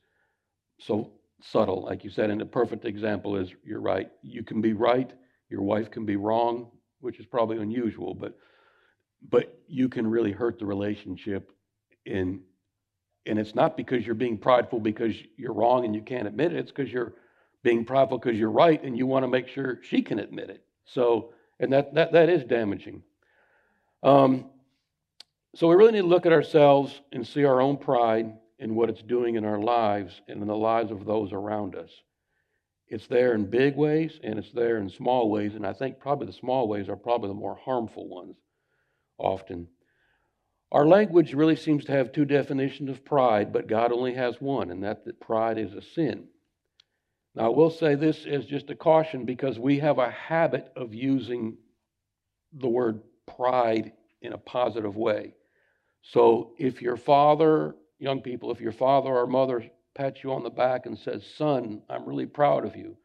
so 0.79 1.11
subtle, 1.41 1.83
like 1.83 2.03
you 2.03 2.09
said. 2.09 2.31
And 2.31 2.41
the 2.41 2.45
perfect 2.45 2.85
example 2.85 3.35
is 3.35 3.49
you're 3.63 3.81
right. 3.81 4.09
You 4.23 4.43
can 4.43 4.61
be 4.61 4.73
right, 4.73 5.11
your 5.49 5.61
wife 5.61 5.91
can 5.91 6.05
be 6.05 6.15
wrong, 6.15 6.71
which 7.01 7.19
is 7.19 7.25
probably 7.27 7.57
unusual, 7.57 8.15
but 8.15 8.37
but 9.29 9.57
you 9.67 9.87
can 9.87 10.05
really 10.07 10.33
hurt 10.33 10.59
the 10.59 10.65
relationship 10.65 11.51
in 12.05 12.41
and 13.25 13.39
it's 13.39 13.55
not 13.55 13.77
because 13.77 14.05
you're 14.05 14.15
being 14.15 14.37
prideful 14.37 14.79
because 14.81 15.15
you're 15.37 15.53
wrong 15.53 15.85
and 15.85 15.95
you 15.95 16.01
can't 16.01 16.27
admit 16.27 16.51
it. 16.51 16.59
It's 16.59 16.71
because 16.71 16.91
you're 16.91 17.13
being 17.63 17.85
prideful 17.85 18.17
because 18.17 18.37
you're 18.37 18.51
right 18.51 18.83
and 18.83 18.97
you 18.97 19.07
want 19.07 19.23
to 19.23 19.29
make 19.29 19.47
sure 19.47 19.79
she 19.81 20.01
can 20.01 20.19
admit 20.19 20.49
it. 20.49 20.63
So, 20.85 21.33
and 21.59 21.71
that 21.71 21.93
that 21.93 22.11
that 22.13 22.29
is 22.29 22.43
damaging. 22.43 23.03
Um, 24.03 24.49
so 25.55 25.67
we 25.67 25.75
really 25.75 25.93
need 25.93 26.01
to 26.01 26.07
look 26.07 26.25
at 26.25 26.33
ourselves 26.33 26.99
and 27.11 27.25
see 27.25 27.45
our 27.45 27.61
own 27.61 27.77
pride 27.77 28.33
and 28.59 28.75
what 28.75 28.89
it's 28.89 29.01
doing 29.01 29.35
in 29.35 29.45
our 29.45 29.59
lives 29.59 30.21
and 30.27 30.41
in 30.41 30.47
the 30.47 30.55
lives 30.55 30.91
of 30.91 31.05
those 31.05 31.31
around 31.31 31.75
us. 31.75 31.89
It's 32.87 33.07
there 33.07 33.33
in 33.33 33.49
big 33.49 33.75
ways 33.75 34.19
and 34.23 34.37
it's 34.37 34.51
there 34.51 34.77
in 34.77 34.89
small 34.89 35.29
ways, 35.29 35.55
and 35.55 35.65
I 35.65 35.73
think 35.73 35.99
probably 35.99 36.27
the 36.27 36.33
small 36.33 36.67
ways 36.67 36.89
are 36.89 36.97
probably 36.97 37.29
the 37.29 37.35
more 37.35 37.55
harmful 37.63 38.07
ones 38.07 38.35
often. 39.17 39.67
Our 40.71 40.85
language 40.85 41.33
really 41.33 41.55
seems 41.55 41.85
to 41.85 41.91
have 41.91 42.11
two 42.11 42.25
definitions 42.25 42.89
of 42.89 43.05
pride, 43.05 43.53
but 43.53 43.67
God 43.67 43.91
only 43.91 44.15
has 44.15 44.41
one, 44.41 44.71
and 44.71 44.83
that, 44.83 45.05
that 45.05 45.19
pride 45.19 45.57
is 45.57 45.73
a 45.73 45.81
sin. 45.81 46.25
Now, 47.35 47.45
I 47.45 47.49
will 47.49 47.69
say 47.69 47.95
this 47.95 48.25
as 48.25 48.45
just 48.45 48.69
a 48.69 48.75
caution 48.75 49.23
because 49.23 49.57
we 49.59 49.79
have 49.79 49.97
a 49.97 50.09
habit 50.09 50.71
of 50.75 50.93
using 50.93 51.57
the 52.51 52.67
word 52.67 53.01
pride 53.25 53.93
in 54.21 54.33
a 54.33 54.37
positive 54.37 54.95
way. 54.95 55.33
So 56.01 56.53
if 56.57 56.81
your 56.81 56.97
father, 56.97 57.75
young 57.99 58.21
people, 58.21 58.51
if 58.51 58.59
your 58.59 58.71
father 58.71 59.09
or 59.09 59.27
mother 59.27 59.63
pats 59.95 60.23
you 60.23 60.33
on 60.33 60.43
the 60.43 60.49
back 60.49 60.85
and 60.85 60.97
says, 60.97 61.23
Son, 61.37 61.81
I'm 61.89 62.05
really 62.05 62.25
proud 62.25 62.65
of 62.65 62.75
you, 62.75 62.97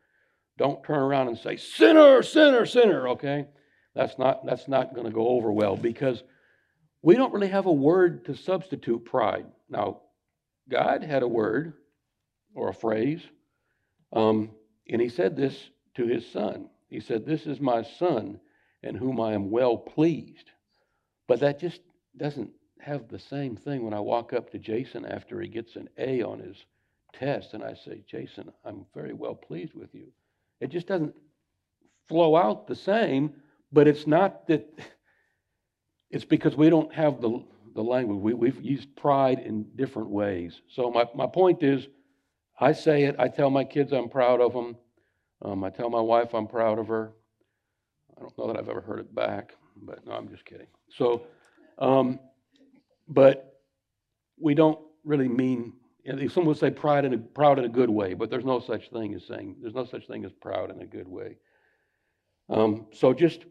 don't 0.56 0.82
turn 0.82 0.98
around 0.98 1.28
and 1.28 1.38
say, 1.38 1.56
Sinner, 1.56 2.22
sinner, 2.22 2.66
sinner, 2.66 3.08
okay? 3.10 3.46
That's 3.94 4.18
not, 4.18 4.44
that's 4.44 4.68
not 4.68 4.94
going 4.94 5.06
to 5.06 5.12
go 5.12 5.28
over 5.28 5.52
well 5.52 5.76
because 5.76 6.22
we 7.02 7.14
don't 7.14 7.32
really 7.32 7.48
have 7.48 7.66
a 7.66 7.72
word 7.72 8.24
to 8.26 8.36
substitute 8.36 9.04
pride. 9.04 9.46
Now, 9.68 10.00
God 10.68 11.02
had 11.02 11.22
a 11.22 11.28
word 11.28 11.74
or 12.54 12.68
a 12.68 12.74
phrase, 12.74 13.22
um, 14.12 14.50
and 14.88 15.00
He 15.00 15.08
said 15.08 15.36
this 15.36 15.70
to 15.94 16.06
His 16.06 16.30
Son. 16.30 16.68
He 16.88 17.00
said, 17.00 17.24
This 17.24 17.46
is 17.46 17.60
my 17.60 17.82
Son 17.82 18.40
in 18.82 18.94
whom 18.94 19.20
I 19.20 19.32
am 19.32 19.50
well 19.50 19.76
pleased. 19.76 20.50
But 21.26 21.40
that 21.40 21.58
just 21.58 21.80
doesn't 22.16 22.50
have 22.80 23.08
the 23.08 23.18
same 23.18 23.56
thing 23.56 23.84
when 23.84 23.94
I 23.94 24.00
walk 24.00 24.32
up 24.32 24.50
to 24.50 24.58
Jason 24.58 25.04
after 25.04 25.40
he 25.40 25.48
gets 25.48 25.76
an 25.76 25.88
A 25.98 26.22
on 26.22 26.40
his 26.40 26.56
test 27.12 27.54
and 27.54 27.62
I 27.62 27.74
say, 27.74 28.02
Jason, 28.06 28.52
I'm 28.64 28.86
very 28.94 29.12
well 29.12 29.34
pleased 29.34 29.74
with 29.74 29.94
you. 29.94 30.08
It 30.60 30.70
just 30.70 30.86
doesn't 30.86 31.14
flow 32.08 32.36
out 32.36 32.66
the 32.66 32.74
same, 32.74 33.34
but 33.72 33.86
it's 33.86 34.06
not 34.06 34.46
that, 34.48 34.66
it's 36.10 36.24
because 36.24 36.56
we 36.56 36.70
don't 36.70 36.92
have 36.94 37.20
the, 37.20 37.42
the 37.74 37.82
language. 37.82 38.18
We, 38.20 38.34
we've 38.34 38.62
used 38.62 38.94
pride 38.96 39.40
in 39.40 39.64
different 39.76 40.08
ways. 40.08 40.60
So 40.68 40.90
my, 40.90 41.04
my 41.14 41.26
point 41.26 41.62
is, 41.62 41.86
I 42.60 42.72
say 42.72 43.04
it, 43.04 43.16
I 43.18 43.28
tell 43.28 43.50
my 43.50 43.64
kids 43.64 43.92
I'm 43.92 44.08
proud 44.08 44.40
of 44.40 44.52
them. 44.52 44.76
Um, 45.42 45.62
I 45.62 45.70
tell 45.70 45.90
my 45.90 46.00
wife 46.00 46.34
I'm 46.34 46.48
proud 46.48 46.78
of 46.78 46.88
her. 46.88 47.12
I 48.18 48.22
don't 48.22 48.38
know 48.38 48.46
that 48.48 48.58
I've 48.58 48.68
ever 48.68 48.80
heard 48.80 48.98
it 48.98 49.14
back, 49.14 49.54
but 49.82 50.04
no, 50.06 50.12
I'm 50.12 50.28
just 50.28 50.44
kidding. 50.44 50.66
So, 50.90 51.22
um, 51.78 52.18
but 53.08 53.60
we 54.40 54.54
don't 54.54 54.78
really 55.04 55.28
mean. 55.28 55.74
Some 56.30 56.46
would 56.46 56.56
say 56.56 56.70
pride 56.70 57.04
in 57.04 57.12
a, 57.14 57.18
proud 57.18 57.58
in 57.58 57.66
a 57.66 57.68
good 57.68 57.90
way, 57.90 58.14
but 58.14 58.30
there's 58.30 58.44
no 58.44 58.60
such 58.60 58.90
thing 58.90 59.14
as 59.14 59.26
saying 59.26 59.56
there's 59.60 59.74
no 59.74 59.84
such 59.84 60.06
thing 60.06 60.24
as 60.24 60.32
proud 60.32 60.70
in 60.70 60.80
a 60.80 60.86
good 60.86 61.06
way. 61.06 61.36
Um, 62.48 62.86
so 62.92 63.12
just 63.12 63.44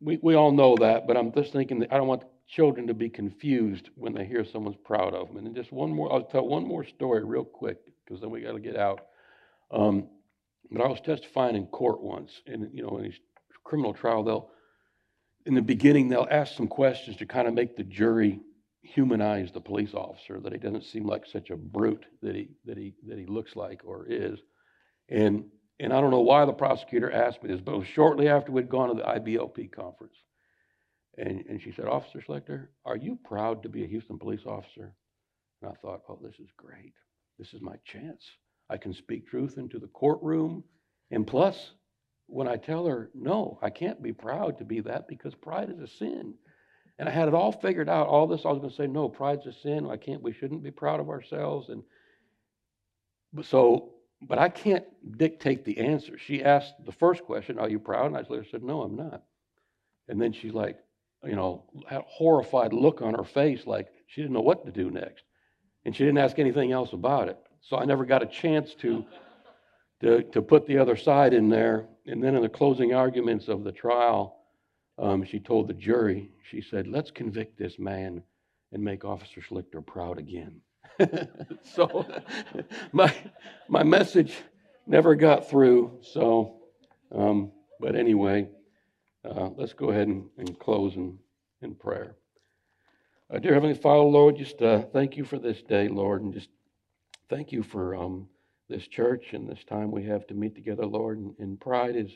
we 0.00 0.18
we 0.22 0.34
all 0.34 0.52
know 0.52 0.76
that, 0.76 1.06
but 1.06 1.16
I'm 1.16 1.32
just 1.32 1.52
thinking 1.52 1.80
that 1.80 1.92
I 1.92 1.96
don't 1.96 2.06
want 2.06 2.22
children 2.46 2.86
to 2.86 2.94
be 2.94 3.08
confused 3.08 3.90
when 3.94 4.14
they 4.14 4.24
hear 4.24 4.44
someone's 4.44 4.78
proud 4.84 5.14
of 5.14 5.28
them. 5.28 5.36
And 5.36 5.54
just 5.54 5.72
one 5.72 5.90
more, 5.90 6.12
I'll 6.12 6.24
tell 6.24 6.46
one 6.46 6.66
more 6.66 6.84
story 6.84 7.24
real 7.24 7.44
quick 7.44 7.78
because 8.04 8.20
then 8.20 8.30
we 8.30 8.40
got 8.40 8.52
to 8.52 8.60
get 8.60 8.76
out. 8.76 9.06
Um, 9.70 10.08
but 10.70 10.82
I 10.82 10.88
was 10.88 11.00
testifying 11.00 11.56
in 11.56 11.66
court 11.66 12.00
once, 12.00 12.42
and 12.46 12.68
you 12.72 12.82
know, 12.82 12.96
in 12.98 13.04
these 13.04 13.20
criminal 13.70 13.94
trial, 13.94 14.24
they'll 14.24 14.50
in 15.46 15.54
the 15.54 15.62
beginning 15.62 16.08
they'll 16.08 16.28
ask 16.30 16.56
some 16.56 16.68
questions 16.68 17.16
to 17.18 17.26
kind 17.26 17.48
of 17.48 17.54
make 17.54 17.76
the 17.76 17.84
jury 17.84 18.40
humanize 18.82 19.52
the 19.52 19.60
police 19.60 19.94
officer 19.94 20.40
that 20.40 20.52
he 20.52 20.58
doesn't 20.58 20.84
seem 20.84 21.06
like 21.06 21.26
such 21.26 21.50
a 21.50 21.56
brute 21.56 22.06
that 22.22 22.36
he 22.36 22.50
that 22.66 22.78
he 22.78 22.94
that 23.08 23.18
he 23.18 23.26
looks 23.26 23.56
like 23.56 23.82
or 23.84 24.06
is 24.08 24.40
and 25.10 25.44
and 25.80 25.92
I 25.92 26.00
don't 26.00 26.12
know 26.12 26.20
why 26.20 26.44
the 26.46 26.52
prosecutor 26.54 27.12
asked 27.12 27.42
me 27.44 27.50
this 27.52 27.62
but 27.62 27.74
it 27.74 27.78
was 27.78 27.88
shortly 27.88 28.28
after 28.28 28.52
we'd 28.52 28.70
gone 28.70 28.90
to 28.90 28.96
the 28.96 29.08
IBLP 29.08 29.72
conference 29.72 30.16
And, 31.18 31.44
and 31.48 31.62
she 31.62 31.72
said, 31.72 31.86
Officer 31.86 32.20
Schlichter, 32.20 32.68
are 32.86 32.96
you 32.96 33.18
proud 33.24 33.62
to 33.64 33.70
be 33.70 33.84
a 33.84 33.88
Houston 33.88 34.18
police 34.18 34.46
officer? 34.46 34.94
And 35.62 35.70
I 35.72 35.74
thought, 35.82 36.02
oh, 36.08 36.18
this 36.22 36.40
is 36.40 36.50
great. 36.56 36.94
This 37.38 37.54
is 37.54 37.62
my 37.62 37.76
chance. 37.84 38.24
I 38.70 38.78
can 38.78 38.94
speak 38.94 39.28
truth 39.28 39.58
into 39.58 39.78
the 39.78 39.88
courtroom. 39.88 40.64
And 41.10 41.26
plus, 41.26 41.72
when 42.30 42.48
I 42.48 42.56
tell 42.56 42.86
her, 42.86 43.10
no, 43.14 43.58
I 43.62 43.70
can't 43.70 44.02
be 44.02 44.12
proud 44.12 44.58
to 44.58 44.64
be 44.64 44.80
that 44.80 45.08
because 45.08 45.34
pride 45.34 45.70
is 45.70 45.80
a 45.80 45.86
sin. 45.86 46.34
And 46.98 47.08
I 47.08 47.12
had 47.12 47.28
it 47.28 47.34
all 47.34 47.52
figured 47.52 47.88
out. 47.88 48.08
All 48.08 48.26
this, 48.26 48.44
I 48.44 48.50
was 48.50 48.58
going 48.58 48.70
to 48.70 48.76
say, 48.76 48.86
no, 48.86 49.08
pride's 49.08 49.46
a 49.46 49.52
sin. 49.52 49.88
I 49.90 49.96
can't, 49.96 50.22
we 50.22 50.32
shouldn't 50.32 50.62
be 50.62 50.70
proud 50.70 51.00
of 51.00 51.08
ourselves. 51.08 51.70
And 51.70 51.82
but 53.32 53.46
so, 53.46 53.94
but 54.22 54.38
I 54.38 54.48
can't 54.48 54.84
dictate 55.16 55.64
the 55.64 55.78
answer. 55.78 56.18
She 56.18 56.44
asked 56.44 56.74
the 56.84 56.92
first 56.92 57.22
question, 57.24 57.58
are 57.58 57.68
you 57.68 57.78
proud? 57.78 58.06
And 58.06 58.16
I 58.16 58.24
said, 58.50 58.62
no, 58.62 58.82
I'm 58.82 58.96
not. 58.96 59.22
And 60.08 60.20
then 60.20 60.32
she's 60.32 60.52
like, 60.52 60.78
you 61.24 61.36
know, 61.36 61.64
had 61.88 62.00
a 62.00 62.04
horrified 62.06 62.72
look 62.72 63.02
on 63.02 63.14
her 63.14 63.24
face, 63.24 63.66
like 63.66 63.88
she 64.06 64.20
didn't 64.20 64.34
know 64.34 64.40
what 64.40 64.64
to 64.66 64.72
do 64.72 64.90
next. 64.90 65.24
And 65.84 65.94
she 65.94 66.04
didn't 66.04 66.18
ask 66.18 66.38
anything 66.38 66.72
else 66.72 66.92
about 66.92 67.28
it. 67.28 67.38
So 67.62 67.78
I 67.78 67.84
never 67.84 68.04
got 68.04 68.22
a 68.22 68.26
chance 68.26 68.74
to, 68.76 69.04
to, 70.00 70.22
to 70.22 70.42
put 70.42 70.66
the 70.66 70.78
other 70.78 70.96
side 70.96 71.32
in 71.32 71.48
there. 71.48 71.86
And 72.06 72.22
then 72.22 72.34
in 72.34 72.42
the 72.42 72.48
closing 72.48 72.94
arguments 72.94 73.48
of 73.48 73.64
the 73.64 73.72
trial, 73.72 74.36
um, 74.98 75.24
she 75.24 75.38
told 75.38 75.68
the 75.68 75.74
jury, 75.74 76.30
she 76.50 76.60
said, 76.60 76.86
let's 76.86 77.10
convict 77.10 77.58
this 77.58 77.78
man 77.78 78.22
and 78.72 78.82
make 78.82 79.04
Officer 79.04 79.40
Schlichter 79.40 79.84
proud 79.84 80.18
again. 80.18 80.60
so 81.62 82.06
my, 82.92 83.12
my 83.68 83.82
message 83.82 84.34
never 84.86 85.14
got 85.14 85.48
through. 85.48 85.98
So, 86.02 86.56
um, 87.14 87.52
but 87.78 87.96
anyway, 87.96 88.48
uh, 89.24 89.50
let's 89.56 89.72
go 89.72 89.90
ahead 89.90 90.08
and, 90.08 90.28
and 90.38 90.58
close 90.58 90.96
in, 90.96 91.18
in 91.62 91.74
prayer. 91.74 92.16
Uh, 93.32 93.38
dear 93.38 93.54
Heavenly 93.54 93.76
Father, 93.76 94.02
Lord, 94.02 94.36
just 94.36 94.60
uh, 94.60 94.82
thank 94.92 95.16
you 95.16 95.24
for 95.24 95.38
this 95.38 95.62
day, 95.62 95.88
Lord, 95.88 96.22
and 96.22 96.34
just 96.34 96.48
thank 97.28 97.52
you 97.52 97.62
for 97.62 97.94
um, 97.94 98.28
this 98.70 98.86
church 98.86 99.32
and 99.32 99.48
this 99.48 99.62
time 99.64 99.90
we 99.90 100.04
have 100.04 100.26
to 100.28 100.34
meet 100.34 100.54
together, 100.54 100.86
Lord. 100.86 101.18
And, 101.18 101.34
and 101.38 101.60
pride 101.60 101.96
is 101.96 102.10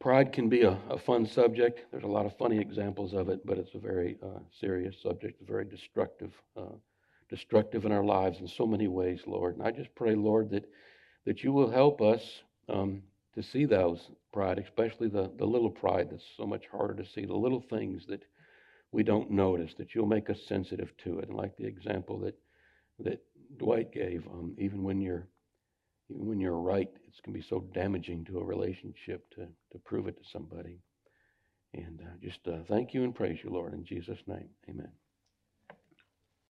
pride 0.00 0.32
can 0.32 0.48
be 0.48 0.62
a, 0.62 0.78
a, 0.90 0.98
fun 0.98 1.24
subject. 1.26 1.80
There's 1.90 2.04
a 2.04 2.08
lot 2.08 2.26
of 2.26 2.36
funny 2.36 2.58
examples 2.58 3.14
of 3.14 3.28
it, 3.28 3.44
but 3.46 3.58
it's 3.58 3.74
a 3.74 3.78
very 3.78 4.18
uh, 4.22 4.40
serious 4.60 4.96
subject, 5.02 5.40
very 5.46 5.64
destructive, 5.64 6.32
uh, 6.56 6.74
destructive 7.30 7.84
in 7.84 7.92
our 7.92 8.04
lives 8.04 8.40
in 8.40 8.48
so 8.48 8.66
many 8.66 8.88
ways, 8.88 9.20
Lord. 9.26 9.56
And 9.56 9.66
I 9.66 9.70
just 9.70 9.94
pray, 9.94 10.14
Lord, 10.14 10.50
that 10.50 10.68
that 11.24 11.44
you 11.44 11.52
will 11.52 11.70
help 11.70 12.00
us 12.00 12.22
um, 12.68 13.02
to 13.34 13.42
see 13.42 13.64
those 13.64 14.10
pride, 14.32 14.58
especially 14.58 15.08
the, 15.08 15.30
the 15.38 15.46
little 15.46 15.70
pride 15.70 16.08
that's 16.10 16.24
so 16.36 16.46
much 16.46 16.64
harder 16.70 16.94
to 16.94 17.08
see, 17.08 17.24
the 17.24 17.34
little 17.34 17.60
things 17.70 18.06
that 18.06 18.24
we 18.90 19.02
don't 19.02 19.30
notice, 19.30 19.72
that 19.78 19.94
you'll 19.94 20.06
make 20.06 20.28
us 20.28 20.40
sensitive 20.46 20.92
to 20.98 21.18
it. 21.20 21.28
And 21.28 21.36
like 21.36 21.56
the 21.56 21.66
example 21.66 22.18
that 22.20 22.34
that 23.04 23.22
Dwight 23.58 23.92
gave, 23.92 24.26
um, 24.28 24.54
even 24.58 24.82
when 24.82 25.00
you're 25.00 25.28
even 26.10 26.26
when 26.26 26.40
you're 26.40 26.58
right, 26.58 26.88
it 27.06 27.22
can 27.22 27.32
be 27.32 27.44
so 27.48 27.60
damaging 27.72 28.24
to 28.26 28.38
a 28.38 28.44
relationship 28.44 29.28
to, 29.30 29.46
to 29.72 29.78
prove 29.84 30.08
it 30.08 30.16
to 30.18 30.24
somebody. 30.32 30.78
And 31.74 32.00
uh, 32.02 32.16
just 32.22 32.40
uh, 32.46 32.64
thank 32.68 32.92
you 32.92 33.04
and 33.04 33.14
praise 33.14 33.38
you, 33.42 33.50
Lord, 33.50 33.72
in 33.72 33.84
Jesus' 33.84 34.18
name. 34.26 34.48
Amen. 34.68 34.92